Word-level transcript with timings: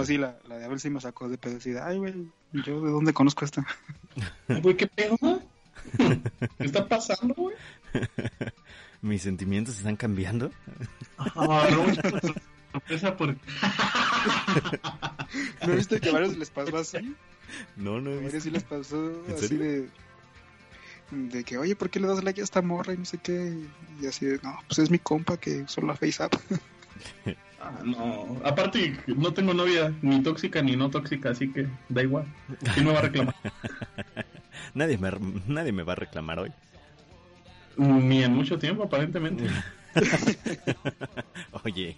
No, 0.00 0.06
sí, 0.06 0.16
la, 0.16 0.38
la 0.48 0.56
de 0.56 0.64
Abel 0.64 0.80
sí 0.80 0.88
me 0.88 1.00
sacó 1.00 1.28
de 1.28 1.36
pedo. 1.36 1.58
Así 1.58 1.72
de, 1.72 1.80
ay, 1.80 1.98
güey, 1.98 2.14
¿yo 2.52 2.80
de 2.80 2.90
dónde 2.90 3.12
conozco 3.12 3.44
esta? 3.44 3.66
Ay, 4.48 4.60
güey, 4.62 4.76
¿qué 4.76 4.86
pedo? 4.86 5.16
¿Qué 5.98 6.64
está 6.64 6.88
pasando, 6.88 7.34
güey? 7.34 7.54
Mis 9.02 9.22
sentimientos 9.22 9.76
están 9.76 9.96
cambiando. 9.96 10.50
Ah, 11.18 11.68
no, 11.70 11.84
sorpresa 12.72 13.16
porque... 13.16 13.38
¿No 15.66 15.74
viste 15.74 16.00
que 16.00 16.08
a 16.08 16.12
varios 16.12 16.36
les 16.36 16.50
pasó 16.50 16.76
así? 16.78 17.14
No, 17.76 18.00
no 18.00 18.10
A 18.10 18.22
varios 18.22 18.42
sí 18.42 18.50
les 18.50 18.64
pasó 18.64 19.24
¿En 19.26 19.34
así 19.34 19.48
serio? 19.48 19.64
de... 19.64 19.88
De 21.10 21.44
que, 21.44 21.58
oye, 21.58 21.74
¿por 21.74 21.90
qué 21.90 21.98
le 21.98 22.06
das 22.06 22.22
like 22.22 22.40
a 22.40 22.44
esta 22.44 22.62
morra? 22.62 22.94
Y 22.94 22.98
no 22.98 23.04
sé 23.04 23.18
qué. 23.18 23.58
Y 24.00 24.06
así 24.06 24.26
de, 24.26 24.38
no, 24.42 24.56
pues 24.68 24.78
es 24.78 24.90
mi 24.90 24.98
compa 24.98 25.38
que 25.38 25.62
usó 25.62 25.80
la 25.80 25.96
FaceApp. 25.96 26.34
Ah, 27.60 27.78
no, 27.84 28.40
aparte 28.42 28.96
no 29.06 29.34
tengo 29.34 29.52
novia 29.52 29.92
ni 30.00 30.22
tóxica 30.22 30.62
ni 30.62 30.76
no 30.76 30.88
tóxica, 30.88 31.30
así 31.30 31.52
que 31.52 31.68
da 31.90 32.02
igual. 32.02 32.24
¿Quién 32.72 32.86
me 32.86 32.92
va 32.92 33.00
a 33.00 33.02
reclamar? 33.02 33.34
Nadie 34.74 34.96
me, 34.98 35.10
nadie 35.46 35.72
me 35.72 35.82
va 35.82 35.92
a 35.92 35.96
reclamar 35.96 36.38
hoy. 36.38 36.52
Ni 37.76 38.22
en 38.22 38.34
mucho 38.34 38.58
tiempo, 38.58 38.84
aparentemente. 38.84 39.44
Oye, 41.64 41.96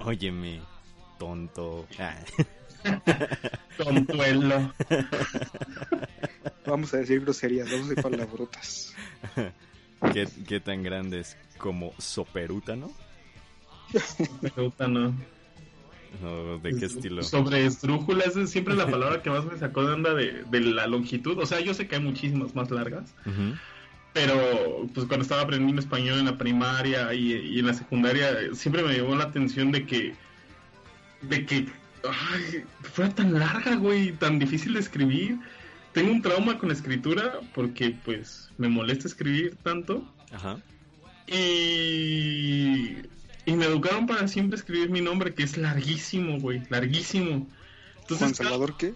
óyeme, 0.00 0.60
tonto. 1.18 1.86
Ah, 1.98 2.16
Tontuelo. 3.76 4.72
Vamos 6.66 6.92
a 6.94 6.98
decir 6.98 7.20
groserías, 7.20 7.70
vamos 7.70 7.90
a 7.90 7.92
ir 7.92 8.02
palabrotas. 8.02 8.94
¿qué, 10.12 10.26
¿Qué 10.46 10.60
tan 10.60 10.82
grande 10.82 11.20
es? 11.20 11.36
¿Como 11.58 11.92
soperuta, 11.98 12.74
no? 12.74 12.90
Me 14.40 14.50
gusta, 14.50 14.88
¿no? 14.88 15.14
¿O 16.24 16.58
¿De 16.58 16.76
qué 16.76 16.86
estilo? 16.86 17.22
Sobre 17.22 17.64
esdrújula, 17.64 18.24
esa 18.24 18.42
es 18.42 18.50
siempre 18.50 18.74
la 18.74 18.86
palabra 18.86 19.22
que 19.22 19.30
más 19.30 19.44
me 19.44 19.56
sacó 19.56 19.84
de 19.84 19.94
onda 19.94 20.14
de, 20.14 20.44
de 20.50 20.60
la 20.60 20.86
longitud. 20.86 21.38
O 21.38 21.46
sea, 21.46 21.60
yo 21.60 21.72
sé 21.74 21.88
que 21.88 21.96
hay 21.96 22.02
muchísimas 22.02 22.54
más 22.54 22.70
largas, 22.70 23.14
pero 24.12 24.86
pues 24.94 25.06
cuando 25.06 25.22
estaba 25.22 25.42
aprendiendo 25.42 25.80
español 25.80 26.18
en 26.18 26.26
la 26.26 26.36
primaria 26.36 27.14
y, 27.14 27.32
y 27.32 27.58
en 27.58 27.66
la 27.66 27.74
secundaria, 27.74 28.54
siempre 28.54 28.82
me 28.82 28.96
llamó 28.96 29.16
la 29.16 29.24
atención 29.24 29.72
de 29.72 29.86
que, 29.86 30.14
de 31.22 31.46
que, 31.46 31.66
ay, 32.04 32.64
fuera 32.82 33.14
tan 33.14 33.38
larga, 33.38 33.76
güey, 33.76 34.12
tan 34.12 34.38
difícil 34.38 34.74
de 34.74 34.80
escribir. 34.80 35.38
Tengo 35.92 36.12
un 36.12 36.22
trauma 36.22 36.58
con 36.58 36.68
la 36.68 36.74
escritura 36.74 37.40
porque 37.54 37.96
pues 38.04 38.50
me 38.58 38.68
molesta 38.68 39.08
escribir 39.08 39.56
tanto. 39.62 40.04
Ajá. 40.30 40.58
Y, 41.26 42.96
y 43.46 43.52
me 43.54 43.64
educaron 43.66 44.06
para 44.06 44.28
siempre 44.28 44.56
escribir 44.58 44.90
mi 44.90 45.00
nombre, 45.00 45.34
que 45.34 45.42
es 45.42 45.56
larguísimo, 45.56 46.38
güey, 46.40 46.62
larguísimo. 46.70 47.46
Entonces, 48.00 48.18
Juan 48.18 48.34
Salvador, 48.34 48.76
¿qué? 48.76 48.94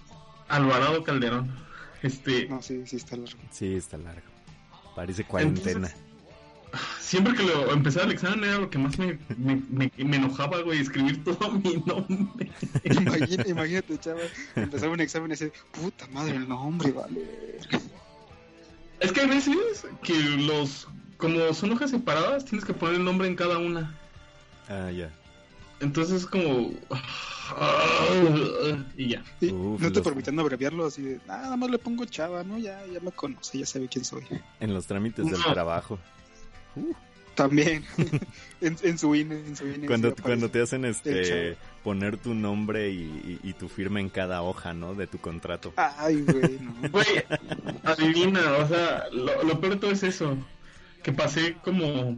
Alvarado 0.48 1.02
Calderón. 1.04 1.50
Este, 2.02 2.46
No, 2.48 2.62
sí, 2.62 2.82
sí 2.86 2.96
está 2.96 3.16
largo. 3.16 3.38
Sí, 3.50 3.74
está 3.74 3.96
largo. 3.98 4.22
Parece 4.94 5.24
cuarentena. 5.24 5.90
siempre 7.00 7.34
que 7.34 7.42
lo 7.42 7.72
empezaba 7.72 8.06
el 8.06 8.12
examen 8.12 8.44
era 8.44 8.58
lo 8.58 8.68
que 8.70 8.78
más 8.78 8.98
me, 8.98 9.18
me, 9.38 9.62
me- 9.70 9.92
me 9.96 10.16
enojaba, 10.16 10.60
güey, 10.62 10.80
escribir 10.80 11.22
todo 11.24 11.50
mi 11.52 11.82
nombre. 11.86 12.50
Imagina- 12.84 13.44
imagínate, 13.46 13.98
chaval, 13.98 14.28
empezaba 14.54 14.92
un 14.92 15.00
examen 15.00 15.30
y 15.30 15.34
dice, 15.34 15.52
puta 15.72 16.06
madre, 16.08 16.36
el 16.36 16.48
nombre, 16.48 16.92
vale. 16.92 17.20
Es 19.00 19.12
que 19.12 19.20
hay 19.20 19.28
veces 19.28 19.86
que 20.02 20.14
los, 20.18 20.88
como 21.18 21.52
son 21.54 21.72
hojas 21.72 21.90
separadas, 21.90 22.44
tienes 22.44 22.64
que 22.64 22.72
poner 22.72 22.96
el 22.96 23.04
nombre 23.04 23.28
en 23.28 23.36
cada 23.36 23.58
una. 23.58 23.98
Ah, 24.68 24.90
ya. 24.90 25.10
Entonces 25.80 26.22
es 26.22 26.26
como... 26.26 26.72
Y 28.96 29.08
ya. 29.10 29.22
Uf, 29.42 29.80
no 29.80 29.88
te 29.88 29.94
los- 29.98 30.02
permitiendo 30.04 30.42
abreviarlo 30.42 30.86
así 30.86 31.02
de, 31.02 31.20
"Ah, 31.28 31.40
nada 31.42 31.56
más 31.56 31.70
le 31.70 31.78
pongo 31.78 32.04
chava, 32.06 32.42
¿no? 32.42 32.58
Ya, 32.58 32.84
ya 32.86 33.00
me 33.00 33.12
conoce, 33.12 33.58
ya 33.58 33.66
sabe 33.66 33.88
quién 33.88 34.04
soy. 34.04 34.24
En 34.60 34.74
los 34.74 34.86
trámites 34.86 35.24
del 35.30 35.40
No. 35.40 35.52
trabajo. 35.52 35.98
También, 37.34 37.84
en, 38.62 38.76
en 38.82 38.98
su 38.98 39.14
INE, 39.14 39.36
en 39.36 39.56
su 39.56 39.66
INE. 39.68 39.86
Cuando, 39.86 40.14
cuando 40.16 40.50
te 40.50 40.62
hacen 40.62 40.84
este 40.86 41.56
poner 41.84 42.16
tu 42.16 42.34
nombre 42.34 42.90
y, 42.90 43.38
y- 43.44 43.50
y 43.50 43.52
tu 43.52 43.68
firma 43.68 44.00
en 44.00 44.08
cada 44.08 44.42
hoja, 44.42 44.72
¿no? 44.72 44.94
De 44.94 45.06
tu 45.06 45.18
contrato. 45.18 45.72
Ay, 45.76 46.22
güey, 46.22 46.58
no. 46.60 46.74
Güey, 46.90 47.06
adivina, 47.84 48.40
o 48.58 48.66
sea, 48.68 49.04
lo, 49.12 49.42
lo 49.44 49.60
peor 49.60 49.74
de 49.74 49.80
todo 49.80 49.90
es 49.90 50.02
eso. 50.02 50.36
Que 51.02 51.12
pasé 51.12 51.56
como 51.62 52.16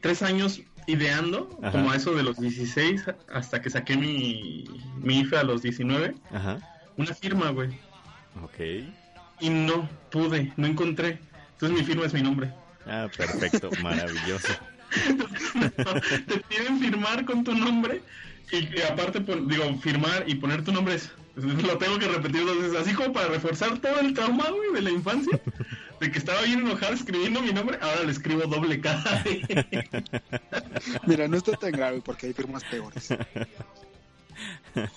tres 0.00 0.22
años 0.22 0.60
ideando, 0.90 1.48
Ajá. 1.62 1.72
como 1.72 1.90
a 1.90 1.96
eso 1.96 2.14
de 2.14 2.22
los 2.22 2.38
16, 2.38 3.04
hasta 3.32 3.60
que 3.62 3.70
saqué 3.70 3.96
mi, 3.96 4.64
mi 4.96 5.20
IFE 5.20 5.38
a 5.38 5.42
los 5.44 5.62
19, 5.62 6.14
Ajá. 6.32 6.58
una 6.96 7.14
firma, 7.14 7.50
güey. 7.50 7.70
Ok. 8.42 8.88
Y 9.40 9.48
no 9.50 9.88
pude, 10.10 10.52
no 10.56 10.66
encontré. 10.66 11.18
Entonces 11.52 11.78
mi 11.78 11.84
firma 11.84 12.06
es 12.06 12.14
mi 12.14 12.22
nombre. 12.22 12.52
Ah, 12.86 13.08
perfecto. 13.16 13.70
Maravilloso. 13.82 14.52
Te 16.26 16.38
piden 16.48 16.78
firmar 16.80 17.24
con 17.24 17.44
tu 17.44 17.54
nombre 17.54 18.02
y, 18.52 18.56
y 18.78 18.82
aparte, 18.82 19.20
pon- 19.20 19.46
digo, 19.48 19.74
firmar 19.78 20.24
y 20.26 20.34
poner 20.36 20.64
tu 20.64 20.72
nombre 20.72 20.94
es... 20.94 21.10
Lo 21.36 21.78
tengo 21.78 21.98
que 21.98 22.08
repetir 22.08 22.44
dos 22.44 22.60
veces, 22.60 22.76
así 22.76 22.92
como 22.92 23.12
para 23.12 23.28
reforzar 23.28 23.78
todo 23.78 24.00
el 24.00 24.12
trauma, 24.12 24.50
güey, 24.50 24.72
de 24.74 24.82
la 24.82 24.90
infancia. 24.90 25.40
De 26.00 26.10
que 26.10 26.18
estaba 26.18 26.40
bien 26.42 26.60
enojado 26.60 26.94
escribiendo 26.94 27.42
mi 27.42 27.52
nombre, 27.52 27.78
ahora 27.82 28.04
le 28.04 28.12
escribo 28.12 28.42
doble 28.46 28.78
vez. 28.78 29.42
Mira, 31.06 31.28
no 31.28 31.36
está 31.36 31.52
tan 31.52 31.72
grave 31.72 32.00
porque 32.02 32.26
hay 32.28 32.32
firmas 32.32 32.64
peores. 32.64 33.14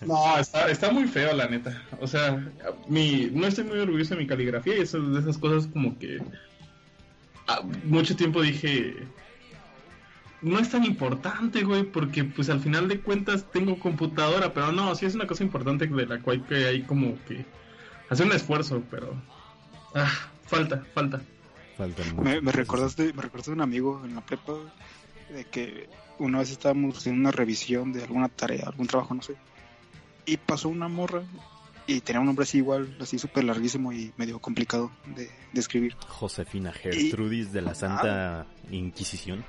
No, 0.06 0.38
está, 0.38 0.69
está 0.69 0.91
muy 0.91 1.08
feo, 1.08 1.36
la 1.36 1.47
neta. 1.47 1.81
O 2.00 2.08
sea, 2.08 2.50
mi, 2.88 3.30
no 3.34 3.47
estoy 3.47 3.66
muy 3.66 3.80
orgulloso 3.80 4.16
de 4.16 4.22
mi 4.22 4.28
caligrafía 4.28 4.78
y 4.78 4.81
eso, 4.81 5.02
de 5.02 5.19
esas 5.19 5.38
cosas 5.38 5.68
como 5.68 6.00
que... 6.00 6.22
ah, 7.47 7.62
mucho 7.84 8.16
tiempo 8.16 8.41
dije... 8.41 8.96
No 10.41 10.59
es 10.59 10.70
tan 10.70 10.84
importante, 10.84 11.64
güey, 11.64 11.84
porque 11.84 12.25
pues 12.25 12.50
al 12.50 12.59
final 12.59 12.90
de 12.90 13.00
cuentas 13.00 13.50
tengo 13.52 13.80
computadora, 13.80 14.53
pero 14.53 14.74
no, 14.74 14.94
sí 14.94 15.06
es 15.06 15.16
una 15.16 15.28
cosa 15.28 15.44
importante 15.44 15.88
de 15.88 16.06
la 16.06 16.20
cual 16.20 16.46
que 16.46 16.66
hay 16.66 16.81
como 16.81 17.18
que 17.25 17.46
hacer 18.09 18.25
un 18.25 18.34
esfuerzo, 18.34 18.84
pero... 18.90 19.16
Ah, 19.96 20.33
falta, 20.46 20.84
falta. 20.94 21.22
Muchas 21.78 22.14
Me, 22.16 22.42
me 22.42 22.52
recordaste, 22.52 23.14
me 23.14 23.22
recordaste 23.22 23.52
de 23.52 23.56
un 23.56 23.62
amigo 23.62 24.02
en 24.06 24.16
la 24.16 24.22
prepa 24.26 24.54
de 25.30 25.46
que 25.46 25.90
una 26.20 26.40
vez 26.40 26.52
estábamos 26.52 27.06
en 27.08 27.16
una 27.20 27.31
revisión 27.31 27.92
de 27.92 28.04
alguna 28.04 28.30
tarea, 28.30 28.66
algún 28.68 28.88
trabajo, 28.88 29.14
no 29.16 29.22
sé. 29.22 29.36
Y 30.26 30.38
pasó 30.38 30.70
una 30.70 30.88
morra 30.88 31.24
y 31.88 32.00
tenía 32.02 32.20
un 32.22 32.28
nombre 32.28 32.44
así 32.44 32.59
igual, 32.59 32.96
así 33.02 33.18
súper 33.20 33.44
larguísimo 33.44 33.92
y 33.92 34.14
medio 34.18 34.40
complicado 34.40 34.92
de, 35.16 35.30
de 35.52 35.59
escribir. 35.59 35.96
Josefina 36.08 36.72
Gertrudis 36.72 37.52
de 37.52 37.62
la 37.62 37.74
Santa 37.76 38.46
Inquisición. 38.72 39.44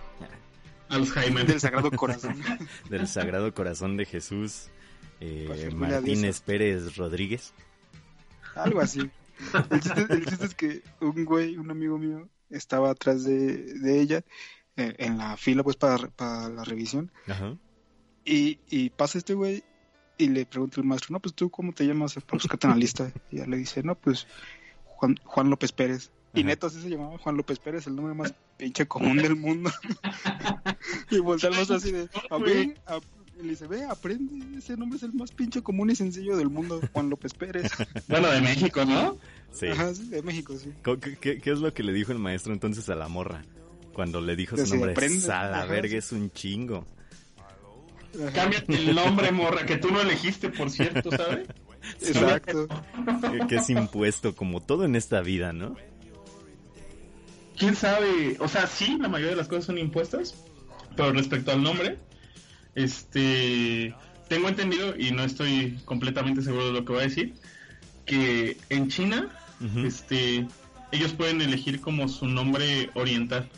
Alzheimer. 0.88 1.47
Del 1.47 1.60
Sagrado 1.60 1.91
Corazón. 1.91 2.37
Del 2.91 3.06
Sagrado 3.06 3.53
Corazón 3.54 3.97
de 3.97 4.04
Jesús. 4.06 4.69
eh, 5.21 5.71
Martínez. 5.75 6.41
Pérez 6.41 6.97
Rodríguez. 6.97 7.53
Algo 8.54 8.81
así. 8.81 9.10
El 9.71 9.81
chiste, 9.81 10.06
el 10.11 10.27
chiste 10.27 10.47
es 10.47 10.55
que 10.55 10.83
un 11.00 11.25
güey, 11.25 11.56
un 11.56 11.71
amigo 11.71 11.99
mío, 11.99 12.28
estaba 12.50 12.91
atrás 12.91 13.25
de, 13.25 13.75
de 13.75 14.00
ella 14.00 14.25
eh, 14.77 14.95
en 14.99 15.19
la 15.19 15.37
fila 15.37 15.62
pues 15.62 15.77
para, 15.77 16.09
para 16.09 16.49
la 16.49 16.65
revisión 16.65 17.11
Ajá. 17.27 17.56
y, 18.25 18.59
y 18.69 18.91
pasa 18.91 19.19
este 19.19 19.34
güey 19.34 19.62
y 20.19 20.28
le 20.28 20.47
pregunta 20.47 20.81
el 20.81 20.87
maestro, 20.87 21.12
no, 21.12 21.21
pues 21.21 21.34
tú 21.34 21.50
cómo 21.50 21.72
te 21.72 21.84
llamas 21.87 22.15
para 22.15 22.27
buscarte 22.39 22.67
en 22.69 22.71
la 22.72 22.77
lista. 22.77 23.11
Y 23.31 23.37
ella 23.37 23.47
le 23.47 23.56
dice, 23.56 23.83
no, 23.83 23.97
pues 23.97 24.27
Juan, 24.84 25.17
Juan 25.25 25.51
López 25.51 25.72
Pérez. 25.72 26.12
Y 26.33 26.45
neta 26.45 26.69
así 26.69 26.81
se 26.81 26.89
llamaba 26.91 27.19
Juan 27.19 27.37
López 27.37 27.59
Pérez, 27.59 27.87
el 27.89 27.97
nombre 27.97 28.15
más 28.15 28.34
pinche 28.56 28.87
común 28.87 29.16
del 29.16 29.34
mundo. 29.37 29.71
y 31.11 31.19
voltea 31.19 31.49
al 31.51 31.56
maestro 31.56 31.77
así 31.77 31.91
de, 31.93 32.09
a 32.31 32.39
ver, 32.39 32.81
a- 32.87 33.01
le 33.43 33.50
dice, 33.50 33.67
ve, 33.67 33.84
aprende, 33.84 34.59
ese 34.59 34.77
nombre 34.77 34.97
es 34.97 35.03
el 35.03 35.12
más 35.12 35.31
pinche 35.33 35.62
común 35.62 35.91
y 35.91 35.97
sencillo 35.97 36.37
del 36.37 36.49
mundo, 36.50 36.81
Juan 36.92 37.10
López 37.10 37.34
Pérez. 37.34 37.71
Bueno, 38.09 38.31
de 38.31 38.41
México, 38.41 38.84
¿no? 38.84 39.19
Sí. 39.53 39.66
Ajá, 39.69 39.95
sí, 39.95 40.09
de 40.09 40.22
México, 40.22 40.57
sí. 40.57 40.71
¿Qué, 40.83 41.16
qué- 41.21 41.41
qué 41.41 41.51
es 41.53 41.59
lo 41.59 41.72
que 41.75 41.83
le 41.83 41.92
dijo 41.92 42.13
el 42.13 42.19
maestro 42.19 42.53
entonces 42.53 42.89
a 42.89 42.95
la 42.95 43.09
morra? 43.09 43.42
Cuando 43.92 44.21
le 44.21 44.34
dijo 44.36 44.57
su 44.57 44.66
nombre, 44.75 44.92
aprende. 44.92 45.25
a 45.33 45.48
la 45.51 45.59
Ajá, 45.59 45.66
verga 45.66 45.91
sí. 45.92 45.97
es 45.98 46.13
un 46.13 46.31
chingo. 46.33 46.86
Ajá, 48.21 48.33
Cámbiate 48.33 48.75
el 48.75 48.95
nombre, 48.95 49.31
morra, 49.33 49.65
que 49.66 49.77
tú 49.77 49.91
no 49.91 50.01
elegiste, 50.01 50.48
por 50.48 50.71
cierto, 50.71 51.10
¿sabes? 51.10 51.48
Exacto. 52.03 52.66
Que, 53.30 53.47
que 53.47 53.57
es 53.57 53.71
impuesto 53.71 54.34
como 54.34 54.60
todo 54.60 54.84
en 54.84 54.97
esta 54.97 55.21
vida, 55.21 55.53
¿no? 55.53 55.77
quién 57.57 57.77
sabe, 57.77 58.37
o 58.41 58.48
sea, 58.48 58.66
sí, 58.66 58.98
la 59.01 59.09
mayoría 59.09 59.30
de 59.30 59.37
las 59.37 59.47
cosas 59.48 59.66
son 59.66 59.78
impuestas, 59.78 60.34
pero 60.97 61.13
respecto 61.13 61.53
al 61.53 61.63
nombre, 61.63 61.98
este, 62.74 63.94
tengo 64.28 64.48
entendido 64.48 64.94
y 64.97 65.10
no 65.12 65.22
estoy 65.24 65.78
completamente 65.84 66.42
seguro 66.42 66.66
de 66.66 66.72
lo 66.72 66.84
que 66.84 66.92
voy 66.92 67.00
a 67.03 67.04
decir, 67.04 67.34
que 68.06 68.56
en 68.68 68.88
China, 68.88 69.30
este, 69.84 70.47
ellos 70.92 71.12
pueden 71.12 71.41
elegir 71.41 71.80
como 71.80 72.09
su 72.09 72.26
nombre 72.26 72.91
oriental. 72.94 73.48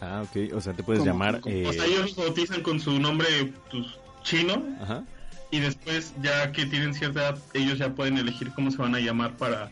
Ah, 0.00 0.24
ok. 0.24 0.52
O 0.54 0.60
sea, 0.60 0.72
te 0.74 0.82
puedes 0.82 1.00
¿Cómo, 1.00 1.12
llamar... 1.12 1.40
eh, 1.46 1.64
O 1.66 1.72
sea, 1.72 1.84
ellos 1.86 2.16
bautizan 2.16 2.62
con 2.62 2.80
su 2.80 2.98
nombre 2.98 3.52
pues, 3.70 3.86
chino 4.24 4.62
Ajá. 4.80 5.04
y 5.50 5.60
después 5.60 6.12
ya 6.22 6.50
que 6.52 6.66
tienen 6.66 6.92
cierta 6.92 7.20
edad, 7.20 7.38
ellos 7.54 7.78
ya 7.78 7.94
pueden 7.94 8.18
elegir 8.18 8.50
cómo 8.54 8.70
se 8.70 8.78
van 8.78 8.94
a 8.94 9.00
llamar 9.00 9.36
para, 9.36 9.70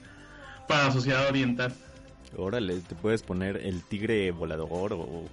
para 0.68 0.84
la 0.86 0.92
sociedad 0.92 1.28
oriental. 1.28 1.74
Órale, 2.36 2.78
te 2.78 2.94
puedes 2.94 3.22
poner 3.22 3.56
el 3.56 3.82
tigre 3.82 4.30
volador 4.30 4.92
o, 4.92 5.28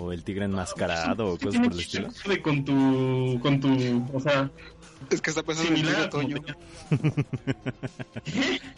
o 0.00 0.12
el 0.12 0.22
tigre 0.22 0.44
enmascarado 0.44 1.26
o 1.34 1.38
cosas 1.38 1.60
por 1.60 1.72
el 1.72 1.80
estilo. 1.80 2.08
con 2.42 2.64
tu, 2.64 3.38
con 3.42 3.58
tu, 3.60 4.06
o 4.14 4.20
sea, 4.20 4.48
Es 5.10 5.20
que 5.20 5.30
está 5.30 5.42
pensando 5.42 5.74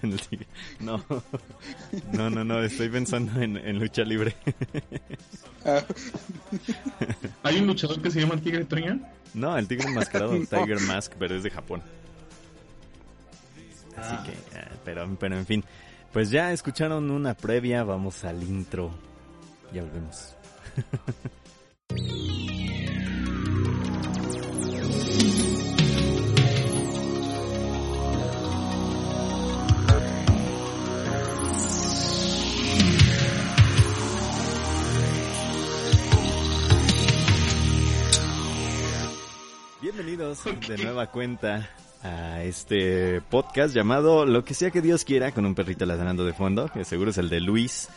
en 0.03 0.13
el 0.13 0.21
tigre- 0.21 0.47
No, 0.81 1.05
no, 2.13 2.31
no, 2.31 2.45
no, 2.45 2.63
estoy 2.63 2.89
pensando 2.89 3.41
en, 3.41 3.57
en 3.57 3.79
lucha 3.79 4.03
libre. 4.03 4.35
Ah, 5.63 5.83
Hay 7.43 7.59
un 7.59 7.67
luchador 7.67 8.01
que 8.01 8.11
se 8.11 8.19
llama 8.19 8.33
el 8.33 8.41
Tigre 8.41 8.65
Toño. 8.65 8.99
No, 9.35 9.59
el 9.59 9.69
tigre 9.69 9.89
enmascarado, 9.91 10.33
No. 10.35 10.47
Tiger 10.47 10.81
Mask, 10.81 11.13
pero 11.19 11.37
es 11.37 11.43
de 11.43 11.51
Japón. 11.51 11.83
Así 13.95 14.15
Ah. 14.19 14.25
que, 14.25 14.33
eh, 14.59 14.69
pero, 14.87 15.07
pero 15.21 15.37
en 15.37 15.45
fin, 15.45 15.63
pues 16.15 16.31
ya 16.31 16.51
escucharon 16.55 17.11
una 17.11 17.35
previa, 17.35 17.85
vamos 17.85 18.25
al 18.25 18.43
intro. 18.43 18.91
Ya 19.75 19.83
volvemos. 19.83 20.35
Bienvenidos 39.83 40.45
de 40.69 40.79
nueva 40.79 41.11
cuenta 41.11 41.71
a 42.03 42.43
este 42.43 43.21
podcast 43.21 43.75
llamado 43.75 44.25
Lo 44.25 44.45
que 44.45 44.55
sea 44.55 44.71
que 44.71 44.81
Dios 44.81 45.05
quiera 45.05 45.33
con 45.33 45.45
un 45.45 45.55
perrito 45.55 45.85
ladrando 45.85 46.25
de 46.25 46.33
fondo, 46.33 46.69
que 46.69 46.85
seguro 46.85 47.11
es 47.11 47.19
el 47.19 47.29
de 47.29 47.41
Luis. 47.41 47.89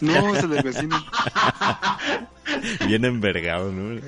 No, 0.00 0.34
es 0.34 0.44
el 0.44 0.50
del 0.50 0.62
vecino. 0.62 1.04
Bien 2.86 3.04
envergado, 3.04 3.72
¿no? 3.72 4.00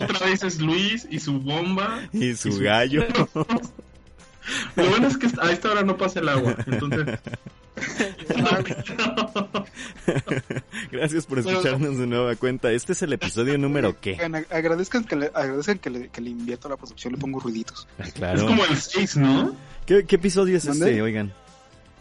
Otra 0.00 0.26
vez 0.26 0.42
es 0.42 0.60
Luis 0.60 1.06
y 1.10 1.20
su 1.20 1.40
bomba. 1.40 2.00
Y 2.12 2.34
su 2.34 2.58
gallo. 2.58 3.04
Lo 4.76 4.88
bueno 4.88 5.06
es 5.06 5.16
que 5.16 5.28
a 5.40 5.52
esta 5.52 5.70
hora 5.70 5.82
no 5.82 5.96
pasa 5.96 6.20
el 6.20 6.28
agua, 6.28 6.56
entonces. 6.66 7.18
Gracias 10.90 11.26
por 11.26 11.38
escucharnos 11.38 11.98
de 11.98 12.06
nueva 12.06 12.34
cuenta. 12.36 12.72
Este 12.72 12.92
es 12.92 13.02
el 13.02 13.12
episodio 13.12 13.56
número 13.58 14.00
qué. 14.00 14.18
Agradezcan 14.50 15.04
que 15.04 15.16
le, 15.16 15.26
agradezcan 15.26 15.78
que 15.78 15.90
le, 15.90 16.08
que 16.08 16.20
le 16.20 16.30
invierto 16.30 16.68
a 16.68 16.72
la 16.72 16.76
producción, 16.76 17.12
le 17.12 17.18
pongo 17.18 17.40
ruiditos. 17.40 17.86
Ah, 17.98 18.32
Es 18.34 18.42
como 18.42 18.64
el 18.64 18.76
6, 18.76 19.16
¿no? 19.16 19.54
¿Qué, 19.86 20.04
qué 20.04 20.16
episodio 20.16 20.56
es 20.56 20.64
¿Dónde? 20.64 20.90
este? 20.90 21.02
Oigan. 21.02 21.32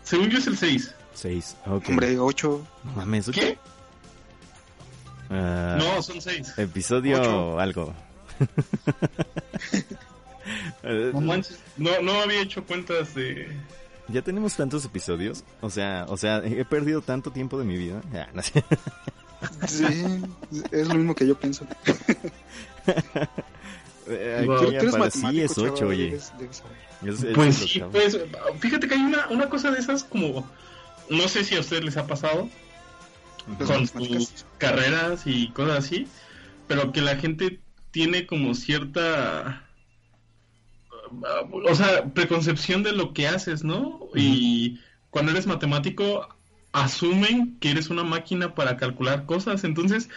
Según 0.04 0.30
yo 0.30 0.38
es 0.38 0.48
el 0.48 0.58
6. 0.58 0.96
Seis. 1.14 1.58
Ok. 1.66 1.90
Hombre, 1.90 2.18
ocho. 2.20 2.66
No 2.84 2.92
mames. 2.94 3.28
¿ocho? 3.30 3.40
¿Qué? 3.42 3.58
Ah, 5.30 5.78
No, 5.80 6.02
son 6.02 6.22
6. 6.22 6.54
Episodio 6.58 7.20
Ocho. 7.20 7.60
algo. 7.60 7.94
No 11.14 11.22
manches. 11.22 11.60
No, 11.78 11.92
no 12.02 12.22
había 12.22 12.42
hecho 12.42 12.64
cuentas 12.66 13.14
de. 13.14 13.56
ya 14.08 14.24
tenemos 14.24 14.56
tantos 14.56 14.84
episodios. 14.86 15.44
O 15.62 15.70
sea, 15.70 16.06
o 16.08 16.18
sea, 16.18 16.38
he 16.44 16.66
perdido 16.66 17.02
tanto 17.02 17.30
tiempo 17.32 17.60
de 17.60 17.66
mi 17.66 17.78
vida. 17.78 18.02
Ah, 18.14 18.28
no 18.34 18.42
sé. 18.42 18.64
Sí, 19.68 19.86
es 20.72 20.88
lo 20.88 20.96
mismo 20.96 21.14
que 21.14 21.28
yo 21.28 21.36
pienso. 21.40 21.68
Eh, 24.12 24.42
Wow. 24.48 24.56
aquí 24.56 24.66
Tú 24.66 24.72
eres 24.72 24.94
aparece- 24.96 25.12
sí, 25.12 25.20
matemático, 25.22 25.46
es 25.46 25.58
ocho, 25.60 25.76
chaval, 25.76 25.94
oye. 25.94 26.10
debes- 26.14 26.34
debes 26.40 26.58
saber. 26.58 26.78
Es- 27.06 27.24
es 27.24 27.34
Pues 27.34 27.56
sí, 27.56 27.82
pues. 27.92 28.20
Fíjate 28.60 28.88
que 28.88 28.96
hay 28.96 29.02
una, 29.02 29.28
una 29.30 29.50
cosa 29.50 29.72
de 29.72 29.80
esas 29.80 30.04
como. 30.04 30.50
No 31.10 31.28
sé 31.28 31.44
si 31.44 31.56
a 31.56 31.60
ustedes 31.62 31.84
les 31.84 31.98
ha 31.98 32.06
pasado. 32.08 32.50
Con 33.66 33.88
sus 33.88 34.46
carreras 34.60 35.24
y 35.26 35.48
cosas 35.50 35.80
así, 35.86 36.08
pero 36.68 36.92
que 36.92 37.02
la 37.02 37.16
gente 37.16 37.60
tiene 37.90 38.28
como 38.28 38.54
cierta, 38.54 39.64
o 41.64 41.74
sea, 41.76 42.06
preconcepción 42.14 42.84
de 42.84 42.92
lo 42.92 43.14
que 43.14 43.28
haces, 43.28 43.64
¿no? 43.64 44.08
Y 44.14 44.80
cuando 45.10 45.32
eres 45.32 45.48
matemático, 45.48 46.28
asumen 46.74 47.58
que 47.60 47.72
eres 47.72 47.90
una 47.90 48.04
máquina 48.04 48.54
para 48.54 48.78
calcular 48.78 49.26
cosas, 49.26 49.64
entonces 49.64 50.10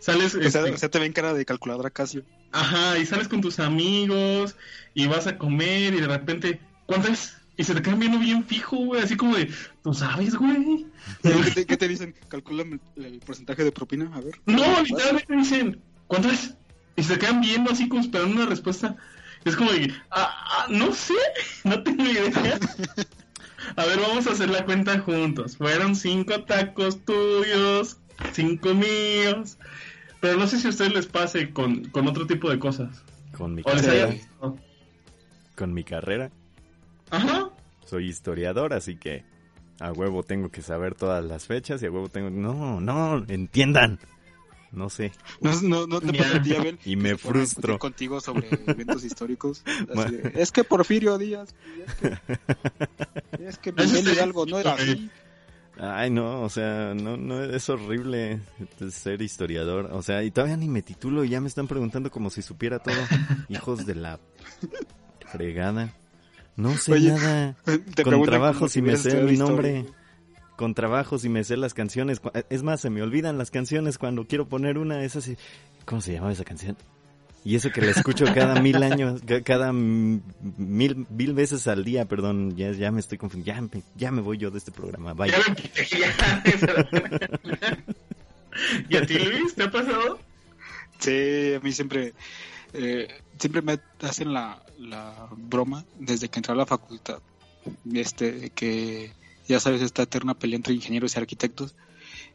sales, 0.00 0.34
O 0.34 0.38
sea, 0.38 0.62
este, 0.62 0.72
o 0.72 0.76
sea, 0.76 0.88
te 0.90 0.98
ven 0.98 1.12
cara 1.12 1.32
de 1.34 1.44
calculadora 1.44 1.90
Casio. 1.90 2.24
Ajá, 2.52 2.98
y 2.98 3.06
sales 3.06 3.28
con 3.28 3.40
tus 3.40 3.58
amigos 3.58 4.56
y 4.94 5.06
vas 5.06 5.26
a 5.26 5.38
comer 5.38 5.94
y 5.94 6.00
de 6.00 6.06
repente, 6.06 6.60
¿cuánto 6.86 7.08
es? 7.08 7.36
Y 7.56 7.64
se 7.64 7.74
te 7.74 7.82
quedan 7.82 7.98
viendo 7.98 8.18
bien 8.18 8.44
fijo, 8.44 8.76
güey, 8.76 9.02
así 9.02 9.16
como 9.16 9.36
de, 9.36 9.52
¿tú 9.82 9.92
sabes, 9.92 10.34
güey? 10.34 10.86
¿Qué 11.22 11.50
te, 11.54 11.66
qué 11.66 11.76
te 11.76 11.88
dicen? 11.88 12.14
Calculame 12.28 12.80
el, 12.96 13.04
el 13.04 13.20
porcentaje 13.20 13.64
de 13.64 13.72
propina, 13.72 14.10
a 14.14 14.20
ver. 14.20 14.40
No, 14.46 14.82
literalmente 14.82 15.36
dicen, 15.36 15.80
¿cuánto 16.06 16.30
es? 16.30 16.54
Y 16.96 17.02
se 17.02 17.18
quedan 17.18 17.40
viendo 17.40 17.70
así 17.70 17.88
como 17.88 18.00
esperando 18.00 18.36
una 18.36 18.46
respuesta. 18.46 18.96
Es 19.44 19.56
como 19.56 19.72
de, 19.72 19.92
ah, 20.10 20.34
ah, 20.50 20.66
no 20.68 20.92
sé, 20.92 21.14
no 21.64 21.82
tengo 21.82 22.04
idea. 22.04 22.58
A 23.76 23.84
ver, 23.86 24.00
vamos 24.00 24.26
a 24.26 24.32
hacer 24.32 24.50
la 24.50 24.64
cuenta 24.64 24.98
juntos. 24.98 25.56
Fueron 25.56 25.94
cinco 25.96 26.44
tacos 26.44 27.04
tuyos, 27.04 27.98
cinco 28.32 28.74
míos. 28.74 29.58
Pero 30.20 30.38
no 30.38 30.46
sé 30.46 30.58
si 30.58 30.66
a 30.66 30.70
ustedes 30.70 30.92
les 30.92 31.06
pase 31.06 31.50
con, 31.52 31.84
con 31.86 32.06
otro 32.06 32.26
tipo 32.26 32.50
de 32.50 32.58
cosas. 32.58 33.02
Con 33.36 33.54
mi 33.54 33.62
O 33.64 33.72
les 33.72 33.82
carrera. 33.82 34.08
haya... 34.08 34.20
Con 35.56 35.72
mi 35.74 35.84
carrera. 35.84 36.30
Ajá. 37.10 37.50
Soy 37.86 38.08
historiador, 38.08 38.72
así 38.72 38.96
que 38.96 39.24
a 39.80 39.92
huevo 39.92 40.22
tengo 40.22 40.50
que 40.50 40.62
saber 40.62 40.94
todas 40.94 41.24
las 41.24 41.46
fechas 41.46 41.82
y 41.82 41.86
a 41.86 41.90
huevo 41.90 42.08
tengo... 42.08 42.30
No, 42.30 42.80
no, 42.80 43.24
entiendan. 43.28 43.98
No 44.72 44.88
sé. 44.88 45.10
No, 45.40 45.50
no, 45.62 45.86
no 45.88 46.00
te 46.00 46.12
pasa 46.16 46.36
a 46.36 46.42
ti, 46.42 46.54
Abel, 46.54 46.78
Y 46.84 46.94
me 46.94 47.16
frustro. 47.16 47.78
contigo 47.78 48.20
sobre 48.20 48.46
eventos 48.68 49.04
históricos. 49.04 49.64
Así 49.96 50.16
de, 50.16 50.32
es 50.40 50.52
que 50.52 50.62
Porfirio 50.62 51.18
Díaz. 51.18 51.54
Es 51.82 51.94
que, 51.96 53.44
es 53.48 53.58
que 53.58 53.72
Miguel 53.76 54.08
Hidalgo 54.12 54.46
no 54.46 54.58
era 54.60 54.74
así. 54.74 55.10
Ay, 55.82 56.10
no, 56.10 56.42
o 56.42 56.50
sea, 56.50 56.92
no, 56.94 57.16
no, 57.16 57.42
es 57.42 57.68
horrible 57.70 58.40
ser 58.90 59.22
historiador. 59.22 59.88
O 59.92 60.02
sea, 60.02 60.22
y 60.22 60.30
todavía 60.30 60.58
ni 60.58 60.68
me 60.68 60.82
titulo 60.82 61.24
y 61.24 61.30
ya 61.30 61.40
me 61.40 61.48
están 61.48 61.68
preguntando 61.68 62.10
como 62.10 62.28
si 62.28 62.42
supiera 62.42 62.78
todo. 62.80 62.94
Hijos 63.48 63.86
de 63.86 63.94
la 63.94 64.20
fregada. 65.26 65.94
No 66.56 66.76
sé 66.76 66.92
Oye, 66.92 67.12
nada. 67.12 67.56
Te 67.94 68.02
Con 68.04 68.22
trabajo 68.24 68.68
si 68.68 68.82
me 68.82 68.96
sé 68.98 69.22
mi 69.22 69.32
historia. 69.32 69.38
nombre. 69.38 69.86
Con 70.56 70.74
trabajo 70.74 71.18
si 71.18 71.30
me 71.30 71.44
sé 71.44 71.56
las 71.56 71.72
canciones. 71.72 72.20
Es 72.50 72.62
más, 72.62 72.82
se 72.82 72.90
me 72.90 73.00
olvidan 73.00 73.38
las 73.38 73.50
canciones 73.50 73.96
cuando 73.96 74.26
quiero 74.26 74.46
poner 74.48 74.76
una. 74.76 75.02
Es 75.02 75.16
así. 75.16 75.38
¿Cómo 75.86 76.02
se 76.02 76.12
llamaba 76.12 76.32
esa 76.32 76.44
canción? 76.44 76.76
Y 77.42 77.56
eso 77.56 77.70
que 77.70 77.80
la 77.80 77.90
escucho 77.90 78.26
cada 78.34 78.60
mil 78.60 78.82
años, 78.82 79.22
ca- 79.26 79.40
cada 79.42 79.72
mil, 79.72 80.22
mil 81.08 81.32
veces 81.34 81.66
al 81.68 81.84
día, 81.84 82.04
perdón, 82.04 82.54
ya, 82.54 82.70
ya 82.72 82.90
me 82.92 83.00
estoy 83.00 83.16
confundiendo, 83.16 83.70
ya 83.72 83.78
me, 83.78 83.82
ya 83.96 84.10
me 84.10 84.20
voy 84.20 84.36
yo 84.36 84.50
de 84.50 84.58
este 84.58 84.72
programa, 84.72 85.14
bye. 85.14 85.30
Ya 85.30 85.38
me 85.48 85.54
quité, 85.54 85.86
ya. 85.86 86.42
¿Y 88.88 88.96
a 88.96 89.06
ti, 89.06 89.18
Luis? 89.18 89.54
¿Te 89.54 89.62
ha 89.64 89.70
pasado? 89.70 90.18
Sí, 90.98 91.54
a 91.54 91.60
mí 91.60 91.72
siempre, 91.72 92.12
eh, 92.74 93.08
siempre 93.38 93.62
me 93.62 93.78
hacen 94.02 94.32
la, 94.34 94.62
la 94.78 95.28
broma 95.34 95.84
desde 95.98 96.28
que 96.28 96.40
entré 96.40 96.52
a 96.52 96.56
la 96.56 96.66
facultad, 96.66 97.20
este, 97.94 98.50
que 98.50 99.12
ya 99.48 99.60
sabes 99.60 99.80
esta 99.82 100.02
eterna 100.02 100.34
pelea 100.34 100.56
entre 100.56 100.74
ingenieros 100.74 101.16
y 101.16 101.18
arquitectos 101.18 101.74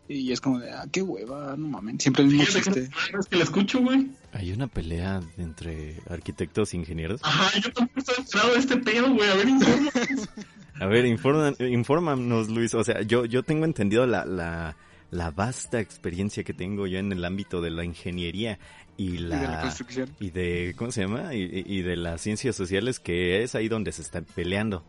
y 0.07 0.31
es 0.31 0.39
como 0.41 0.59
de, 0.59 0.69
ah, 0.71 0.85
qué 0.91 1.01
hueva, 1.01 1.55
no 1.57 1.67
mames, 1.67 1.95
siempre 2.01 2.23
el 2.23 2.29
mismo 2.29 2.45
que 2.45 2.51
chiste. 2.61 2.89
es 3.19 3.25
que 3.27 3.35
la 3.37 3.43
escucho, 3.43 3.79
güey. 3.81 4.07
Hay 4.33 4.51
una 4.51 4.67
pelea 4.67 5.21
entre 5.37 5.97
arquitectos 6.09 6.73
e 6.73 6.77
ingenieros. 6.77 7.21
Ajá, 7.23 7.59
yo 7.59 7.71
tampoco 7.73 7.99
estaba 7.99 8.17
enterado 8.19 8.53
de 8.53 8.59
este 8.59 8.77
pedo, 8.77 9.13
güey. 9.13 9.29
A 9.29 9.35
ver, 9.35 9.47
informa. 9.49 9.91
A 10.81 10.85
ver, 10.87 11.05
infórmanos, 11.05 12.49
Luis. 12.49 12.73
O 12.73 12.83
sea, 12.83 13.01
yo, 13.01 13.23
yo 13.25 13.43
tengo 13.43 13.63
entendido 13.63 14.05
la, 14.05 14.25
la, 14.25 14.75
la 15.09 15.31
vasta 15.31 15.79
experiencia 15.79 16.43
que 16.43 16.53
tengo 16.53 16.85
yo 16.85 16.99
en 16.99 17.13
el 17.13 17.23
ámbito 17.23 17.61
de 17.61 17.71
la 17.71 17.85
ingeniería 17.85 18.59
y 18.97 19.11
Y 19.11 19.11
de 19.13 19.19
la 19.21 19.41
la, 19.41 19.61
construcción. 19.61 20.09
y 20.19 20.31
de, 20.31 20.73
¿cómo 20.77 20.91
se 20.91 21.01
llama? 21.03 21.33
Y, 21.33 21.43
y- 21.43 21.77
y 21.77 21.81
de 21.81 21.95
las 21.95 22.19
ciencias 22.21 22.57
sociales, 22.57 22.99
que 22.99 23.41
es 23.41 23.55
ahí 23.55 23.69
donde 23.69 23.93
se 23.93 24.01
están 24.01 24.25
peleando. 24.35 24.83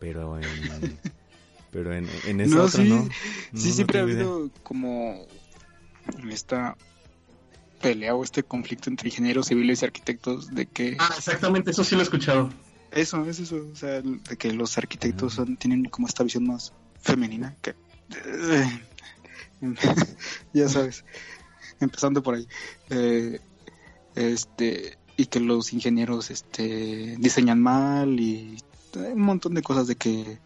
Pero 0.00 0.36
en, 0.36 0.44
pero 1.70 1.94
en, 1.94 2.08
en 2.26 2.40
esa 2.40 2.56
No, 2.56 2.64
otra 2.64 2.82
sí, 2.82 2.88
no. 2.88 3.08
Sí, 3.54 3.68
No, 3.68 3.74
siempre 3.74 4.00
no 4.00 4.06
ha 4.06 4.10
idea. 4.10 4.24
habido 4.24 4.50
como 4.62 5.26
esta 6.30 6.76
pelea 7.80 8.14
o 8.14 8.22
este 8.24 8.42
conflicto 8.42 8.90
entre 8.90 9.08
ingenieros 9.08 9.46
civiles 9.46 9.82
y 9.82 9.84
arquitectos 9.86 10.48
de 10.54 10.66
que 10.66 10.96
Ah, 10.98 11.14
exactamente, 11.16 11.70
eso 11.70 11.82
sí 11.84 11.94
lo 11.94 12.00
he 12.02 12.04
escuchado. 12.04 12.50
eso 12.90 13.24
es 13.26 13.38
eso, 13.40 13.66
o 13.72 13.76
sea, 13.76 14.02
de 14.02 14.36
que 14.36 14.52
los 14.52 14.76
arquitectos 14.78 15.32
Ah. 15.34 15.36
son, 15.36 15.56
tienen 15.56 15.84
como 15.86 16.06
esta 16.06 16.22
visión 16.24 16.46
más 16.46 16.72
femenina 17.00 17.56
que 17.62 17.74
ya 20.52 20.68
sabes, 20.68 21.04
empezando 21.80 22.22
por 22.22 22.34
ahí. 22.34 22.46
Eh, 22.90 23.40
este, 24.14 24.98
y 25.16 25.26
que 25.26 25.40
los 25.40 25.72
ingenieros 25.72 26.30
este, 26.30 27.16
diseñan 27.18 27.60
mal 27.60 28.18
y 28.18 28.56
un 28.96 29.20
montón 29.20 29.54
de 29.54 29.62
cosas 29.62 29.86
de 29.86 29.96
que, 29.96 30.38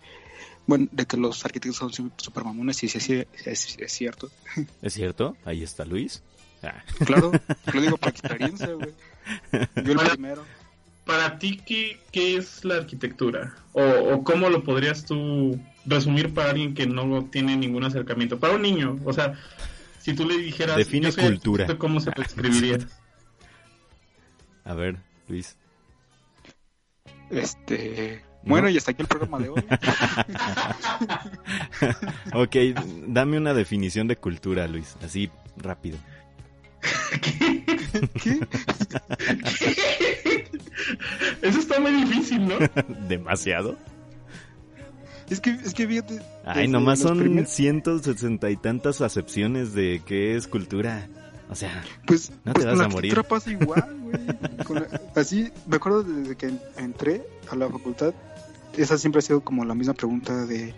bueno, 0.66 0.88
de 0.92 1.06
que 1.06 1.16
los 1.16 1.44
arquitectos 1.44 1.76
son 1.92 2.12
super 2.16 2.44
mamones 2.44 2.82
y 2.82 2.88
sí, 2.88 3.00
sí, 3.00 3.24
es, 3.44 3.76
es 3.78 3.92
cierto. 3.92 4.30
¿Es 4.82 4.94
cierto? 4.94 5.36
Ahí 5.44 5.62
está 5.62 5.84
Luis. 5.84 6.22
Ah. 6.62 6.82
Claro, 7.04 7.32
lo 7.72 7.80
digo 7.80 7.96
por 7.98 8.08
experiencia, 8.08 8.68
güey. 8.72 8.92
Yo 9.52 9.92
el 9.92 9.96
Para- 9.96 10.10
primero. 10.10 10.44
Para 11.04 11.38
ti, 11.38 11.60
¿qué, 11.66 12.00
qué 12.10 12.38
es 12.38 12.64
la 12.64 12.76
arquitectura? 12.76 13.54
O, 13.74 13.82
¿O 13.82 14.24
cómo 14.24 14.48
lo 14.48 14.64
podrías 14.64 15.04
tú 15.04 15.60
resumir 15.84 16.32
para 16.32 16.48
alguien 16.50 16.72
que 16.72 16.86
no 16.86 17.26
tiene 17.26 17.58
ningún 17.58 17.84
acercamiento? 17.84 18.40
Para 18.40 18.54
un 18.54 18.62
niño, 18.62 18.98
o 19.04 19.12
sea, 19.12 19.34
si 20.00 20.14
tú 20.14 20.26
le 20.26 20.38
dijeras... 20.38 20.78
Define 20.78 21.12
cultura. 21.12 21.76
¿Cómo 21.76 22.00
se 22.00 22.10
lo 22.16 22.22
escribirías? 22.22 22.86
A 24.64 24.72
ver, 24.72 24.96
Luis. 25.28 25.56
Este. 27.30 28.22
Bueno, 28.46 28.68
y 28.68 28.76
hasta 28.76 28.90
aquí 28.92 29.02
el 29.02 29.08
programa 29.08 29.38
de 29.38 29.48
hoy. 29.50 29.64
Ok, 32.34 32.56
dame 33.06 33.36
una 33.38 33.54
definición 33.54 34.08
de 34.08 34.16
cultura, 34.16 34.66
Luis. 34.68 34.96
Así, 35.02 35.30
rápido. 35.56 35.98
¿Qué? 38.22 38.40
Eso 41.42 41.58
está 41.58 41.80
muy 41.80 41.92
difícil, 41.92 42.46
¿no? 42.48 42.54
¿Demasiado? 43.08 43.76
Es 45.30 45.40
que, 45.40 45.50
es 45.50 45.72
que 45.72 45.86
fíjate. 45.86 46.20
Ay, 46.44 46.68
nomás 46.68 46.98
son 47.00 47.18
primer- 47.18 47.46
160 47.46 48.50
y 48.50 48.56
tantas 48.56 49.00
acepciones 49.00 49.72
de 49.74 50.02
qué 50.04 50.36
es 50.36 50.46
cultura. 50.46 51.08
O 51.48 51.54
sea, 51.54 51.82
Pues, 52.06 52.30
No 52.44 52.52
te 52.52 52.62
pues 52.62 52.64
vas 52.66 52.72
con 52.74 52.78
la 52.78 52.84
a 52.84 52.88
morir. 52.88 53.18
arquitectura 53.18 53.22
pasa 53.28 53.50
igual, 53.50 53.96
güey. 54.00 54.26
La- 54.80 55.20
así, 55.20 55.50
me 55.66 55.76
acuerdo 55.76 56.02
desde 56.02 56.36
que 56.36 56.52
entré 56.76 57.22
a 57.50 57.56
la 57.56 57.68
facultad, 57.68 58.12
esa 58.76 58.98
siempre 58.98 59.20
ha 59.20 59.22
sido 59.22 59.40
como 59.40 59.64
la 59.64 59.74
misma 59.74 59.94
pregunta 59.94 60.46
de, 60.46 60.74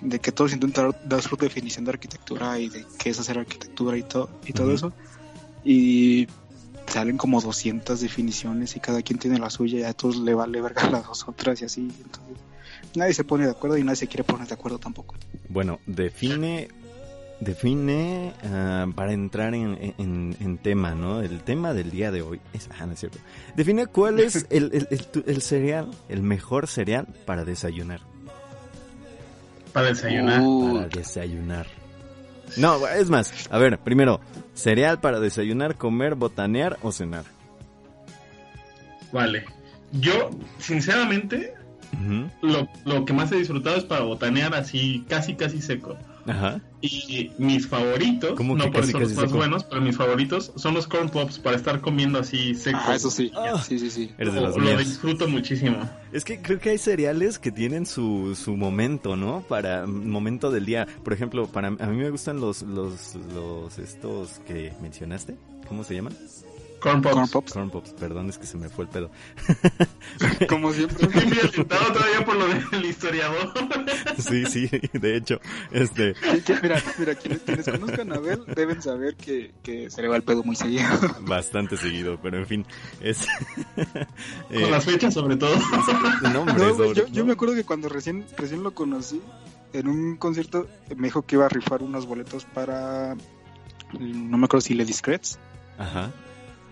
de 0.00 0.18
que 0.18 0.32
todos 0.32 0.52
intentan 0.52 0.94
dar 1.04 1.22
su 1.22 1.36
definición 1.36 1.84
de 1.84 1.92
arquitectura 1.92 2.58
y 2.58 2.68
de 2.68 2.84
qué 2.98 3.10
es 3.10 3.20
hacer 3.20 3.38
arquitectura 3.38 3.96
y, 3.96 4.02
todo 4.02 4.28
y 4.46 4.52
todo 4.52 4.68
Ujú. 4.68 4.76
eso. 4.76 4.92
Y 5.64 6.28
salen 6.86 7.16
como 7.16 7.40
200 7.40 8.00
definiciones 8.00 8.76
y 8.76 8.80
cada 8.80 9.02
quien 9.02 9.18
tiene 9.18 9.38
la 9.38 9.48
suya 9.50 9.78
y 9.78 9.82
a 9.84 9.92
todos 9.94 10.16
le 10.16 10.34
vale 10.34 10.60
verga 10.60 10.82
las 10.90 11.06
dos 11.06 11.26
otras 11.28 11.60
y 11.62 11.64
así. 11.64 11.80
Entonces, 12.04 12.36
nadie 12.94 13.14
se 13.14 13.24
pone 13.24 13.44
de 13.44 13.52
acuerdo 13.52 13.78
y 13.78 13.84
nadie 13.84 13.96
se 13.96 14.08
quiere 14.08 14.24
poner 14.24 14.48
de 14.48 14.54
acuerdo 14.54 14.78
tampoco. 14.78 15.14
bueno, 15.48 15.80
define, 15.86 16.68
define 17.44 18.32
ah, 18.44 18.86
para 18.94 19.12
entrar 19.12 19.54
en, 19.54 19.94
en- 19.98 20.36
en 20.40 20.58
tema, 20.58 20.94
¿no? 20.94 21.20
El 21.20 21.40
tema 21.42 21.72
del 21.74 21.90
día 21.90 22.10
de 22.10 22.22
hoy 22.22 22.40
es, 22.52 22.68
ah, 22.78 22.86
no 22.86 22.92
es 22.92 23.00
cierto. 23.00 23.18
Define 23.56 23.86
cuál 23.86 24.20
es 24.20 24.46
el, 24.50 24.70
el- 24.72 24.88
el- 24.90 25.24
el 25.26 25.42
cereal, 25.42 25.90
el 26.08 26.22
mejor 26.22 26.66
cereal 26.66 27.06
para 27.26 27.44
desayunar. 27.44 28.00
Para 29.72 29.88
desayunar. 29.88 30.40
Uh, 30.42 30.74
Para 30.76 30.88
desayunar. 30.88 31.66
No, 32.58 32.86
es 32.86 33.08
más, 33.08 33.32
a 33.50 33.56
ver, 33.58 33.78
primero, 33.78 34.20
cereal 34.54 35.00
para 35.00 35.18
desayunar, 35.20 35.76
comer, 35.76 36.14
botanear 36.14 36.78
o 36.82 36.92
cenar. 36.92 37.24
Vale. 39.10 39.44
Yo, 39.92 40.30
sinceramente, 40.58 41.54
lo, 42.42 42.68
lo 42.84 43.04
que 43.04 43.12
más 43.12 43.32
he 43.32 43.36
disfrutado 43.36 43.76
es 43.76 43.84
para 43.84 44.02
botanear 44.02 44.54
así, 44.54 45.04
casi, 45.08 45.34
casi 45.34 45.60
seco. 45.62 45.96
Ajá. 46.26 46.60
Y 46.80 47.30
mis 47.38 47.66
favoritos, 47.66 48.32
¿Cómo 48.36 48.54
que 48.54 48.64
no 48.64 48.72
por 48.72 48.80
casi, 48.80 48.90
eso 48.90 48.98
los 49.00 49.12
más 49.14 49.24
seco? 49.26 49.36
buenos, 49.36 49.64
pero 49.64 49.80
mis 49.80 49.96
favoritos 49.96 50.52
son 50.56 50.74
los 50.74 50.86
corn 50.86 51.08
pops 51.08 51.38
para 51.38 51.56
estar 51.56 51.80
comiendo 51.80 52.18
así 52.18 52.54
seco. 52.54 52.78
Ah, 52.82 52.96
eso 52.96 53.10
sí. 53.10 53.30
Ah. 53.34 53.62
Sí, 53.62 53.78
sí, 53.78 53.90
sí. 53.90 54.10
Eres 54.18 54.34
de 54.34 54.40
Lo, 54.40 54.78
disfruto 54.78 55.28
muchísimo. 55.28 55.78
Es 56.12 56.24
que 56.24 56.40
creo 56.42 56.58
que 56.58 56.70
hay 56.70 56.78
cereales 56.78 57.38
que 57.38 57.52
tienen 57.52 57.86
su, 57.86 58.36
su 58.36 58.56
momento, 58.56 59.16
¿no? 59.16 59.44
Para 59.48 59.86
mm, 59.86 60.08
momento 60.08 60.50
del 60.50 60.66
día. 60.66 60.86
Por 61.04 61.12
ejemplo, 61.12 61.46
para 61.46 61.68
a 61.68 61.70
mí 61.70 61.96
me 61.96 62.10
gustan 62.10 62.40
los 62.40 62.62
los 62.62 63.14
los 63.34 63.78
estos 63.78 64.40
que 64.46 64.72
mencionaste. 64.82 65.36
¿Cómo 65.68 65.84
se 65.84 65.94
llaman? 65.94 66.14
Corn 66.82 67.00
pops. 67.00 67.14
Corn 67.14 67.28
Pops. 67.30 67.52
Corn 67.52 67.70
pops. 67.70 67.90
Perdón, 67.92 68.28
es 68.28 68.38
que 68.38 68.46
se 68.46 68.56
me 68.56 68.68
fue 68.68 68.84
el 68.84 68.90
pedo. 68.90 69.10
Como 70.48 70.72
siempre. 70.72 71.06
Estoy 71.06 71.26
muy 71.26 71.38
alentado 71.38 71.92
todavía 71.92 72.24
por 72.24 72.36
lo 72.36 72.46
del 72.48 72.84
historiador. 72.84 73.52
Sí, 74.18 74.44
sí, 74.46 74.68
de 74.92 75.16
hecho, 75.16 75.40
este, 75.70 76.14
mira, 76.62 76.80
mira, 76.98 77.14
quienes, 77.14 77.40
quienes 77.40 77.66
conozcan 77.68 78.12
a 78.12 78.16
Abel 78.16 78.42
deben 78.54 78.80
saber 78.82 79.16
que, 79.16 79.52
que 79.62 79.90
se 79.90 80.02
le 80.02 80.08
va 80.08 80.16
el 80.16 80.22
pedo 80.22 80.42
muy 80.44 80.54
seguido. 80.54 80.84
bastante 81.22 81.76
seguido, 81.76 82.18
pero 82.22 82.38
en 82.38 82.46
fin, 82.46 82.66
es 83.00 83.26
eh, 84.50 84.60
Con 84.60 84.70
las 84.70 84.84
fechas 84.84 85.14
sobre 85.14 85.36
todo. 85.36 85.54
no, 86.32 86.40
hombre, 86.40 86.54
No, 86.58 86.74
sobre- 86.74 86.94
yo, 86.94 87.06
yo 87.08 87.24
me 87.24 87.32
acuerdo 87.32 87.54
que 87.54 87.64
cuando 87.64 87.88
recién, 87.88 88.24
recién 88.36 88.62
lo 88.62 88.74
conocí, 88.74 89.20
en 89.72 89.88
un 89.88 90.16
concierto, 90.16 90.68
me 90.96 91.08
dijo 91.08 91.22
que 91.22 91.36
iba 91.36 91.46
a 91.46 91.48
rifar 91.48 91.82
unos 91.82 92.06
boletos 92.06 92.44
para, 92.44 93.16
no 93.98 94.38
me 94.38 94.44
acuerdo 94.44 94.60
si 94.60 94.74
Le 94.74 94.84
Discrets, 94.84 95.38
Ajá, 95.78 96.10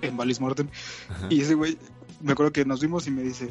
en 0.03 0.17
Valis 0.17 0.41
Mortem. 0.41 0.69
ajá. 1.09 1.27
Y 1.31 1.41
ese 1.41 1.55
güey, 1.55 1.79
me 2.21 2.33
acuerdo 2.33 2.53
que 2.53 2.65
nos 2.65 2.81
vimos 2.81 3.07
y 3.07 3.11
me 3.11 3.23
dice, 3.23 3.49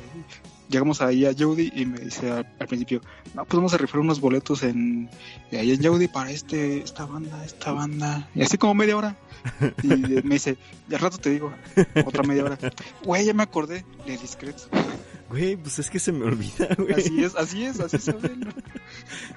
llegamos 0.70 1.01
ahí 1.01 1.25
a 1.25 1.34
Jody 1.38 1.72
y 1.75 1.86
me 1.86 2.00
dice 2.00 2.32
al, 2.32 2.56
al 2.60 2.68
principio, 2.68 3.01
no, 3.34 3.46
pues 3.46 3.56
vamos 3.56 3.74
a 3.74 3.77
rifar 3.77 4.00
unos 4.00 4.20
boletos 4.22 4.63
en, 4.63 5.10
ahí 5.51 5.72
en 5.72 5.84
Jody 5.84 6.08
para 6.08 6.32
este, 6.32 6.77
esta 6.79 7.06
banda, 7.06 7.44
esta 7.44 7.72
banda. 7.72 8.29
Y 8.36 8.41
así 8.41 8.58
como 8.58 8.75
media 8.75 8.98
hora. 8.98 9.18
Y 9.84 9.88
me 10.24 10.36
dice, 10.36 10.58
ya 10.88 10.98
al 10.98 11.03
rato 11.03 11.18
te 11.18 11.32
digo, 11.32 11.51
otra 12.06 12.24
media 12.24 12.46
hora. 12.46 12.58
Güey, 13.03 13.25
ya 13.25 13.34
me 13.34 13.44
acordé, 13.44 13.86
Le 14.06 14.18
Discrets. 14.18 14.70
Güey, 15.29 15.58
pues 15.58 15.77
es 15.79 15.89
que 15.89 16.00
se 16.00 16.12
me 16.12 16.25
olvida, 16.25 16.70
güey. 16.77 16.94
Así 16.94 17.24
es, 17.24 17.36
así 17.36 17.63
es, 17.63 17.79
así 17.79 17.98
es 17.98 18.10
Abel. 18.10 18.48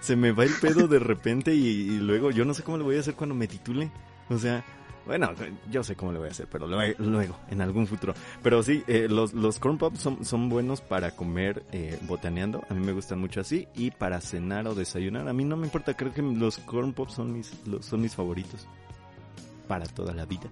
Se 0.01 0.17
me 0.17 0.33
va 0.33 0.45
el 0.45 0.53
pedo 0.61 0.89
de 0.89 0.99
repente 0.99 1.55
y, 1.55 1.67
y 1.67 1.99
luego 1.99 2.31
yo 2.31 2.45
no 2.45 2.55
sé 2.55 2.63
cómo 2.63 2.79
le 2.79 2.85
voy 2.85 2.97
a 2.97 3.01
hacer 3.01 3.15
cuando 3.15 3.35
me 3.35 3.47
titule. 3.47 3.91
O 4.31 4.39
sea, 4.39 4.65
bueno, 5.07 5.33
yo 5.71 5.83
sé 5.83 5.97
cómo 5.97 6.13
le 6.13 6.19
voy 6.19 6.29
a 6.29 6.31
hacer, 6.31 6.47
pero 6.51 6.67
luego, 6.67 6.95
luego 6.99 7.37
en 7.51 7.61
algún 7.61 7.87
futuro. 7.87 8.15
Pero 8.43 8.63
sí, 8.63 8.83
eh, 8.87 9.07
los, 9.09 9.33
los 9.35 9.59
corn 9.59 9.79
pops 9.79 9.99
son, 10.01 10.25
son 10.25 10.49
buenos 10.49 10.81
para 10.81 11.11
comer 11.17 11.65
eh, 11.73 11.99
botaneando. 12.03 12.63
A 12.69 12.75
mí 12.75 12.85
me 12.85 12.93
gustan 12.93 13.19
mucho 13.19 13.41
así. 13.41 13.67
Y 13.75 13.91
para 13.91 14.21
cenar 14.21 14.67
o 14.69 14.75
desayunar, 14.75 15.29
a 15.29 15.33
mí 15.33 15.45
no 15.45 15.57
me 15.57 15.67
importa. 15.67 15.95
Creo 15.95 16.13
que 16.13 16.23
los 16.23 16.59
corn 16.59 16.93
pops 16.93 17.15
son 17.15 17.33
mis, 17.33 17.53
los- 17.67 17.85
son 17.87 18.01
mis 18.01 18.15
favoritos. 18.15 18.67
Para 19.69 19.87
toda 19.87 20.13
la 20.15 20.25
vida. 20.27 20.49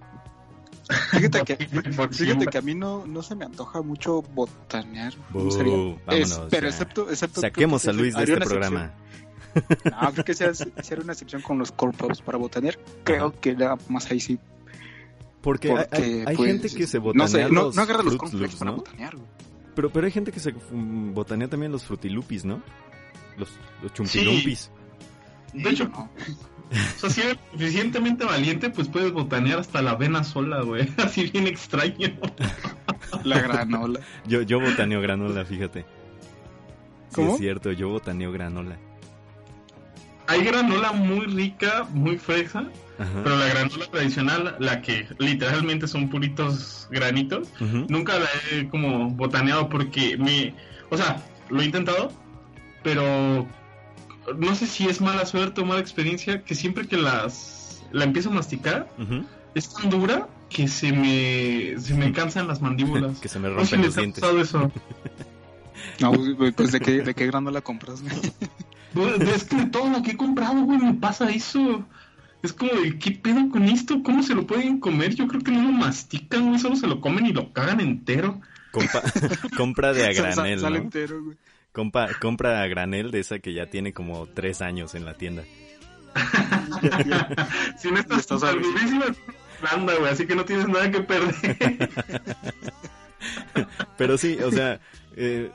Fíjate 1.13 1.45
que, 1.45 1.57
fíjate 2.11 2.47
que 2.47 2.59
a 2.59 2.63
mí 2.63 2.75
no, 2.75 3.07
no 3.07 3.23
se 3.23 3.35
me 3.37 3.45
antoja 3.45 3.81
mucho 3.83 4.23
botanear. 4.23 5.13
Cereal. 5.51 6.01
vámonos, 6.07 6.31
Es- 6.33 6.41
pero 6.51 6.69
excepto, 6.69 7.09
excepto 7.11 7.41
Saquemos 7.41 7.87
a 7.87 7.93
Luis 7.93 8.17
de 8.17 8.25
este 8.25 8.37
programa. 8.39 8.87
excepción. 8.87 9.30
No, 10.01 10.13
creo 10.13 10.25
que 10.25 10.35
sea, 10.35 10.51
hacer 10.51 11.01
una 11.01 11.13
excepción 11.13 11.43
con 11.43 11.59
los 11.59 11.73
corn 11.73 11.93
pops 11.93 12.21
para 12.23 12.39
botanear. 12.39 12.79
Creo 13.05 13.39
que 13.41 13.55
nada 13.55 13.77
más 13.89 14.11
ahí 14.11 14.21
sí. 14.21 14.39
Porque, 15.41 15.71
hay- 15.71 15.77
Porque, 15.77 15.97
hay, 15.97 16.25
hay 16.27 16.37
pues, 16.37 16.49
gente 16.51 16.71
que 16.75 16.87
se 16.87 16.99
No 16.99 17.05
botanea 17.05 17.29
sé, 17.29 17.43
no, 17.51 17.63
los 17.63 17.77
no 17.77 17.83
agarra 17.83 18.03
los 18.03 18.17
cornflakes 18.17 18.57
para 18.57 18.71
¿no? 18.73 18.77
botanear, 18.79 19.17
güey. 19.17 19.29
Pero, 19.75 19.91
pero 19.91 20.07
hay 20.07 20.13
gente 20.13 20.33
que 20.33 20.41
se 20.41 20.53
botanea 20.73 21.49
también 21.49 21.73
los 21.73 21.85
frutilupis, 21.85 22.45
¿no? 22.45 22.61
Los, 23.39 23.49
los 23.83 23.93
chumpilumpis. 23.95 24.71
De 25.55 25.71
hecho, 25.71 25.89
no. 25.89 26.11
O 26.71 27.01
sea, 27.01 27.11
si 27.11 27.21
eres 27.23 27.37
suficientemente 27.51 28.25
valiente, 28.25 28.71
pues 28.71 28.87
puedes 28.87 29.11
botanear 29.13 29.59
hasta 29.59 29.83
la 29.83 29.91
avena 29.91 30.23
sola, 30.23 30.63
güey. 30.63 30.89
Así 30.99 31.25
bien 31.29 31.49
extraño. 31.49 32.17
La 33.25 33.41
granola. 33.41 33.99
Yo, 34.25 34.43
yo 34.43 34.61
botaneo 34.61 35.01
granola, 35.01 35.45
fíjate. 35.45 35.81
Sí, 35.81 35.87
¿Cómo? 37.17 37.33
es 37.33 37.39
cierto, 37.39 37.73
yo 37.73 37.89
botaneo 37.89 38.31
granola. 38.31 38.79
Hay 40.31 40.45
granola 40.45 40.93
muy 40.93 41.27
rica, 41.27 41.87
muy 41.93 42.17
fresa, 42.19 42.65
Ajá. 42.99 43.21
pero 43.25 43.37
la 43.37 43.47
granola 43.49 43.87
tradicional, 43.91 44.57
la 44.61 44.81
que 44.83 45.07
literalmente 45.19 45.89
son 45.89 46.09
puritos 46.09 46.87
granitos, 46.91 47.49
nunca 47.89 48.19
la 48.19 48.29
he 48.53 48.69
como 48.69 49.11
botaneado 49.11 49.69
porque 49.69 50.17
me... 50.17 50.55
O 50.91 50.97
sea, 50.97 51.23
lo 51.49 51.61
he 51.61 51.65
intentado, 51.65 52.13
pero 52.83 53.47
no 54.37 54.55
sé 54.55 54.67
si 54.67 54.87
es 54.87 55.01
mala 55.01 55.27
suerte 55.27 55.61
o 55.61 55.65
mala 55.65 55.81
experiencia 55.81 56.43
que 56.43 56.55
siempre 56.55 56.87
que 56.87 56.97
las 56.97 57.83
la 57.93 58.05
empiezo 58.05 58.31
a 58.31 58.33
masticar 58.35 58.89
es 59.55 59.75
tan 59.75 59.91
dura 59.91 60.29
que 60.49 60.69
se 60.69 60.93
me 60.93 61.75
se 61.81 61.95
me 61.95 62.13
cansan 62.13 62.47
las 62.47 62.61
mandíbulas. 62.61 63.19
Que 63.23 63.29
se 63.29 63.39
me 63.41 63.49
No 63.49 63.61
sé 63.65 63.67
si 63.67 63.77
rompen 63.77 63.81
les 63.81 63.87
los 63.89 63.97
ha 63.97 64.01
dientes. 64.01 64.21
pasado 64.21 64.41
eso. 64.41 64.73
No, 66.01 66.13
pues, 66.13 66.55
pues, 66.55 66.73
¿de 66.73 66.81
qué, 66.81 67.03
de 67.03 67.15
qué 67.15 67.27
granola 67.27 67.61
compras? 67.63 68.03
Pues, 68.03 68.33
es 69.35 69.45
que 69.45 69.57
de 69.57 69.67
todo 69.67 69.89
lo 69.91 70.03
que 70.03 70.13
he 70.13 70.17
comprado, 70.17 70.63
güey, 70.63 70.79
me 70.79 70.95
pasa 70.95 71.29
eso. 71.31 71.87
Es 72.43 72.53
como 72.53 72.73
de, 72.73 72.99
¿qué 72.99 73.11
pedo 73.13 73.49
con 73.51 73.65
esto? 73.65 74.03
¿Cómo 74.03 74.23
se 74.23 74.35
lo 74.35 74.47
pueden 74.47 74.81
comer? 74.81 75.15
Yo 75.15 75.29
creo 75.29 75.43
que 75.43 75.51
no 75.53 75.63
lo 75.63 75.73
mastican, 75.73 76.49
güey, 76.49 76.59
solo 76.59 76.77
se 76.77 76.87
lo 76.87 77.01
comen 77.01 77.27
y 77.27 77.33
lo 77.33 77.53
cagan 77.53 77.81
entero. 77.81 78.41
Compa- 78.73 79.51
compra 79.57 79.93
de 79.93 80.07
a 80.07 80.13
granel, 80.13 80.63
¿no? 80.63 80.75
entero, 80.75 81.23
güey. 81.23 81.37
Compa- 81.73 82.19
compra 82.19 82.63
a 82.63 82.67
granel 82.67 83.11
de 83.11 83.21
esa 83.21 83.39
que 83.41 83.53
ya 83.53 83.67
tiene 83.67 83.93
como 83.93 84.27
tres 84.27 84.63
años 84.63 84.95
en 84.95 85.05
la 85.05 85.15
tienda. 85.15 85.45
Si 87.79 87.91
no 87.91 87.99
estás 87.99 88.21
estás 88.21 88.41
saludísima, 88.41 89.05
Irlanda, 89.63 89.95
güey, 89.99 90.11
así 90.11 90.27
que 90.27 90.35
no 90.35 90.45
tienes 90.45 90.67
nada 90.69 90.91
que 90.91 91.01
perder. 91.01 91.91
Pero 93.99 94.17
sí, 94.17 94.39
o 94.43 94.51
sea, 94.51 94.81
eh, 95.17 95.51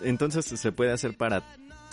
entonces 0.00 0.46
se 0.46 0.72
puede 0.72 0.92
hacer 0.92 1.16
para 1.16 1.42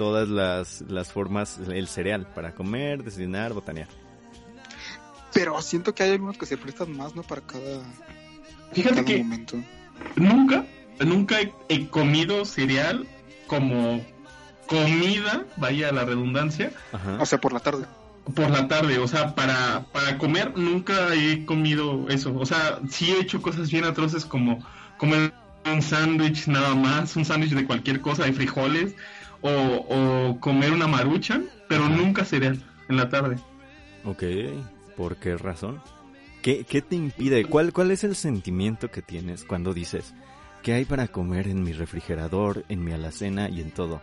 todas 0.01 0.27
las, 0.29 0.81
las 0.87 1.11
formas 1.11 1.59
el 1.71 1.87
cereal, 1.87 2.25
para 2.33 2.55
comer, 2.55 3.03
desayunar, 3.03 3.53
botanear. 3.53 3.87
Pero 5.31 5.61
siento 5.61 5.93
que 5.93 6.01
hay 6.01 6.09
algunos 6.13 6.39
que 6.39 6.47
se 6.47 6.57
prestan 6.57 6.97
más, 6.97 7.15
¿no? 7.15 7.21
Para 7.21 7.41
cada, 7.41 7.83
Fíjate 8.73 8.95
cada 8.95 9.05
que 9.05 9.17
momento. 9.19 9.57
nunca, 10.15 10.65
nunca 11.05 11.39
he, 11.39 11.53
he 11.69 11.87
comido 11.87 12.45
cereal 12.45 13.05
como 13.45 14.03
comida, 14.65 15.45
vaya 15.57 15.91
la 15.91 16.03
redundancia, 16.03 16.71
Ajá. 16.91 17.17
O 17.21 17.25
sea, 17.27 17.39
por 17.39 17.53
la 17.53 17.59
tarde. 17.59 17.85
por 18.33 18.49
la 18.49 18.67
tarde. 18.67 18.97
O 18.97 19.07
sea, 19.07 19.35
para, 19.35 19.85
para 19.93 20.17
comer 20.17 20.57
nunca 20.57 21.13
he 21.13 21.45
comido 21.45 22.09
eso. 22.09 22.35
O 22.35 22.45
sea, 22.47 22.79
sí 22.89 23.11
he 23.11 23.19
hecho 23.21 23.39
cosas 23.39 23.69
bien 23.69 23.83
atroces 23.85 24.25
como 24.25 24.65
comer 24.97 25.31
un 25.71 25.83
sándwich 25.83 26.47
nada 26.47 26.73
más, 26.73 27.15
un 27.15 27.23
sándwich 27.23 27.51
de 27.51 27.67
cualquier 27.67 28.01
cosa, 28.01 28.23
de 28.25 28.33
frijoles, 28.33 28.95
o, 29.41 29.49
o 30.29 30.39
comer 30.39 30.71
una 30.71 30.87
marucha, 30.87 31.41
pero 31.67 31.85
Ajá. 31.85 31.95
nunca 31.95 32.25
cereal 32.25 32.61
en 32.89 32.97
la 32.97 33.09
tarde. 33.09 33.37
Ok, 34.03 34.23
¿por 34.95 35.17
qué 35.17 35.37
razón? 35.37 35.81
¿Qué, 36.41 36.63
qué 36.63 36.81
te 36.81 36.95
impide? 36.95 37.45
¿Cuál, 37.45 37.71
¿Cuál 37.71 37.91
es 37.91 38.03
el 38.03 38.15
sentimiento 38.15 38.89
que 38.89 39.01
tienes 39.01 39.43
cuando 39.43 39.73
dices, 39.73 40.13
¿qué 40.63 40.73
hay 40.73 40.85
para 40.85 41.07
comer 41.07 41.47
en 41.47 41.63
mi 41.63 41.71
refrigerador, 41.71 42.65
en 42.67 42.83
mi 42.83 42.93
alacena 42.93 43.49
y 43.49 43.61
en 43.61 43.71
todo? 43.71 44.01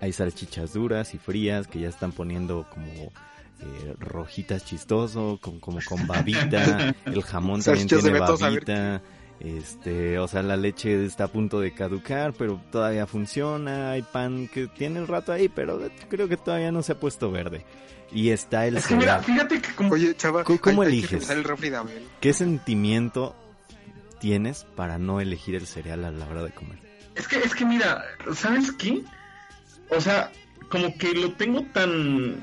Hay 0.00 0.12
salchichas 0.12 0.72
duras 0.72 1.14
y 1.14 1.18
frías 1.18 1.66
que 1.66 1.80
ya 1.80 1.88
están 1.88 2.12
poniendo 2.12 2.66
como 2.70 3.12
eh, 3.62 3.94
rojitas 3.98 4.64
chistoso, 4.64 5.38
con, 5.42 5.60
como 5.60 5.80
con 5.84 6.06
babita, 6.06 6.94
el 7.06 7.22
jamón 7.22 7.62
también 7.62 7.88
tiene 7.88 8.18
babita, 8.18 9.02
este, 9.40 10.18
o 10.18 10.28
sea, 10.28 10.42
la 10.42 10.56
leche 10.56 11.04
está 11.04 11.24
a 11.24 11.28
punto 11.28 11.60
de 11.60 11.72
caducar, 11.72 12.32
pero 12.34 12.60
todavía 12.70 13.06
funciona, 13.06 13.92
hay 13.92 14.02
pan 14.02 14.48
que 14.48 14.66
tiene 14.68 15.00
el 15.00 15.08
rato 15.08 15.32
ahí, 15.32 15.48
pero 15.48 15.80
creo 16.08 16.28
que 16.28 16.36
todavía 16.36 16.70
no 16.72 16.82
se 16.82 16.92
ha 16.92 17.00
puesto 17.00 17.30
verde. 17.30 17.64
Y 18.12 18.30
está 18.30 18.66
el 18.66 18.76
Es 18.76 18.86
que 18.86 18.96
mira, 18.96 19.20
cereal. 19.22 19.24
fíjate 19.48 19.62
que 19.68 19.74
como... 19.74 19.92
Oye, 19.94 20.14
chava, 20.16 20.42
¿Cómo- 20.44 20.60
cómo 20.60 20.82
hay- 20.82 20.88
hay 20.88 21.00
que 21.02 21.14
eliges? 21.16 21.30
el 21.30 21.44
refri 21.44 21.70
de 21.70 21.76
Abel. 21.76 22.02
¿Qué 22.20 22.32
sentimiento 22.32 23.34
tienes 24.20 24.64
para 24.76 24.98
no 24.98 25.20
elegir 25.20 25.54
el 25.54 25.66
cereal 25.66 26.04
a 26.04 26.10
la 26.10 26.26
hora 26.26 26.42
de 26.42 26.50
comer? 26.50 26.78
Es 27.14 27.26
que, 27.28 27.38
es 27.38 27.54
que 27.54 27.64
mira, 27.64 28.04
¿sabes 28.34 28.72
qué? 28.72 29.02
O 29.90 30.00
sea, 30.00 30.30
como 30.70 30.96
que 30.98 31.12
lo 31.14 31.32
tengo 31.32 31.62
tan 31.72 32.36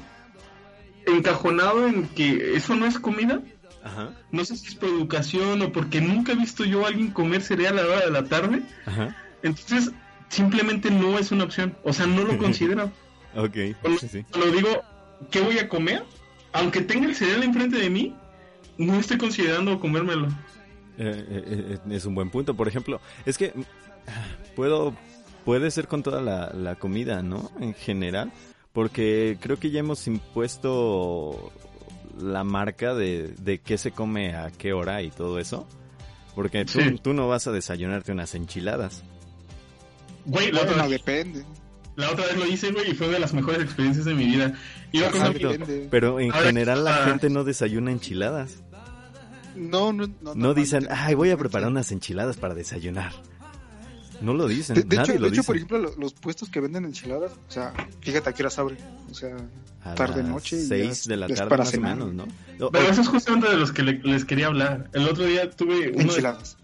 encajonado 1.05 1.87
en 1.87 2.07
que 2.09 2.55
eso 2.55 2.75
no 2.75 2.85
es 2.85 2.99
comida. 2.99 3.41
Ajá, 3.87 4.11
No 4.31 4.43
sé 4.45 4.55
si 4.57 4.67
es 4.67 4.75
por 4.75 4.89
educación 4.89 5.61
o 5.61 5.71
porque 5.71 6.01
nunca 6.01 6.31
he 6.33 6.35
visto 6.35 6.63
yo 6.65 6.85
a 6.85 6.89
alguien 6.89 7.11
comer 7.11 7.41
cereal 7.41 7.79
a 7.79 7.83
la 7.83 7.87
hora 7.87 8.05
de 8.05 8.11
la 8.11 8.23
tarde. 8.25 8.61
ajá, 8.85 9.15
Entonces, 9.43 9.91
simplemente 10.29 10.91
no 10.91 11.17
es 11.17 11.31
una 11.31 11.43
opción. 11.45 11.75
O 11.83 11.93
sea, 11.93 12.05
no 12.07 12.23
lo 12.23 12.37
considero. 12.45 12.91
ok, 13.35 13.57
Cuando, 13.81 13.99
sí, 13.99 14.07
sí. 14.07 14.25
cuando 14.31 14.51
digo, 14.51 14.69
¿qué 15.31 15.41
voy 15.41 15.59
a 15.59 15.67
comer? 15.69 16.03
Aunque 16.53 16.81
tenga 16.81 17.07
el 17.07 17.15
cereal 17.15 17.43
enfrente 17.43 17.77
de 17.77 17.89
mí, 17.89 18.15
no 18.77 18.95
estoy 18.99 19.17
considerando 19.17 19.79
comérmelo. 19.79 20.27
Eh, 20.97 21.25
eh, 21.29 21.79
eh, 21.85 21.95
es 21.95 22.05
un 22.05 22.15
buen 22.15 22.29
punto, 22.31 22.55
por 22.55 22.67
ejemplo, 22.67 22.99
es 23.25 23.37
que 23.37 23.53
puedo, 24.55 24.95
puede 25.45 25.69
ser 25.71 25.87
con 25.87 26.01
toda 26.03 26.21
la, 26.21 26.51
la 26.53 26.75
comida, 26.75 27.21
¿no? 27.21 27.51
En 27.59 27.73
general, 27.75 28.31
porque 28.73 29.37
creo 29.39 29.57
que 29.59 29.69
ya 29.69 29.79
hemos 29.81 30.07
impuesto 30.07 31.51
la 32.21 32.43
marca 32.43 32.93
de, 32.93 33.33
de 33.39 33.59
qué 33.59 33.77
se 33.77 33.91
come 33.91 34.35
a 34.35 34.49
qué 34.51 34.73
hora 34.73 35.01
y 35.01 35.09
todo 35.11 35.39
eso. 35.39 35.67
Porque 36.35 36.65
tú, 36.65 36.79
Sí. 36.79 36.99
tú 37.01 37.13
no 37.13 37.27
vas 37.27 37.47
a 37.47 37.51
desayunarte 37.51 38.11
unas 38.11 38.35
enchiladas. 38.35 39.03
Güey, 40.25 40.51
la, 40.51 40.59
Bueno, 40.59 40.71
otra, 40.73 40.83
vez, 40.87 40.91
depende. 40.91 41.45
la 41.95 42.11
otra 42.11 42.25
vez 42.25 42.37
lo 42.37 42.45
hice, 42.45 42.71
güey, 42.71 42.91
y 42.91 42.93
fue 42.93 43.07
de 43.07 43.19
las 43.19 43.33
mejores 43.33 43.61
experiencias 43.63 44.05
de 44.05 44.13
mi 44.13 44.25
vida. 44.25 44.53
Iba 44.91 45.09
con 45.09 45.21
Exacto. 45.21 45.47
mi- 45.49 45.57
Depende. 45.57 45.87
Pero 45.89 46.19
en 46.19 46.31
Ahora, 46.31 46.45
general 46.47 46.83
la 46.83 47.03
ah. 47.03 47.05
gente 47.07 47.29
no 47.29 47.43
desayuna 47.43 47.91
enchiladas. 47.91 48.61
No, 49.55 49.91
no, 49.93 50.07
no. 50.21 50.35
No 50.35 50.53
dicen, 50.53 50.87
ay, 50.91 51.15
voy 51.15 51.31
a 51.31 51.37
preparar 51.37 51.69
unas 51.69 51.91
enchiladas 51.91 52.37
para 52.37 52.53
desayunar. 52.53 53.11
No 54.21 54.33
lo 54.33 54.47
dicen, 54.47 54.75
De, 54.75 54.83
de 54.83 54.95
nadie 54.95 55.11
hecho, 55.13 55.21
lo 55.21 55.27
de 55.27 55.27
hecho, 55.29 55.41
dice. 55.41 55.45
por 55.47 55.55
ejemplo, 55.55 55.77
lo- 55.79 55.95
los 55.97 56.13
puestos 56.13 56.49
que 56.49 56.59
venden 56.59 56.85
enchiladas, 56.85 57.31
o 57.47 57.51
sea, 57.51 57.73
fíjate 58.01 58.29
a 58.29 58.33
qué 58.33 58.43
horas 58.43 58.57
abren. 58.59 58.77
O 59.11 59.13
sea, 59.13 59.35
A 59.83 59.95
tarde, 59.95 60.21
las 60.23 60.31
noche. 60.31 60.57
y 60.57 60.61
ya 60.61 60.67
seis 60.67 60.91
es- 60.91 61.07
de 61.07 61.17
la 61.17 61.25
es 61.27 61.35
tarde 61.35 61.49
para 61.49 61.63
más 61.63 61.71
cenar. 61.71 62.01
o 62.01 62.05
menos, 62.07 62.27
¿no? 62.59 62.69
Pero 62.71 62.87
eso 62.89 63.01
es 63.01 63.07
justamente 63.07 63.47
de 63.49 63.57
los 63.57 63.71
que 63.71 63.83
le- 63.83 63.99
les 64.03 64.25
quería 64.25 64.47
hablar. 64.47 64.89
El 64.93 65.07
otro 65.07 65.25
día 65.25 65.49
tuve 65.51 65.91
unas 65.91 66.05
Enchiladas. 66.07 66.57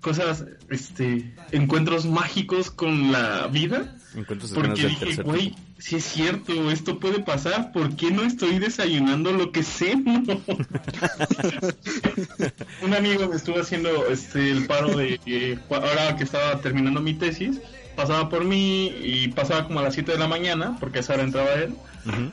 cosas, 0.00 0.44
este, 0.68 1.34
encuentros 1.52 2.06
mágicos 2.06 2.70
con 2.70 3.12
la 3.12 3.46
vida. 3.46 3.96
Encuentros 4.14 4.52
Porque 4.52 4.86
dije, 4.86 5.22
güey, 5.22 5.54
si 5.78 5.96
es 5.96 6.04
cierto, 6.04 6.70
esto 6.70 6.98
puede 6.98 7.20
pasar. 7.20 7.72
¿Por 7.72 7.96
qué 7.96 8.10
no 8.10 8.22
estoy 8.22 8.58
desayunando 8.58 9.32
lo 9.32 9.52
que 9.52 9.62
ceno? 9.62 10.22
Un 12.82 12.94
amigo 12.94 13.28
me 13.28 13.36
estuvo 13.36 13.60
haciendo 13.60 14.06
este 14.08 14.50
el 14.50 14.66
paro 14.66 14.96
de 14.96 15.18
que 15.18 15.58
ahora 15.70 16.16
que 16.16 16.24
estaba 16.24 16.60
terminando 16.60 17.00
mi 17.00 17.14
tesis, 17.14 17.60
pasaba 17.96 18.28
por 18.28 18.44
mí 18.44 18.88
y 19.02 19.28
pasaba 19.28 19.66
como 19.66 19.80
a 19.80 19.82
las 19.82 19.94
7 19.94 20.12
de 20.12 20.18
la 20.18 20.28
mañana, 20.28 20.76
porque 20.80 20.98
a 20.98 21.00
esa 21.00 21.14
hora 21.14 21.22
entraba 21.22 21.52
él. 21.54 21.74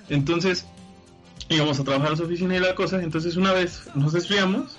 Entonces 0.09 0.65
íbamos 1.49 1.79
a 1.79 1.83
trabajar 1.83 2.13
a 2.13 2.15
su 2.15 2.23
oficina 2.23 2.55
y 2.55 2.59
la 2.59 2.75
cosa. 2.75 3.01
Entonces 3.01 3.35
una 3.35 3.53
vez 3.53 3.89
nos 3.95 4.13
desviamos 4.13 4.77